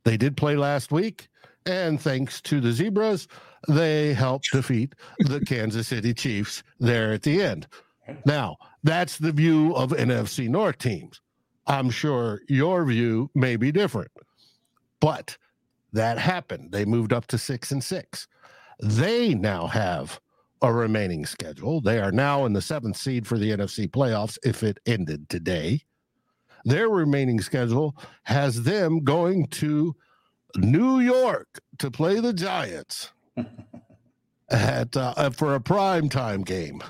they 0.04 0.18
did 0.18 0.38
play 0.38 0.56
last 0.56 0.92
week, 0.92 1.30
and 1.66 2.00
thanks 2.00 2.42
to 2.42 2.62
the 2.62 2.72
Zebras, 2.72 3.28
they 3.68 4.14
helped 4.14 4.52
defeat 4.52 4.96
the 5.20 5.42
Kansas 5.42 5.88
City 5.88 6.14
Chiefs 6.14 6.64
there 6.80 7.12
at 7.12 7.24
the 7.24 7.42
end. 7.42 7.68
Now, 8.26 8.58
that's 8.84 9.18
the 9.18 9.32
view 9.32 9.76
of 9.76 9.92
NFC 9.92 10.48
North 10.48 10.78
teams. 10.78 11.22
I'm 11.68 11.90
sure 11.90 12.42
your 12.48 12.86
view 12.86 13.30
may 13.36 13.56
be 13.56 13.72
different, 13.72 14.10
but 15.00 15.38
that 15.94 16.18
happened. 16.18 16.72
They 16.72 16.86
moved 16.86 17.14
up 17.14 17.28
to 17.28 17.38
six 17.38 17.72
and 17.72 17.84
six. 17.84 18.28
They 18.80 19.34
now 19.34 19.68
have 19.68 20.20
a 20.62 20.72
remaining 20.72 21.26
schedule. 21.26 21.82
They 21.82 22.00
are 22.00 22.12
now 22.12 22.46
in 22.46 22.54
the 22.54 22.62
seventh 22.62 22.98
seed 22.98 23.26
for 23.26 23.38
the 23.38 23.52
NFC 23.52 23.90
playoffs 23.90 24.38
if 24.44 24.64
it 24.64 24.80
ended 24.86 25.30
today. 25.30 25.82
Their 26.66 26.90
remaining 26.90 27.40
schedule 27.40 27.96
has 28.24 28.64
them 28.64 29.04
going 29.04 29.48
to 29.48 29.96
New 30.58 31.00
York 31.00 31.48
to 31.78 31.90
play 31.90 32.20
the 32.20 32.34
Giants 32.34 33.12
at 34.50 34.96
uh, 34.98 35.30
for 35.30 35.56
a 35.56 35.62
prime 35.62 36.10
time 36.10 36.44
game. 36.44 36.84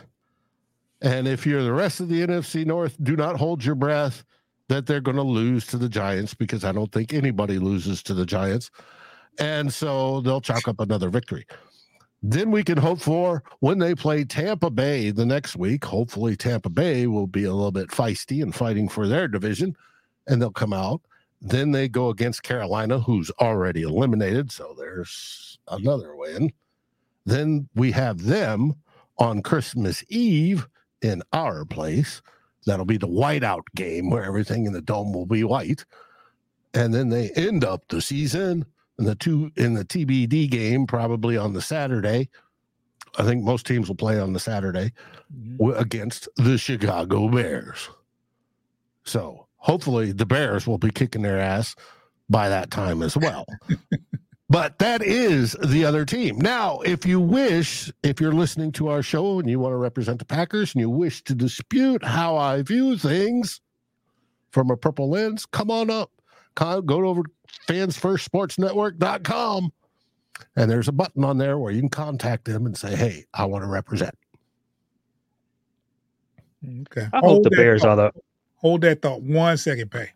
And 1.01 1.27
if 1.27 1.45
you're 1.45 1.63
the 1.63 1.73
rest 1.73 1.99
of 1.99 2.09
the 2.09 2.25
NFC 2.25 2.65
North, 2.65 2.97
do 3.01 3.15
not 3.15 3.37
hold 3.37 3.63
your 3.63 3.75
breath 3.75 4.23
that 4.69 4.85
they're 4.85 5.01
going 5.01 5.17
to 5.17 5.23
lose 5.23 5.65
to 5.67 5.77
the 5.77 5.89
Giants 5.89 6.33
because 6.33 6.63
I 6.63 6.71
don't 6.71 6.91
think 6.91 7.13
anybody 7.13 7.59
loses 7.59 8.01
to 8.03 8.13
the 8.13 8.25
Giants. 8.25 8.71
And 9.39 9.73
so 9.73 10.21
they'll 10.21 10.41
chalk 10.41 10.67
up 10.67 10.79
another 10.79 11.09
victory. 11.09 11.45
Then 12.21 12.51
we 12.51 12.63
can 12.63 12.77
hope 12.77 12.99
for 12.99 13.43
when 13.59 13.79
they 13.79 13.95
play 13.95 14.23
Tampa 14.23 14.69
Bay 14.69 15.09
the 15.11 15.25
next 15.25 15.55
week. 15.55 15.85
Hopefully, 15.85 16.35
Tampa 16.35 16.69
Bay 16.69 17.07
will 17.07 17.27
be 17.27 17.45
a 17.45 17.53
little 17.53 17.71
bit 17.71 17.89
feisty 17.89 18.43
and 18.43 18.53
fighting 18.53 18.89
for 18.89 19.07
their 19.07 19.27
division, 19.27 19.75
and 20.27 20.41
they'll 20.41 20.51
come 20.51 20.73
out. 20.73 21.01
Then 21.41 21.71
they 21.71 21.87
go 21.87 22.09
against 22.09 22.43
Carolina, 22.43 22.99
who's 22.99 23.31
already 23.39 23.83
eliminated. 23.83 24.51
So 24.51 24.75
there's 24.77 25.57
another 25.69 26.15
win. 26.15 26.51
Then 27.25 27.69
we 27.73 27.91
have 27.93 28.23
them 28.23 28.73
on 29.17 29.41
Christmas 29.41 30.03
Eve 30.09 30.67
in 31.01 31.23
our 31.31 31.63
place. 31.63 32.21
That'll 32.69 32.85
be 32.85 32.97
the 32.97 33.07
whiteout 33.07 33.63
game 33.75 34.09
where 34.09 34.23
everything 34.23 34.65
in 34.65 34.73
the 34.73 34.81
dome 34.81 35.13
will 35.13 35.25
be 35.25 35.43
white. 35.43 35.85
And 36.73 36.93
then 36.93 37.09
they 37.09 37.31
end 37.31 37.63
up 37.63 37.83
the 37.89 38.01
season 38.01 38.65
in 38.99 39.05
the 39.05 39.15
two 39.15 39.51
in 39.55 39.73
the 39.73 39.85
TBD 39.85 40.49
game, 40.49 40.85
probably 40.85 41.35
on 41.35 41.53
the 41.53 41.61
Saturday. 41.61 42.29
I 43.17 43.23
think 43.23 43.43
most 43.43 43.65
teams 43.65 43.87
will 43.87 43.95
play 43.95 44.19
on 44.19 44.33
the 44.33 44.39
Saturday 44.39 44.93
mm-hmm. 45.35 45.71
against 45.79 46.29
the 46.35 46.57
Chicago 46.57 47.27
Bears. 47.27 47.89
So 49.03 49.47
hopefully 49.57 50.11
the 50.11 50.25
Bears 50.25 50.67
will 50.67 50.77
be 50.77 50.91
kicking 50.91 51.23
their 51.23 51.39
ass 51.39 51.75
by 52.29 52.49
that 52.49 52.69
time 52.69 53.01
as 53.01 53.17
well. 53.17 53.45
but 54.49 54.79
that 54.79 55.03
is 55.03 55.55
the 55.63 55.85
other 55.85 56.03
team. 56.05 56.39
Now, 56.39 56.79
if 56.79 57.05
you 57.05 57.19
wish, 57.19 57.91
if 58.03 58.19
you're 58.19 58.33
listening 58.33 58.71
to 58.73 58.89
our 58.89 59.03
show 59.03 59.39
and 59.39 59.49
you 59.49 59.59
want 59.59 59.73
to 59.73 59.77
represent 59.77 60.19
the 60.19 60.25
Packers 60.25 60.73
and 60.73 60.81
you 60.81 60.89
wish 60.89 61.23
to 61.25 61.35
dispute 61.35 62.03
how 62.03 62.35
I 62.35 62.63
view 62.63 62.97
things 62.97 63.61
from 64.51 64.71
a 64.71 64.77
purple 64.77 65.09
lens, 65.09 65.45
come 65.45 65.69
on 65.69 65.91
up. 65.91 66.11
Go 66.55 67.05
over 67.05 67.21
fansfirstsportsnetwork.com 67.67 69.71
and 70.55 70.71
there's 70.71 70.87
a 70.87 70.91
button 70.91 71.23
on 71.23 71.37
there 71.37 71.57
where 71.57 71.71
you 71.71 71.81
can 71.81 71.89
contact 71.89 72.45
them 72.45 72.65
and 72.65 72.77
say, 72.77 72.95
"Hey, 72.95 73.25
I 73.33 73.45
want 73.45 73.63
to 73.63 73.67
represent." 73.67 74.15
Okay. 76.81 77.07
I 77.13 77.19
hope 77.19 77.43
the 77.43 77.51
Bears 77.51 77.81
thought. 77.81 77.99
are 77.99 78.11
the 78.11 78.21
hold 78.55 78.81
that 78.81 79.01
thought 79.01 79.21
one 79.21 79.57
second, 79.57 79.91
pay. 79.91 80.11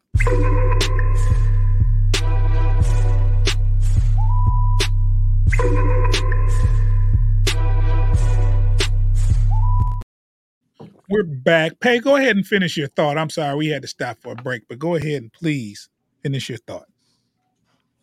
We're 11.14 11.22
back. 11.22 11.80
Pay, 11.80 12.00
go 12.00 12.16
ahead 12.16 12.38
and 12.38 12.48
finish 12.48 12.76
your 12.76 12.88
thought. 12.88 13.20
I'm 13.20 13.30
sorry 13.30 13.56
we 13.56 13.68
had 13.68 13.84
to 13.84 13.88
stop 13.88 14.20
for 14.20 14.32
a 14.32 14.36
break, 14.36 14.68
but 14.68 14.80
go 14.80 14.96
ahead 14.96 15.22
and 15.22 15.32
please 15.32 15.88
finish 16.24 16.50
your 16.50 16.58
thought. 16.58 16.88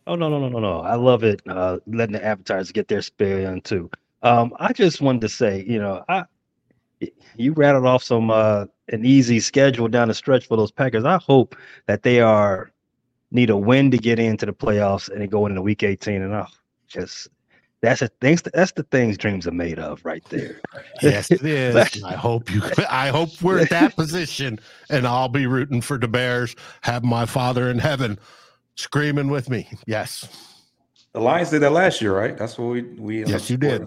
Oh 0.06 0.14
no, 0.14 0.28
no, 0.28 0.38
no, 0.38 0.48
no, 0.48 0.60
no. 0.60 0.82
I 0.82 0.94
love 0.94 1.24
it. 1.24 1.42
Uh, 1.48 1.78
letting 1.88 2.12
the 2.12 2.24
advertisers 2.24 2.70
get 2.70 2.86
their 2.86 3.02
spiel 3.02 3.38
in 3.38 3.62
too. 3.62 3.90
Um, 4.22 4.54
I 4.60 4.72
just 4.72 5.00
wanted 5.00 5.22
to 5.22 5.28
say, 5.28 5.64
you 5.66 5.80
know, 5.80 6.04
I 6.08 6.22
you 7.34 7.52
rattled 7.54 7.84
off 7.84 8.04
some 8.04 8.30
uh, 8.30 8.66
an 8.90 9.04
easy 9.04 9.40
schedule 9.40 9.88
down 9.88 10.06
the 10.06 10.14
stretch 10.14 10.46
for 10.46 10.56
those 10.56 10.70
Packers. 10.70 11.04
I 11.04 11.16
hope 11.18 11.56
that 11.86 12.04
they 12.04 12.20
are 12.20 12.70
need 13.32 13.50
a 13.50 13.56
win 13.56 13.90
to 13.90 13.98
get 13.98 14.20
into 14.20 14.46
the 14.46 14.52
playoffs 14.52 15.10
and 15.10 15.20
they 15.20 15.26
go 15.26 15.46
into 15.46 15.60
week 15.60 15.82
18 15.82 16.22
and 16.22 16.32
off. 16.32 16.56
Just 16.86 17.26
that's 17.82 18.02
a 18.02 18.08
things 18.08 18.42
that's 18.42 18.72
the 18.72 18.82
things 18.84 19.16
dreams 19.16 19.46
are 19.46 19.52
made 19.52 19.78
of 19.78 20.04
right 20.04 20.24
there. 20.28 20.60
yes, 21.02 21.30
it 21.30 21.42
is. 21.44 22.02
I 22.02 22.14
hope 22.14 22.50
you 22.50 22.62
I 22.90 23.08
hope 23.08 23.40
we're 23.42 23.58
at 23.60 23.70
that 23.70 23.96
position 23.96 24.60
and 24.90 25.06
I'll 25.06 25.28
be 25.28 25.46
rooting 25.46 25.80
for 25.80 25.98
the 25.98 26.08
Bears. 26.08 26.54
Have 26.82 27.04
my 27.04 27.24
father 27.24 27.70
in 27.70 27.78
heaven 27.78 28.18
screaming 28.74 29.28
with 29.28 29.48
me. 29.48 29.68
Yes. 29.86 30.28
The 31.12 31.20
Lions 31.20 31.50
did 31.50 31.62
that 31.62 31.72
last 31.72 32.00
year, 32.00 32.16
right? 32.16 32.36
That's 32.36 32.58
what 32.58 32.66
we 32.66 32.82
we 32.82 33.24
uh, 33.24 33.28
Yes, 33.28 33.50
you 33.50 33.56
did. 33.56 33.86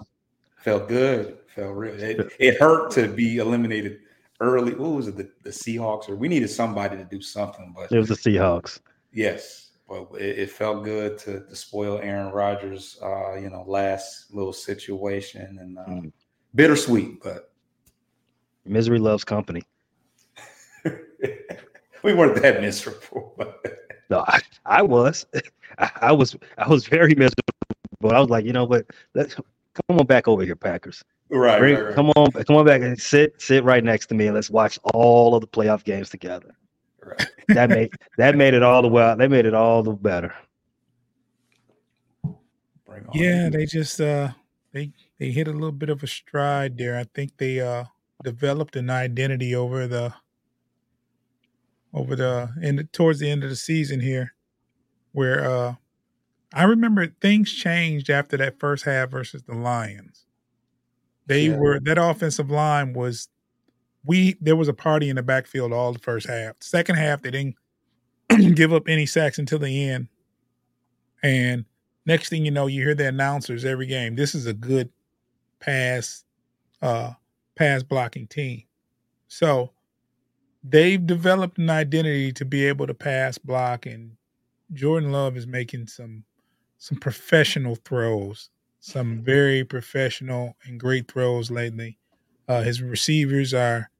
Felt 0.58 0.88
good. 0.88 1.38
Felt 1.54 1.74
real. 1.74 1.94
It, 1.94 2.32
it 2.38 2.60
hurt 2.60 2.90
to 2.92 3.08
be 3.08 3.38
eliminated 3.38 4.00
early. 4.40 4.74
What 4.74 4.90
was 4.90 5.08
it? 5.08 5.16
The, 5.16 5.30
the 5.42 5.50
Seahawks, 5.50 6.08
or 6.08 6.16
we 6.16 6.28
needed 6.28 6.48
somebody 6.48 6.96
to 6.96 7.04
do 7.04 7.20
something, 7.20 7.72
but 7.76 7.92
it 7.92 7.98
was 7.98 8.08
the 8.08 8.14
Seahawks. 8.14 8.80
Yes, 9.12 9.63
but 9.88 10.08
it, 10.14 10.38
it 10.38 10.50
felt 10.50 10.84
good 10.84 11.18
to, 11.18 11.40
to 11.40 11.56
spoil 11.56 11.98
Aaron 12.02 12.32
Rodgers. 12.32 12.98
Uh, 13.02 13.34
you 13.34 13.50
know, 13.50 13.64
last 13.66 14.32
little 14.34 14.52
situation 14.52 15.58
and 15.60 15.78
uh, 15.78 15.84
mm. 15.84 16.12
bittersweet, 16.54 17.22
but 17.22 17.52
misery 18.64 18.98
loves 18.98 19.24
company. 19.24 19.62
we 22.02 22.14
weren't 22.14 22.40
that 22.40 22.60
miserable, 22.60 23.34
but 23.38 23.64
no, 24.10 24.24
I, 24.26 24.40
I 24.66 24.82
was, 24.82 25.26
I, 25.78 25.90
I 26.00 26.12
was, 26.12 26.36
I 26.58 26.68
was 26.68 26.86
very 26.86 27.14
miserable. 27.14 27.42
But 28.00 28.14
I 28.14 28.20
was 28.20 28.28
like, 28.28 28.44
you 28.44 28.52
know 28.52 28.64
what? 28.64 28.86
Let's 29.14 29.34
come 29.34 29.98
on 29.98 30.06
back 30.06 30.28
over 30.28 30.42
here, 30.42 30.56
Packers. 30.56 31.02
Right, 31.30 31.58
Bring, 31.58 31.74
right, 31.74 31.84
right, 31.86 31.94
Come 31.94 32.10
on, 32.10 32.30
come 32.32 32.56
on 32.56 32.66
back 32.66 32.82
and 32.82 33.00
sit, 33.00 33.40
sit 33.40 33.64
right 33.64 33.82
next 33.82 34.06
to 34.08 34.14
me, 34.14 34.26
and 34.26 34.34
let's 34.34 34.50
watch 34.50 34.78
all 34.92 35.34
of 35.34 35.40
the 35.40 35.46
playoff 35.46 35.84
games 35.84 36.10
together. 36.10 36.54
Right. 37.04 37.28
that 37.48 37.70
made 37.70 37.90
that 38.18 38.36
made 38.36 38.54
it 38.54 38.62
all 38.62 38.82
the 38.82 38.88
well. 38.88 39.16
They 39.16 39.28
made 39.28 39.46
it 39.46 39.54
all 39.54 39.82
the 39.82 39.92
better. 39.92 40.34
Yeah, 43.12 43.48
they 43.50 43.66
just 43.66 44.00
uh 44.00 44.30
they 44.72 44.92
they 45.18 45.30
hit 45.30 45.48
a 45.48 45.52
little 45.52 45.72
bit 45.72 45.88
of 45.88 46.02
a 46.02 46.06
stride 46.06 46.78
there. 46.78 46.98
I 46.98 47.04
think 47.14 47.36
they 47.36 47.60
uh 47.60 47.84
developed 48.22 48.76
an 48.76 48.90
identity 48.90 49.54
over 49.54 49.86
the 49.86 50.14
over 51.92 52.16
the 52.16 52.50
end 52.62 52.88
towards 52.92 53.20
the 53.20 53.30
end 53.30 53.44
of 53.44 53.50
the 53.50 53.56
season 53.56 54.00
here, 54.00 54.34
where 55.12 55.48
uh 55.48 55.74
I 56.52 56.64
remember 56.64 57.06
things 57.06 57.52
changed 57.52 58.10
after 58.10 58.36
that 58.36 58.58
first 58.58 58.84
half 58.84 59.10
versus 59.10 59.42
the 59.42 59.54
Lions. 59.54 60.24
They 61.26 61.48
yeah. 61.48 61.56
were 61.56 61.80
that 61.80 61.98
offensive 61.98 62.50
line 62.50 62.94
was 62.94 63.28
we 64.04 64.36
there 64.40 64.56
was 64.56 64.68
a 64.68 64.74
party 64.74 65.08
in 65.08 65.16
the 65.16 65.22
backfield 65.22 65.72
all 65.72 65.92
the 65.92 65.98
first 65.98 66.26
half. 66.26 66.56
Second 66.60 66.96
half 66.96 67.22
they 67.22 67.30
didn't 67.30 67.56
give 68.54 68.72
up 68.72 68.88
any 68.88 69.06
sacks 69.06 69.38
until 69.38 69.58
the 69.58 69.88
end. 69.88 70.08
And 71.22 71.64
next 72.06 72.28
thing 72.28 72.44
you 72.44 72.50
know, 72.50 72.66
you 72.66 72.82
hear 72.82 72.94
the 72.94 73.08
announcers 73.08 73.64
every 73.64 73.86
game. 73.86 74.14
This 74.14 74.34
is 74.34 74.46
a 74.46 74.52
good 74.52 74.90
pass 75.60 76.24
uh 76.82 77.12
pass 77.56 77.82
blocking 77.82 78.26
team. 78.26 78.64
So 79.28 79.72
they've 80.62 81.04
developed 81.04 81.58
an 81.58 81.70
identity 81.70 82.32
to 82.32 82.44
be 82.44 82.66
able 82.66 82.86
to 82.86 82.94
pass 82.94 83.38
block 83.38 83.86
and 83.86 84.12
Jordan 84.72 85.12
Love 85.12 85.36
is 85.36 85.46
making 85.46 85.86
some 85.86 86.24
some 86.78 86.98
professional 86.98 87.76
throws 87.76 88.50
some 88.84 89.22
very 89.22 89.64
professional 89.64 90.54
and 90.66 90.78
great 90.78 91.10
throws 91.10 91.50
lately. 91.50 91.96
Uh, 92.46 92.60
his 92.60 92.82
receivers 92.82 93.54
are 93.54 93.90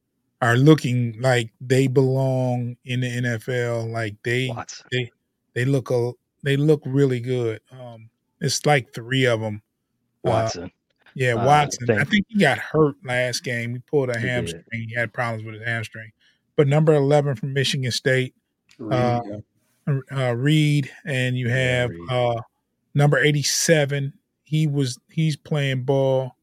are 0.41 0.57
looking 0.57 1.17
like 1.21 1.51
they 1.61 1.87
belong 1.87 2.77
in 2.85 3.01
the 3.01 3.09
NFL. 3.09 3.91
Like 3.91 4.17
they 4.25 4.49
Watson. 4.55 4.87
they 4.93 5.11
they 5.55 5.65
look 5.65 5.91
a 5.91 6.13
they 6.43 6.57
look 6.57 6.83
really 6.85 7.21
good. 7.21 7.61
Um, 7.71 8.11
it's 8.41 8.67
like 8.67 8.93
three 8.93 9.27
of 9.27 9.41
them. 9.41 9.63
Uh, 10.25 10.31
Watson. 10.31 10.65
Uh, 10.65 10.69
yeah, 11.15 11.35
Watson. 11.35 11.91
Uh, 11.91 11.95
I 11.95 12.05
think 12.05 12.27
he 12.29 12.39
got 12.39 12.59
hurt 12.59 12.97
last 13.05 13.45
game. 13.45 13.75
He 13.75 13.79
pulled 13.79 14.11
a 14.11 14.19
he 14.19 14.27
hamstring. 14.27 14.65
Did. 14.71 14.89
He 14.89 14.95
had 14.95 15.13
problems 15.13 15.45
with 15.45 15.55
his 15.55 15.65
hamstring. 15.65 16.11
But 16.57 16.69
number 16.69 16.95
eleven 16.95 17.37
from 17.37 17.53
Michigan 17.53 17.91
State, 17.91 18.35
Reed, 18.79 18.93
uh, 18.93 19.23
uh, 20.13 20.35
Reed 20.37 20.91
and 21.05 21.37
you 21.37 21.49
have 21.49 21.91
uh, 22.11 22.41
number 22.95 23.19
eighty-seven 23.19 24.13
he 24.45 24.67
was 24.69 24.99
he's 25.11 25.37
playing 25.37 25.83
ball. 25.83 26.37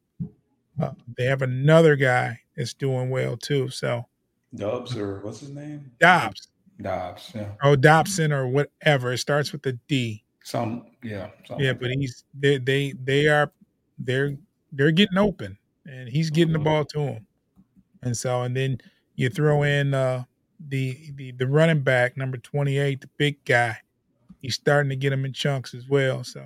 Uh, 0.81 0.91
they 1.17 1.25
have 1.25 1.41
another 1.41 1.95
guy 1.95 2.39
that's 2.61 2.75
doing 2.75 3.09
well 3.09 3.35
too. 3.35 3.69
So 3.69 4.05
Dubs 4.53 4.95
or 4.95 5.19
what's 5.21 5.39
his 5.39 5.49
name? 5.49 5.91
Dobbs. 5.99 6.49
Dobbs, 6.79 7.31
yeah. 7.33 7.51
Oh, 7.63 7.75
Dobson 7.75 8.31
or 8.31 8.47
whatever. 8.47 9.13
It 9.13 9.17
starts 9.17 9.51
with 9.51 9.65
a 9.65 9.73
D. 9.87 10.23
Some, 10.43 10.85
yeah. 11.03 11.29
Yeah, 11.57 11.69
like 11.69 11.79
but 11.79 11.87
that. 11.89 11.97
he's 11.99 12.23
they 12.33 12.57
they 12.59 12.93
they 13.03 13.27
are 13.27 13.51
they're 13.97 14.37
they're 14.71 14.91
getting 14.91 15.17
open, 15.17 15.57
and 15.85 16.07
he's 16.07 16.29
getting 16.29 16.53
mm-hmm. 16.53 16.63
the 16.63 16.69
ball 16.69 16.85
to 16.85 16.99
him. 16.99 17.27
And 18.03 18.15
so, 18.15 18.43
and 18.43 18.55
then 18.55 18.79
you 19.15 19.29
throw 19.29 19.63
in 19.63 19.93
uh 19.93 20.23
the 20.69 21.11
the 21.15 21.31
the 21.31 21.47
running 21.47 21.81
back 21.81 22.17
number 22.17 22.37
28, 22.37 23.01
the 23.01 23.09
big 23.17 23.43
guy, 23.45 23.77
he's 24.39 24.55
starting 24.55 24.89
to 24.89 24.95
get 24.95 25.13
him 25.13 25.25
in 25.25 25.33
chunks 25.33 25.73
as 25.73 25.87
well. 25.87 26.23
So 26.23 26.43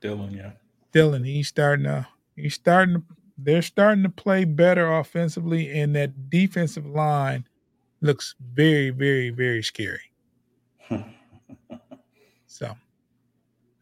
Dillon, 0.00 0.32
yeah. 0.34 0.52
Dillon, 0.92 1.24
he's 1.24 1.48
starting 1.48 1.84
to 1.84 2.06
he's 2.36 2.54
starting 2.54 2.96
to 2.96 3.02
they're 3.42 3.62
starting 3.62 4.02
to 4.04 4.08
play 4.08 4.44
better 4.44 4.92
offensively, 4.92 5.70
and 5.70 5.94
that 5.96 6.30
defensive 6.30 6.86
line 6.86 7.46
looks 8.00 8.34
very, 8.54 8.90
very, 8.90 9.30
very 9.30 9.62
scary. 9.62 10.00
so 12.46 12.74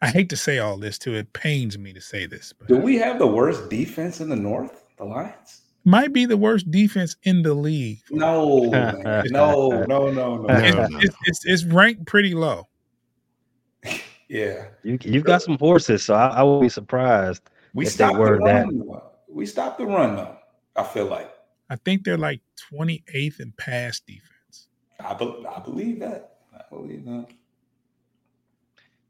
I 0.03 0.09
hate 0.11 0.29
to 0.31 0.37
say 0.37 0.59
all 0.59 0.77
this 0.77 0.99
too. 0.99 1.15
It 1.15 1.33
pains 1.33 1.79
me 1.79 1.93
to 1.93 2.01
say 2.01 2.27
this, 2.27 2.53
but 2.53 2.69
Do 2.69 2.77
we 2.79 2.97
have 2.99 3.19
the 3.19 3.27
worst 3.27 3.69
defense 3.69 4.21
in 4.21 4.29
the 4.29 4.37
North? 4.37 4.85
The 4.97 5.05
Lions? 5.05 5.63
might 5.85 6.13
be 6.13 6.27
the 6.27 6.37
worst 6.37 6.71
defense 6.71 7.17
in 7.23 7.41
the 7.43 7.55
league. 7.55 8.01
No, 8.11 8.69
man. 8.71 9.01
no, 9.31 9.85
no, 9.85 10.11
no, 10.11 10.37
no. 10.43 10.47
It's, 10.51 11.05
it's, 11.05 11.17
it's, 11.25 11.47
it's 11.47 11.65
ranked 11.65 12.07
pretty 12.07 12.35
low. 12.35 12.69
Yeah, 14.31 14.67
You 14.85 14.99
you've 15.01 15.25
got 15.25 15.41
some 15.41 15.57
horses, 15.57 16.05
so 16.05 16.13
I, 16.13 16.27
I 16.27 16.43
will 16.43 16.61
be 16.61 16.69
surprised. 16.69 17.41
we 17.73 17.87
If 17.87 17.93
they 17.93 17.95
stopped 17.95 18.17
the 18.17 18.21
were 18.21 18.39
that- 18.45 18.67
run. 18.67 18.83
Though. 19.29 19.35
We 19.35 19.47
stopped 19.47 19.79
the 19.79 19.87
run 19.87 20.16
though. 20.16 20.37
I 20.76 20.83
feel 20.85 21.07
like 21.07 21.31
I 21.70 21.76
think 21.76 22.05
they're 22.05 22.16
like 22.18 22.41
28th 22.72 23.41
in 23.41 23.53
pass 23.53 24.01
defense. 24.01 24.68
I, 25.01 25.14
be- 25.14 25.45
I 25.49 25.61
believe 25.61 26.01
that. 26.01 26.37
I 26.55 26.62
believe 26.70 27.05
that. 27.05 27.26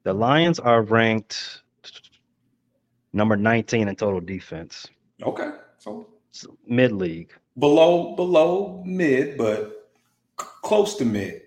The 0.05 0.13
Lions 0.13 0.59
are 0.59 0.83
ranked 0.83 1.63
number 3.13 3.37
19 3.37 3.89
in 3.89 3.97
total 3.97 4.21
defense, 4.21 4.87
Okay, 5.23 5.51
so 5.79 6.07
mid 6.67 6.93
league. 6.93 7.33
below 7.59 8.15
below 8.17 8.83
mid, 8.87 9.37
but 9.37 9.91
c- 10.41 10.47
close 10.63 10.95
to 10.97 11.05
mid. 11.05 11.43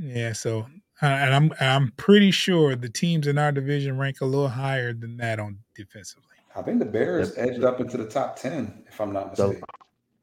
Yeah, 0.00 0.32
so 0.32 0.66
uh, 1.00 1.06
and 1.06 1.34
I'm 1.34 1.52
I'm 1.60 1.92
pretty 1.96 2.30
sure 2.30 2.74
the 2.76 2.88
teams 2.88 3.26
in 3.26 3.38
our 3.38 3.52
division 3.52 3.96
rank 3.98 4.20
a 4.20 4.24
little 4.26 4.48
higher 4.48 4.92
than 4.92 5.16
that 5.18 5.38
on 5.38 5.58
defensively. 5.74 6.27
I 6.58 6.62
think 6.62 6.78
the 6.80 6.84
Bears 6.84 7.36
edged 7.36 7.64
up 7.64 7.80
into 7.80 7.96
the 7.96 8.06
top 8.06 8.36
ten, 8.36 8.84
if 8.88 9.00
I'm 9.00 9.12
not 9.12 9.30
mistaken. 9.30 9.62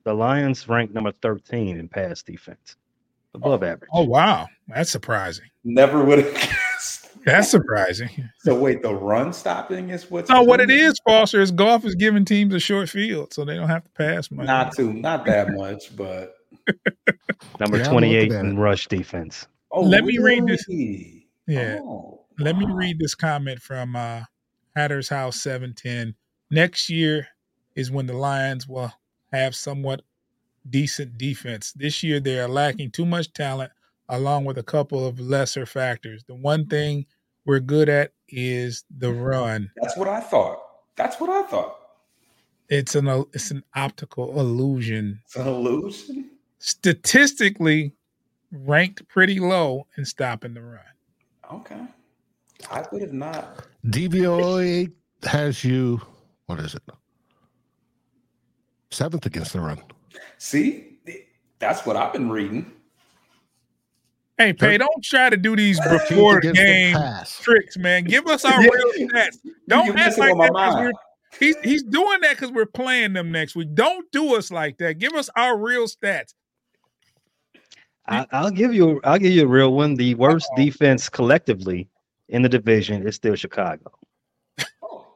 the 0.04 0.14
Lions 0.14 0.68
ranked 0.68 0.94
number 0.94 1.12
13 1.12 1.78
in 1.78 1.88
pass 1.88 2.22
defense, 2.22 2.76
above 3.34 3.64
average. 3.64 3.90
Oh 3.94 4.04
wow, 4.04 4.48
that's 4.68 4.90
surprising. 4.92 5.46
Never 5.64 6.04
would 6.04 6.20
have 6.20 6.34
guessed. 6.36 7.10
That's 7.26 7.50
surprising. 7.50 8.10
So 8.40 8.54
wait, 8.60 8.84
the 8.84 8.94
run 8.94 9.34
stopping 9.34 9.90
is 9.90 10.12
what's 10.12 10.30
So 10.30 10.44
what 10.44 10.60
it 10.62 10.70
is, 10.70 10.94
Foster, 11.08 11.42
is 11.42 11.50
Goff 11.52 11.84
is 11.86 11.96
giving 11.96 12.24
teams 12.26 12.54
a 12.54 12.60
short 12.60 12.90
field, 12.90 13.34
so 13.34 13.44
they 13.46 13.56
don't 13.56 13.68
have 13.70 13.84
to 13.84 13.90
pass 13.92 14.30
much. 14.30 14.46
Not 14.46 14.76
too, 14.76 14.94
not 14.94 15.26
that 15.26 15.50
much, 15.54 15.96
but 15.96 16.36
number 17.60 17.78
Yeah, 17.78 17.90
28 17.90 18.30
looking 18.32 18.50
in 18.52 18.60
rush 18.60 18.88
defense. 18.88 19.48
oh, 19.72 19.82
Let 19.82 20.04
me 20.04 20.18
read 20.20 20.46
this. 20.46 20.64
Yeah. 21.48 21.80
Oh, 21.82 22.22
Let 22.38 22.58
me 22.58 22.66
read 22.70 23.00
this 23.00 23.16
comment 23.16 23.60
from 23.62 23.96
uh 23.96 24.22
Hatter's 24.76 25.10
House 25.10 25.38
710. 25.42 26.14
Next 26.52 26.90
year 26.90 27.28
is 27.76 27.92
when 27.92 28.06
the 28.08 28.14
Lions 28.14 28.68
will 28.68 28.92
have 29.32 29.56
somewhat 29.56 30.02
decent 30.70 31.18
defense. 31.18 31.74
This 31.74 32.04
year 32.04 32.20
they 32.20 32.40
are 32.40 32.48
lacking 32.48 32.92
too 32.92 33.06
much 33.06 33.34
talent 33.34 33.72
along 34.10 34.46
with 34.46 34.58
a 34.58 34.64
couple 34.64 35.06
of 35.06 35.20
lesser 35.20 35.66
factors. 35.66 36.24
The 36.24 36.36
one 36.36 36.68
thing 36.68 37.06
we're 37.46 37.60
good 37.60 37.90
at 37.90 38.14
is 38.30 38.84
the 38.98 39.14
run. 39.14 39.72
That's 39.82 39.98
what 39.98 40.08
I 40.08 40.20
thought. 40.22 40.60
That's 40.96 41.20
what 41.20 41.30
I 41.30 41.44
thought. 41.44 41.78
It's 42.70 42.96
an 42.96 43.08
it's 43.34 43.52
an 43.52 43.64
optical 43.76 44.40
illusion. 44.40 45.22
It's 45.26 45.36
an 45.36 45.48
illusion. 45.48 46.32
Statistically 46.60 47.94
ranked 48.52 49.08
pretty 49.08 49.40
low 49.40 49.86
in 49.98 50.06
stopping 50.06 50.54
the 50.56 50.62
run. 50.62 50.80
Okay. 51.54 51.82
I 52.72 52.84
would 52.92 53.02
have 53.02 53.14
not. 53.14 53.66
DVOA 53.86 54.92
has 55.24 55.64
you, 55.64 56.02
what 56.48 56.60
is 56.60 56.76
it? 56.76 56.82
Seventh 58.92 59.26
against 59.26 59.54
the 59.54 59.60
run. 59.62 59.80
See, 60.38 60.98
that's 61.60 61.86
what 61.86 61.96
I've 61.96 62.14
been 62.14 62.30
reading. 62.30 62.72
Hey, 64.38 64.52
Pay, 64.54 64.78
don't 64.78 65.04
try 65.04 65.30
to 65.30 65.38
do 65.38 65.56
these 65.56 65.80
before 65.80 66.42
the 66.42 66.50
the 66.50 66.54
game 66.54 66.98
tricks, 67.42 67.78
man. 67.78 68.04
Give 68.04 68.28
us 68.28 68.44
our 68.44 68.60
real 68.62 68.92
stats. 69.00 69.38
Don't 69.68 69.86
You're 69.88 69.98
act 69.98 70.18
like 70.18 70.32
that 70.32 70.36
my 70.38 70.48
'cause 70.50 70.74
mind. 70.76 70.86
we're 70.88 70.92
he's 71.40 71.56
he's 71.64 71.84
doing 71.84 72.20
that 72.22 72.32
because 72.32 72.52
we're 72.52 72.66
playing 72.66 73.14
them 73.14 73.32
next 73.32 73.56
week. 73.56 73.74
Don't 73.74 74.10
do 74.12 74.36
us 74.36 74.52
like 74.52 74.78
that. 74.80 75.00
Give 75.00 75.14
us 75.14 75.30
our 75.38 75.58
real 75.58 75.86
stats. 75.88 76.34
I, 78.08 78.28
I'll 78.34 78.52
give 78.52 78.74
you 78.74 79.00
I'll 79.06 79.18
give 79.18 79.32
you 79.32 79.44
a 79.44 79.48
real 79.48 79.74
one. 79.74 79.96
The 79.96 80.16
worst 80.16 80.48
Uh-oh. 80.52 80.64
defense 80.66 81.08
collectively 81.10 81.88
in 82.30 82.42
the 82.42 82.50
division 82.50 83.08
is 83.08 83.16
still 83.16 83.36
Chicago. 83.36 83.90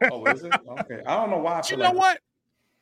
Oh, 0.03 0.23
oh, 0.25 0.25
is 0.31 0.43
it? 0.43 0.53
Okay. 0.53 1.01
I 1.05 1.15
don't 1.17 1.29
know 1.29 1.37
why. 1.39 1.61
You 1.69 1.77
know 1.77 1.85
like 1.85 1.95
what? 1.95 2.19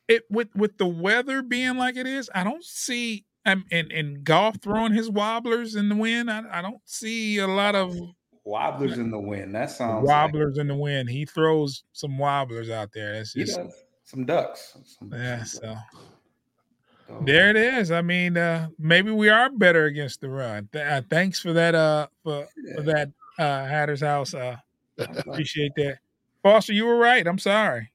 It 0.07 0.24
with 0.30 0.49
with 0.55 0.78
the 0.78 0.88
weather 0.88 1.41
being 1.41 1.78
like 1.78 1.97
it 1.97 2.07
is, 2.07 2.30
I 2.34 2.43
don't 2.43 2.63
see 2.63 3.26
um, 3.45 3.65
and 3.72 3.91
and 3.91 4.24
Goff 4.24 4.57
throwing 4.61 4.93
his 4.93 5.09
wobblers 5.09 5.76
in 5.76 5.89
the 5.89 5.95
wind. 5.95 6.30
I, 6.30 6.43
I 6.51 6.61
don't 6.61 6.82
see 6.86 7.38
a 7.39 7.47
lot 7.47 7.76
of 7.76 7.95
wobblers 8.43 8.97
in 8.97 9.11
the 9.11 9.20
wind. 9.20 9.55
That 9.55 9.72
sounds 9.72 10.05
like 10.05 10.15
wobblers 10.15 10.57
in 10.57 10.68
the 10.68 10.76
wind. 10.76 11.09
He 11.09 11.26
throws 11.26 11.84
some 11.93 12.18
wobblers 12.18 12.70
out 12.70 12.91
there. 12.93 13.13
That's 13.13 13.34
just 13.34 13.59
some 14.03 14.26
ducks. 14.26 14.78
Some, 14.86 15.11
yeah. 15.13 15.43
some 15.43 15.61
So 15.61 15.68
ducks. 15.68 17.26
there 17.26 17.49
it 17.49 17.57
is. 17.57 17.91
I 17.91 18.01
mean, 18.01 18.38
uh, 18.38 18.68
maybe 18.78 19.11
we 19.11 19.30
are 19.30 19.49
better 19.49 19.86
against 19.86 20.22
the 20.22 20.30
run. 20.30 20.70
Th- 20.72 20.86
uh, 20.86 21.01
thanks 21.09 21.39
for 21.39 21.53
that. 21.53 21.76
Uh, 21.76 22.07
for, 22.24 22.47
for 22.76 22.82
that. 22.84 23.09
Uh, 23.39 23.65
Hatter's 23.65 24.01
house. 24.01 24.34
Uh, 24.34 24.57
appreciate 24.97 25.72
that. 25.76 25.99
Foster, 26.43 26.73
you 26.73 26.85
were 26.85 26.97
right. 26.97 27.25
I'm 27.27 27.39
sorry. 27.39 27.91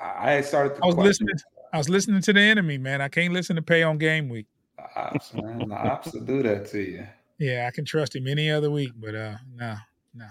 I 0.00 0.36
I 0.36 0.40
started. 0.40 0.76
To 0.76 0.82
I 0.82 0.86
was 0.86 0.94
question 0.94 1.26
listening. 1.26 1.52
I 1.72 1.78
was 1.78 1.88
listening 1.88 2.22
to 2.22 2.32
the 2.32 2.40
enemy, 2.40 2.78
man. 2.78 3.00
I 3.00 3.08
can't 3.08 3.32
listen 3.32 3.56
to 3.56 3.62
Pay 3.62 3.82
on 3.82 3.98
game 3.98 4.28
week. 4.28 4.46
The 4.76 5.00
ops, 5.00 5.34
man. 5.34 5.68
The 5.68 5.74
ops 5.74 6.12
will 6.12 6.20
do 6.20 6.42
that 6.42 6.66
to 6.70 6.80
you. 6.80 7.06
Yeah, 7.38 7.66
I 7.66 7.70
can 7.70 7.84
trust 7.84 8.16
him 8.16 8.26
any 8.26 8.50
other 8.50 8.70
week, 8.70 8.92
but 8.96 9.14
uh, 9.14 9.36
no, 9.54 9.76
no. 10.14 10.26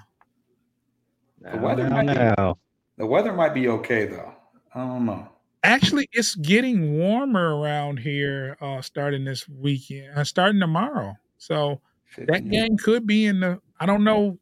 Now, 1.41 1.61
weather 1.61 1.87
now, 1.87 2.03
might 2.03 2.35
be- 2.35 2.53
The 2.97 3.05
weather 3.05 3.33
might 3.33 3.53
be 3.53 3.67
okay 3.67 4.05
though. 4.05 4.33
I 4.73 4.79
don't 4.79 5.05
know. 5.05 5.29
Actually, 5.63 6.07
it's 6.13 6.35
getting 6.35 6.97
warmer 6.97 7.57
around 7.59 7.97
here. 7.99 8.57
Uh, 8.61 8.81
starting 8.81 9.25
this 9.25 9.47
weekend, 9.49 10.17
uh, 10.17 10.23
starting 10.23 10.59
tomorrow. 10.59 11.15
So 11.37 11.81
that 12.17 12.49
game 12.49 12.77
could 12.77 13.05
be 13.05 13.25
in 13.25 13.39
the. 13.39 13.59
I 13.79 13.85
don't 13.85 14.03
know 14.03 14.37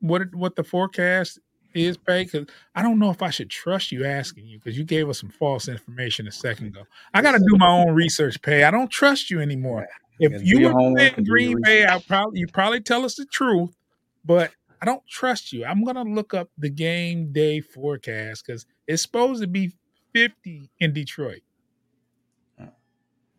what 0.00 0.34
what 0.34 0.56
the 0.56 0.64
forecast 0.64 1.38
is, 1.74 1.96
Pay, 1.96 2.24
because 2.24 2.46
I 2.74 2.82
don't 2.82 2.98
know 2.98 3.10
if 3.10 3.22
I 3.22 3.30
should 3.30 3.50
trust 3.50 3.92
you 3.92 4.04
asking 4.04 4.46
you 4.46 4.58
because 4.58 4.76
you 4.76 4.84
gave 4.84 5.08
us 5.08 5.20
some 5.20 5.30
false 5.30 5.68
information 5.68 6.26
a 6.28 6.32
second 6.32 6.68
ago. 6.68 6.82
I 7.14 7.22
got 7.22 7.32
to 7.32 7.38
do 7.38 7.56
my 7.56 7.68
own 7.68 7.94
research, 7.94 8.40
Pay. 8.42 8.64
I 8.64 8.70
don't 8.70 8.90
trust 8.90 9.30
you 9.30 9.40
anymore. 9.40 9.86
If 10.18 10.42
you 10.44 10.60
were 10.60 10.72
homework 10.72 10.98
playing 10.98 11.14
and 11.16 11.26
do 11.26 11.30
your 11.30 11.38
Green 11.38 11.62
Bay, 11.62 11.86
I 11.86 11.98
probably 12.06 12.40
you 12.40 12.46
probably 12.46 12.80
tell 12.80 13.04
us 13.04 13.16
the 13.16 13.26
truth, 13.26 13.74
but 14.24 14.52
I 14.80 14.84
don't 14.84 15.06
trust 15.08 15.52
you. 15.52 15.64
I'm 15.64 15.84
gonna 15.84 16.04
look 16.04 16.34
up 16.34 16.50
the 16.58 16.70
game 16.70 17.32
day 17.32 17.60
forecast 17.60 18.44
because 18.46 18.66
it's 18.86 19.02
supposed 19.02 19.40
to 19.42 19.48
be 19.48 19.72
50 20.12 20.70
in 20.80 20.92
Detroit. 20.92 21.42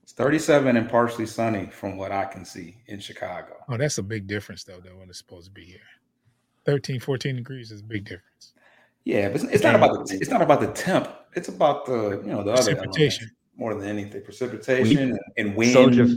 It's 0.01 0.11
37 0.11 0.75
and 0.75 0.89
partially 0.89 1.25
sunny 1.25 1.67
from 1.67 1.95
what 1.95 2.11
I 2.11 2.25
can 2.25 2.43
see 2.43 2.77
in 2.87 2.99
Chicago. 2.99 3.55
Oh, 3.69 3.77
that's 3.77 3.97
a 3.97 4.03
big 4.03 4.27
difference 4.27 4.63
though, 4.63 4.79
than 4.79 4.97
when 4.97 5.07
it's 5.09 5.19
supposed 5.19 5.45
to 5.45 5.51
be 5.51 5.63
here. 5.63 5.79
13, 6.65 6.99
14 6.99 7.35
degrees 7.35 7.71
is 7.71 7.81
a 7.81 7.83
big 7.83 8.05
difference. 8.05 8.53
Yeah, 9.05 9.27
but 9.29 9.43
it's, 9.43 9.43
it's 9.45 9.63
not 9.63 9.75
about 9.75 10.07
the 10.07 10.15
it's 10.15 10.29
not 10.29 10.41
about 10.41 10.61
the 10.61 10.67
temp. 10.67 11.09
It's 11.35 11.49
about 11.49 11.85
the 11.85 12.21
you 12.23 12.31
know 12.31 12.43
the 12.43 12.53
other 12.53 12.75
Precipitation. 12.75 13.23
elements 13.23 13.33
more 13.57 13.75
than 13.75 13.87
anything. 13.87 14.21
Precipitation 14.23 14.97
and, 14.97 15.19
and 15.37 15.55
wind. 15.55 15.73
Soldier 15.73 16.07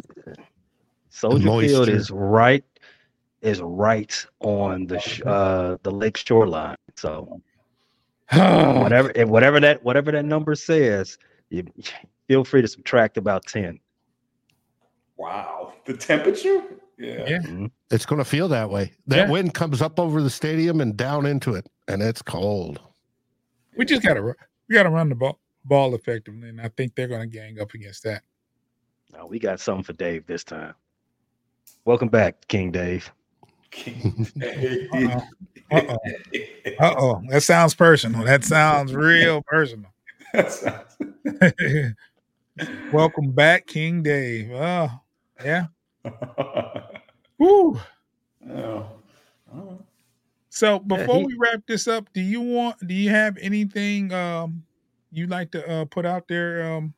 Soldier 1.11 1.61
Field 1.61 1.89
is 1.89 2.11
right 2.11 2.65
is 3.43 3.61
right 3.61 4.27
on 4.41 4.87
the 4.87 5.01
sh- 5.01 5.23
uh 5.27 5.79
the 5.83 5.91
lake 5.91 6.17
shoreline. 6.17 6.77
So 6.95 7.41
whatever 8.33 9.11
if 9.15 9.29
whatever 9.29 9.59
that 9.61 9.83
whatever 9.83 10.13
that 10.13 10.25
number 10.25 10.55
says, 10.55 11.19
you 11.51 11.65
feel 12.29 12.45
free 12.45 12.63
to 12.63 12.69
subtract 12.69 13.17
about 13.17 13.47
10. 13.47 13.81
Wow, 15.17 15.73
the 15.87 15.95
temperature. 15.95 16.63
Yeah. 16.99 17.25
Yeah. 17.27 17.39
Mhm. 17.41 17.71
It's 17.91 18.07
going 18.07 18.19
to 18.19 18.25
feel 18.25 18.49
that 18.49 18.71
way. 18.71 18.93
That 19.07 19.27
Yeah. 19.27 19.31
wind 19.31 19.55
comes 19.55 19.83
up 19.83 20.01
over 20.01 20.23
the 20.23 20.31
stadium 20.31 20.81
and 20.81 20.97
down 20.97 21.27
into 21.27 21.55
it, 21.55 21.67
and 21.89 22.03
it's 22.03 22.23
cold. 22.23 22.81
We 23.77 23.85
just 23.85 24.03
gotta 24.03 24.23
we 24.23 24.75
gotta 24.75 24.89
run 24.89 25.11
the 25.11 25.15
ball 25.15 25.39
ball 25.67 25.95
effectively, 25.95 26.49
and 26.49 26.59
I 26.61 26.69
think 26.69 26.95
they're 26.95 27.09
gonna 27.09 27.27
gang 27.27 27.61
up 27.61 27.75
against 27.75 28.03
that. 28.05 28.23
No, 29.13 29.27
we 29.27 29.39
got 29.39 29.61
something 29.61 29.85
for 29.85 29.93
Dave 29.93 30.27
this 30.27 30.43
time. 30.45 30.75
Welcome 31.85 32.09
back, 32.09 32.49
King 32.49 32.73
Dave. 32.73 33.13
Uh-oh. 33.87 35.23
Uh-oh. 35.71 35.99
Uh 36.81 36.95
oh, 36.99 37.23
that 37.29 37.43
sounds 37.43 37.75
personal. 37.75 38.25
That 38.25 38.45
sounds 38.45 38.95
real 38.95 39.43
personal. 39.43 39.91
Welcome 42.93 43.33
back, 43.33 43.67
King 43.67 44.03
Dave. 44.03 44.51
Oh, 44.53 44.89
yeah. 45.45 45.67
Woo. 47.39 47.81
Oh. 48.51 48.87
So 50.49 50.79
before 50.79 51.19
he- 51.19 51.27
we 51.27 51.35
wrap 51.39 51.67
this 51.67 51.87
up, 51.89 52.13
do 52.13 52.21
you 52.21 52.41
want 52.41 52.79
do 52.87 52.95
you 52.95 53.11
have 53.11 53.37
anything 53.41 54.13
um 54.13 54.65
you 55.13 55.27
like 55.27 55.51
to 55.53 55.69
uh 55.69 55.85
put 55.87 56.07
out 56.07 56.29
there? 56.29 56.63
Um 56.73 56.95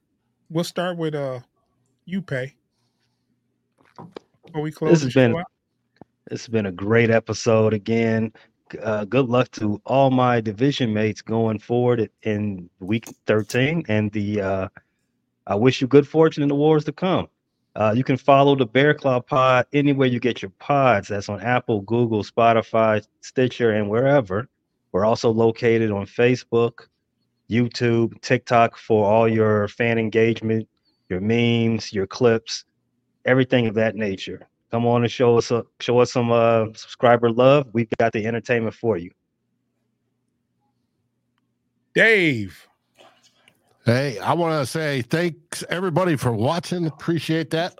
we'll 0.51 0.65
start 0.65 0.97
with 0.97 1.15
uh 1.15 1.41
you 2.05 2.23
pay. 2.23 2.55
Before 4.47 4.63
we 4.63 4.71
close 4.71 4.93
This 4.93 5.03
has 5.03 5.15
been- 5.15 5.37
out. 5.37 5.45
It's 6.31 6.47
been 6.47 6.67
a 6.67 6.73
great 6.73 7.11
episode 7.11 7.73
again. 7.73 8.33
Uh, 8.83 9.07
good 9.07 9.31
luck 9.31 9.51
to 9.53 9.81
all 9.87 10.11
my 10.11 10.43
division 10.43 10.93
mates 10.93 11.23
going 11.23 11.59
forward 11.59 12.11
in 12.23 12.69
week 12.81 13.07
13. 13.27 13.83
And 13.89 14.13
the 14.13 14.43
uh, 14.43 14.69
I 15.47 15.55
wish 15.55 15.81
you 15.81 15.87
good 15.87 16.07
fortune 16.07 16.43
in 16.43 16.51
the 16.51 16.55
wars 16.55 16.85
to 16.85 16.93
come. 16.93 17.29
Uh, 17.79 17.93
you 17.93 18.03
can 18.03 18.17
follow 18.17 18.57
the 18.57 18.67
Bear 18.67 18.93
Claw 18.93 19.21
Pod 19.21 19.65
anywhere 19.73 20.09
you 20.09 20.19
get 20.19 20.43
your 20.43 20.51
pods. 20.59 21.07
That's 21.07 21.29
on 21.29 21.41
Apple, 21.41 21.83
Google, 21.83 22.25
Spotify, 22.25 23.07
Stitcher, 23.21 23.71
and 23.71 23.89
wherever. 23.89 24.49
We're 24.91 25.05
also 25.05 25.31
located 25.31 25.93
on 25.93 26.05
Facebook, 26.05 26.89
YouTube, 27.49 28.21
TikTok 28.21 28.77
for 28.77 29.07
all 29.07 29.29
your 29.29 29.69
fan 29.69 29.97
engagement, 29.97 30.69
your 31.09 31.21
memes, 31.21 31.93
your 31.93 32.09
clips, 32.09 32.65
everything 33.25 33.69
of 33.69 33.75
that 33.75 33.95
nature. 33.95 34.49
Come 34.73 34.85
on 34.85 35.05
and 35.05 35.13
show 35.13 35.39
us 35.39 35.53
a, 35.53 35.65
show 35.79 36.01
us 36.01 36.13
some 36.13 36.33
uh, 36.33 36.67
subscriber 36.75 37.31
love. 37.31 37.69
We've 37.73 37.89
got 38.01 38.13
the 38.13 38.27
entertainment 38.27 38.75
for 38.75 38.97
you. 38.97 39.13
Dave. 41.95 42.68
Hey, 43.89 44.19
I 44.19 44.35
want 44.35 44.53
to 44.61 44.67
say 44.67 45.01
thanks 45.01 45.65
everybody 45.71 46.15
for 46.17 46.31
watching. 46.31 46.85
Appreciate 46.85 47.49
that. 47.53 47.79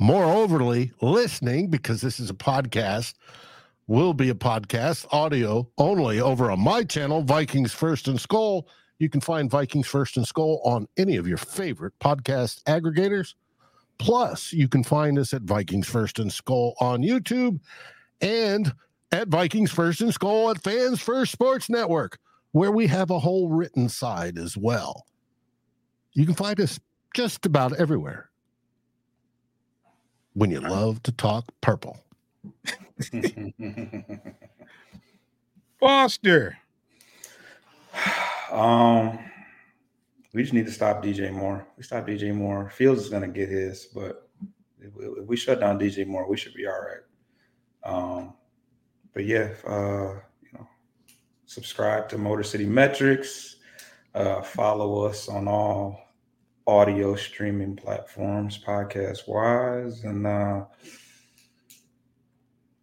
Moreoverly, 0.00 0.90
listening 1.00 1.70
because 1.70 2.00
this 2.00 2.18
is 2.18 2.28
a 2.28 2.34
podcast, 2.34 3.14
will 3.86 4.14
be 4.14 4.30
a 4.30 4.34
podcast, 4.34 5.06
audio 5.12 5.70
only 5.78 6.18
over 6.18 6.50
on 6.50 6.58
my 6.58 6.82
channel, 6.82 7.22
Vikings 7.22 7.72
First 7.72 8.08
and 8.08 8.18
Skol. 8.18 8.64
You 8.98 9.08
can 9.08 9.20
find 9.20 9.48
Vikings 9.48 9.86
First 9.86 10.16
and 10.16 10.26
Skol 10.26 10.58
on 10.66 10.88
any 10.96 11.14
of 11.14 11.28
your 11.28 11.38
favorite 11.38 11.96
podcast 12.00 12.64
aggregators. 12.64 13.34
Plus, 13.98 14.52
you 14.52 14.66
can 14.66 14.82
find 14.82 15.20
us 15.20 15.32
at 15.32 15.42
Vikings 15.42 15.86
First 15.86 16.18
and 16.18 16.32
Skol 16.32 16.72
on 16.80 17.04
YouTube 17.04 17.60
and 18.20 18.72
at 19.12 19.28
Vikings 19.28 19.70
First 19.70 20.00
and 20.00 20.12
Skol 20.12 20.52
at 20.52 20.60
Fans 20.60 21.00
First 21.00 21.30
Sports 21.30 21.70
Network, 21.70 22.18
where 22.50 22.72
we 22.72 22.88
have 22.88 23.10
a 23.10 23.20
whole 23.20 23.48
written 23.50 23.88
side 23.88 24.36
as 24.36 24.56
well. 24.56 25.04
You 26.12 26.26
can 26.26 26.34
find 26.34 26.60
us 26.60 26.78
just 27.14 27.46
about 27.46 27.74
everywhere. 27.78 28.30
When 30.34 30.50
you 30.50 30.60
love 30.60 31.02
to 31.04 31.12
talk 31.12 31.44
purple. 31.60 31.98
Foster. 35.80 36.58
um, 38.52 39.18
we 40.32 40.42
just 40.42 40.52
need 40.52 40.66
to 40.66 40.72
stop 40.72 41.02
DJ 41.02 41.32
Moore. 41.32 41.66
We 41.76 41.82
stop 41.82 42.06
DJ 42.06 42.34
Moore. 42.34 42.70
Fields 42.70 43.02
is 43.02 43.08
gonna 43.08 43.28
get 43.28 43.48
his, 43.48 43.86
but 43.86 44.28
if 44.80 45.26
we, 45.26 45.36
shut 45.36 45.60
down 45.60 45.78
DJ 45.78 46.06
Moore, 46.06 46.28
we 46.28 46.36
should 46.36 46.54
be 46.54 46.66
all 46.66 46.80
right. 46.80 47.02
Um, 47.84 48.34
but 49.12 49.24
yeah, 49.24 49.54
uh, 49.66 50.20
you 50.42 50.50
know, 50.54 50.68
subscribe 51.46 52.08
to 52.10 52.18
Motor 52.18 52.42
City 52.42 52.66
Metrics. 52.66 53.56
Uh, 54.14 54.42
follow 54.42 55.04
us 55.04 55.28
on 55.28 55.46
all 55.46 56.00
audio 56.66 57.14
streaming 57.14 57.76
platforms, 57.76 58.58
podcast 58.58 59.26
wise, 59.26 60.04
and 60.04 60.26
uh, 60.26 60.64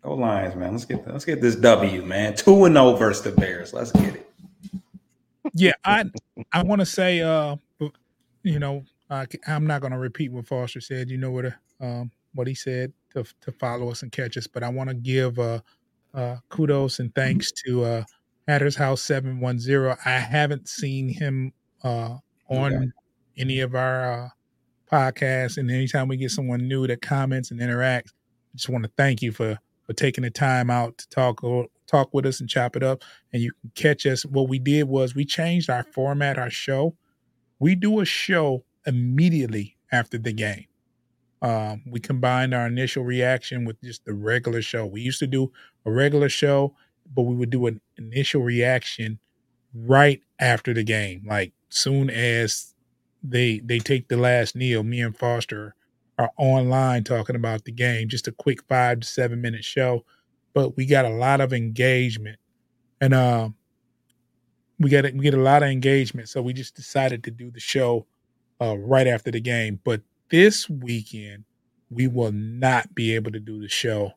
go 0.02 0.16
Lions, 0.16 0.56
man. 0.56 0.72
Let's 0.72 0.86
get 0.86 1.08
let's 1.08 1.26
get 1.26 1.42
this 1.42 1.56
W, 1.56 2.04
man. 2.04 2.36
Two 2.36 2.66
and 2.66 2.76
zero 2.76 2.96
versus 2.96 3.24
the 3.24 3.32
Bears. 3.32 3.74
Let's 3.74 3.92
get 3.92 4.16
it. 4.16 4.30
Yeah, 5.54 5.74
I 5.84 6.06
I 6.52 6.64
want 6.64 6.80
to 6.82 6.86
say 6.86 7.22
uh 7.22 7.56
you 8.44 8.60
know, 8.60 8.84
I, 9.10 9.26
I'm 9.48 9.66
not 9.66 9.82
going 9.82 9.92
to 9.92 9.98
repeat 9.98 10.32
what 10.32 10.48
Foster 10.48 10.80
said. 10.80 11.10
You 11.10 11.18
know 11.18 11.32
what 11.32 11.46
uh, 11.46 11.52
um 11.82 12.12
what 12.34 12.48
he 12.48 12.54
said 12.56 12.94
to 13.14 13.24
to 13.42 13.52
follow 13.52 13.90
us 13.90 14.04
and 14.04 14.12
catch 14.12 14.38
us, 14.38 14.48
but 14.48 14.64
I 14.64 14.70
want 14.70 14.90
to 14.90 14.96
give 14.96 15.38
uh 15.40 15.60
uh 16.14 16.38
kudos 16.50 17.00
and 17.00 17.14
thanks 17.14 17.52
to 17.66 17.84
uh 17.84 18.04
Hatter's 18.48 18.76
House 18.76 19.02
710. 19.02 19.98
I 20.06 20.20
haven't 20.20 20.68
seen 20.68 21.10
him 21.10 21.54
uh 21.84 22.18
on 22.50 22.72
Yeah. 22.72 22.80
any 23.38 23.60
of 23.60 23.76
our 23.76 24.26
uh 24.26 24.30
podcasts 24.92 25.58
and 25.58 25.70
anytime 25.72 26.08
we 26.08 26.18
get 26.18 26.32
someone 26.32 26.68
new 26.68 26.86
that 26.88 27.02
comments 27.02 27.52
and 27.52 27.60
interacts, 27.60 28.10
I 28.10 28.56
just 28.58 28.70
want 28.70 28.84
to 28.84 28.92
thank 28.98 29.22
you 29.22 29.32
for 29.32 29.58
for 29.84 29.94
taking 29.94 30.24
the 30.24 30.30
time 30.32 30.70
out 30.70 30.98
to 31.00 31.10
talk 31.10 31.44
or 31.44 31.68
talk 31.88 32.14
with 32.14 32.26
us 32.26 32.40
and 32.40 32.50
chop 32.50 32.76
it 32.76 32.84
up 32.84 33.04
and 33.34 33.42
you 33.42 33.52
can 33.62 33.72
catch 33.76 34.06
us. 34.06 34.26
What 34.26 34.50
we 34.50 34.58
did 34.60 34.88
was 34.88 35.14
we 35.16 35.26
changed 35.26 35.70
our 35.70 35.84
format, 35.84 36.38
our 36.38 36.50
show. 36.50 36.96
We 37.60 37.76
do 37.76 38.00
a 38.00 38.06
show 38.06 38.64
immediately 38.86 39.78
after 39.92 40.18
the 40.18 40.34
game. 40.34 40.66
Um, 41.42 41.84
we 41.88 42.00
combined 42.00 42.54
our 42.56 42.66
initial 42.66 43.04
reaction 43.04 43.66
with 43.66 43.80
just 43.84 44.06
the 44.06 44.14
regular 44.14 44.62
show. 44.64 44.86
We 44.88 45.02
used 45.02 45.20
to 45.20 45.28
do 45.28 45.52
a 45.86 45.92
regular 45.92 46.30
show, 46.30 46.76
but 47.14 47.24
we 47.24 47.36
would 47.36 47.50
do 47.50 47.68
an 47.68 47.82
initial 47.98 48.42
reaction 48.42 49.20
right 49.74 50.22
after 50.40 50.74
the 50.74 50.84
game, 50.84 51.24
like 51.28 51.54
soon 51.70 52.10
as 52.10 52.74
they 53.24 53.60
they 53.60 53.80
take 53.80 54.08
the 54.08 54.18
last 54.18 54.56
kneel. 54.56 54.84
Me 54.84 55.02
and 55.02 55.18
Foster 55.18 55.76
are 56.18 56.32
online 56.38 57.04
talking 57.04 57.36
about 57.36 57.66
the 57.66 57.72
game. 57.72 58.08
Just 58.08 58.28
a 58.28 58.32
quick 58.32 58.64
five 58.68 59.02
to 59.02 59.08
seven 59.08 59.42
minute 59.42 59.66
show, 59.66 60.06
but 60.54 60.78
we 60.78 60.86
got 60.86 61.06
a 61.06 61.10
lot 61.10 61.42
of 61.42 61.54
engagement, 61.54 62.40
and 63.02 63.14
um, 63.14 63.56
we 64.80 64.90
get 64.90 65.14
we 65.16 65.24
get 65.24 65.34
a 65.34 65.42
lot 65.42 65.64
of 65.64 65.70
engagement. 65.70 66.30
So 66.30 66.42
we 66.42 66.54
just 66.54 66.76
decided 66.76 67.24
to 67.26 67.32
do 67.32 67.52
the 67.52 67.60
show 67.60 68.06
uh, 68.62 68.78
right 68.78 69.08
after 69.08 69.32
the 69.32 69.42
game. 69.42 69.80
But 69.84 70.02
this 70.30 70.70
weekend, 70.70 71.46
we 71.90 72.08
will 72.08 72.32
not 72.32 72.94
be 72.96 73.16
able 73.16 73.32
to 73.32 73.40
do 73.40 73.62
the 73.62 73.70
show 73.70 74.14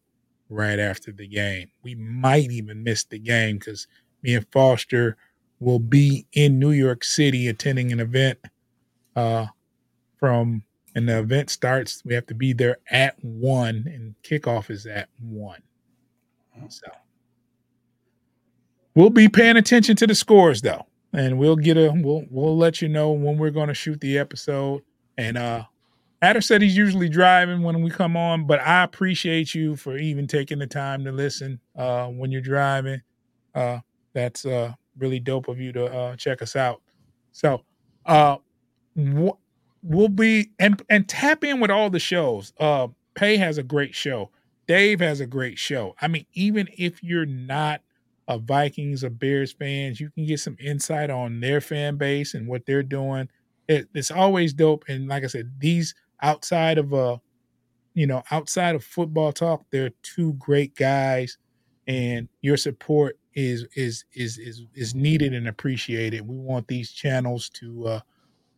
right 0.49 0.79
after 0.79 1.13
the 1.13 1.27
game. 1.27 1.71
We 1.83 1.95
might 1.95 2.51
even 2.51 2.83
miss 2.83 3.05
the 3.05 3.19
game 3.19 3.59
because 3.59 3.87
me 4.23 4.35
and 4.35 4.47
Foster 4.53 5.17
will 5.61 5.79
be 5.79 6.27
in 6.33 6.59
New 6.59 6.71
York 6.71 7.05
City 7.05 7.49
attending 7.49 7.93
an 7.93 8.01
event. 8.01 8.39
Uh, 9.17 9.47
from 10.19 10.63
and 10.95 11.09
the 11.09 11.19
event 11.19 11.51
starts, 11.51 12.03
we 12.05 12.15
have 12.15 12.27
to 12.27 12.35
be 12.35 12.53
there 12.53 12.79
at 12.91 13.17
one, 13.23 13.85
and 13.87 14.15
kickoff 14.23 14.71
is 14.71 14.87
at 14.87 15.09
one. 15.21 15.63
So 16.69 16.89
we'll 18.95 19.11
be 19.11 19.29
paying 19.29 19.57
attention 19.57 19.95
to 19.97 20.07
the 20.09 20.15
scores 20.15 20.61
though, 20.61 20.87
and 21.13 21.39
we'll 21.39 21.57
get 21.57 21.77
a 21.77 21.93
we'll 21.95 22.25
we'll 22.31 22.57
let 22.57 22.83
you 22.83 22.89
know 22.89 23.13
when 23.13 23.39
we're 23.39 23.51
going 23.51 23.69
to 23.69 23.75
shoot 23.75 24.01
the 24.01 24.19
episode. 24.19 24.83
And 25.17 25.39
uh, 25.39 25.65
Adder 26.21 26.41
said 26.41 26.63
he's 26.63 26.77
usually 26.77 27.09
driving 27.09 27.63
when 27.63 27.81
we 27.83 27.91
come 27.91 28.17
on, 28.17 28.47
but 28.47 28.61
I 28.61 28.83
appreciate 28.83 29.55
you 29.55 29.77
for 29.77 29.97
even 29.97 30.27
taking 30.27 30.59
the 30.59 30.67
time 30.67 31.05
to 31.05 31.13
listen 31.13 31.61
uh, 31.77 32.07
when 32.07 32.33
you're 32.33 32.41
driving. 32.41 33.03
Uh, 33.55 33.79
that's 34.15 34.45
uh, 34.45 34.73
really 34.99 35.21
dope 35.21 35.49
of 35.49 35.61
you 35.61 35.73
to 35.73 35.87
uh, 35.87 36.17
check 36.17 36.43
us 36.43 36.57
out. 36.57 36.83
So 37.31 37.63
uh, 38.05 38.39
we'll 38.97 40.09
be 40.09 40.51
and 40.59 40.83
and 40.89 41.09
tap 41.09 41.45
in 41.45 41.61
with 41.61 41.71
all 41.71 41.89
the 41.89 42.01
shows. 42.01 42.53
Uh, 42.59 42.89
Pay 43.15 43.37
has 43.37 43.59
a 43.59 43.63
great 43.63 43.95
show. 43.95 44.31
Dave 44.67 45.01
has 45.01 45.21
a 45.21 45.27
great 45.27 45.59
show. 45.59 45.95
I 46.01 46.09
mean, 46.09 46.27
even 46.35 46.69
if 46.77 47.03
you're 47.03 47.27
not 47.27 47.81
a 48.27 48.39
Vikings 48.39 49.03
or 49.03 49.11
Bears 49.11 49.53
fans, 49.53 50.01
you 50.01 50.11
can 50.11 50.27
get 50.27 50.41
some 50.41 50.57
insight 50.61 51.11
on 51.11 51.41
their 51.41 51.61
fan 51.61 51.97
base 51.97 52.35
and 52.35 52.47
what 52.47 52.67
they're 52.67 52.83
doing. 52.83 53.29
It, 53.67 53.89
it's 53.95 54.11
always 54.11 54.53
dope. 54.53 54.85
And 54.89 55.09
like 55.09 55.25
I 55.25 55.29
said, 55.29 55.53
these 55.59 55.95
outside 56.23 56.79
of 56.79 56.93
uh, 56.95 57.19
you 57.95 58.07
know, 58.07 58.23
outside 58.31 58.75
of 58.75 58.85
football 58.85 59.33
talk, 59.33 59.65
they're 59.71 59.91
two 60.03 60.35
great 60.35 60.77
guys, 60.77 61.39
and 61.87 62.29
your 62.43 62.57
support 62.57 63.19
is 63.35 63.67
is 63.75 64.05
is 64.15 64.39
is 64.39 64.63
is 64.75 64.95
needed 64.95 65.35
and 65.35 65.49
appreciated. 65.49 66.27
We 66.27 66.37
want 66.37 66.69
these 66.69 66.91
channels 66.93 67.49
to 67.51 67.87
uh 67.87 68.01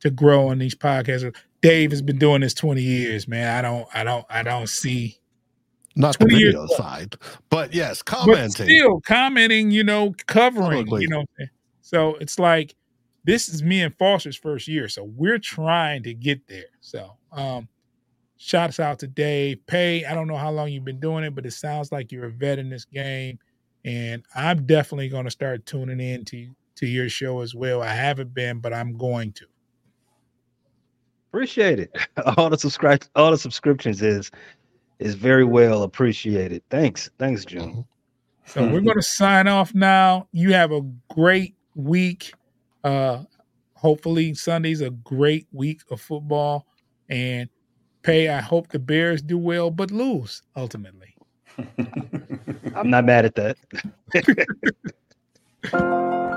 to 0.01 0.11
grow 0.11 0.49
on 0.49 0.59
these 0.59 0.75
podcasts. 0.75 1.35
Dave 1.63 1.91
has 1.91 2.01
been 2.03 2.19
doing 2.19 2.41
this 2.41 2.55
20 2.55 2.83
years, 2.83 3.29
man. 3.29 3.57
I 3.57 3.63
don't 3.67 3.89
I 3.95 4.05
don't 4.05 4.27
I 4.31 4.43
don't 4.43 4.69
see 4.69 5.19
Not 5.97 6.19
the 6.19 6.25
20 6.27 6.35
years 6.37 6.55
video 6.55 6.67
side, 6.77 7.17
but 7.51 7.75
yes, 7.75 8.03
but 8.03 8.07
commenting. 8.17 8.67
still 8.67 9.01
commenting, 9.03 9.71
you 9.71 9.85
know, 9.85 10.15
covering, 10.27 10.85
Publicly. 10.85 11.03
you 11.03 11.09
know. 11.09 11.25
So 11.83 12.17
it's 12.17 12.39
like 12.39 12.75
this 13.25 13.49
is 13.49 13.63
me 13.63 13.83
and 13.83 13.95
Foster's 13.97 14.37
first 14.37 14.67
year, 14.69 14.89
so 14.89 15.05
we're 15.05 15.39
trying 15.39 16.03
to 16.05 16.15
get 16.15 16.47
there. 16.47 16.65
So, 16.81 17.17
um, 17.33 17.69
shouts 18.37 18.81
out 18.81 18.99
to 19.01 19.07
Dave 19.07 19.65
Pay. 19.67 20.05
I 20.05 20.15
don't 20.15 20.27
know 20.27 20.37
how 20.37 20.51
long 20.51 20.71
you've 20.71 20.85
been 20.85 21.01
doing 21.01 21.25
it, 21.25 21.35
but 21.35 21.47
it 21.47 21.53
sounds 21.53 21.93
like 21.93 22.11
you're 22.11 22.27
a 22.27 22.31
vet 22.31 22.59
in 22.59 22.71
this 22.71 22.85
game, 22.85 23.39
and 23.85 24.25
I'm 24.35 24.67
definitely 24.67 25.09
going 25.09 25.25
to 25.25 25.31
start 25.31 25.67
tuning 25.67 26.01
in 26.01 26.25
to 26.27 26.49
to 26.77 26.87
your 26.87 27.09
show 27.09 27.41
as 27.41 27.55
well. 27.55 27.83
I 27.83 27.93
haven't 27.93 28.33
been, 28.33 28.59
but 28.59 28.73
I'm 28.73 28.97
going 28.97 29.33
to. 29.33 29.47
Appreciate 31.31 31.79
it. 31.79 31.95
All 32.37 32.51
the 32.51 32.59
subscribe, 32.59 33.05
all 33.15 33.31
the 33.31 33.39
subscriptions 33.39 34.03
is 34.03 34.31
is 34.99 35.15
very 35.15 35.45
well 35.45 35.85
appreciated. 35.85 36.63
Thanks, 36.71 37.11
thanks, 37.19 37.45
June. 37.45 37.85
So 38.47 38.63
we're 38.63 38.81
going 38.81 38.97
to 38.97 39.03
sign 39.03 39.47
off 39.47 39.75
now. 39.75 40.27
You 40.33 40.53
have 40.55 40.73
a 40.73 40.81
great 41.09 41.55
week. 41.77 42.33
Uh, 42.83 43.23
hopefully 43.75 44.35
Sunday's 44.35 44.81
a 44.81 44.91
great 44.91 45.47
week 45.53 45.83
of 45.91 46.01
football. 46.01 46.67
And 47.11 47.49
Pay, 48.03 48.29
I 48.29 48.41
hope 48.41 48.69
the 48.69 48.79
Bears 48.79 49.21
do 49.21 49.37
well, 49.37 49.71
but 49.71 49.91
lose 49.91 50.43
ultimately. 50.57 51.15
I'm 52.75 52.89
not 52.89 53.05
mad 53.05 53.27
at 53.27 53.35
that. 53.35 53.57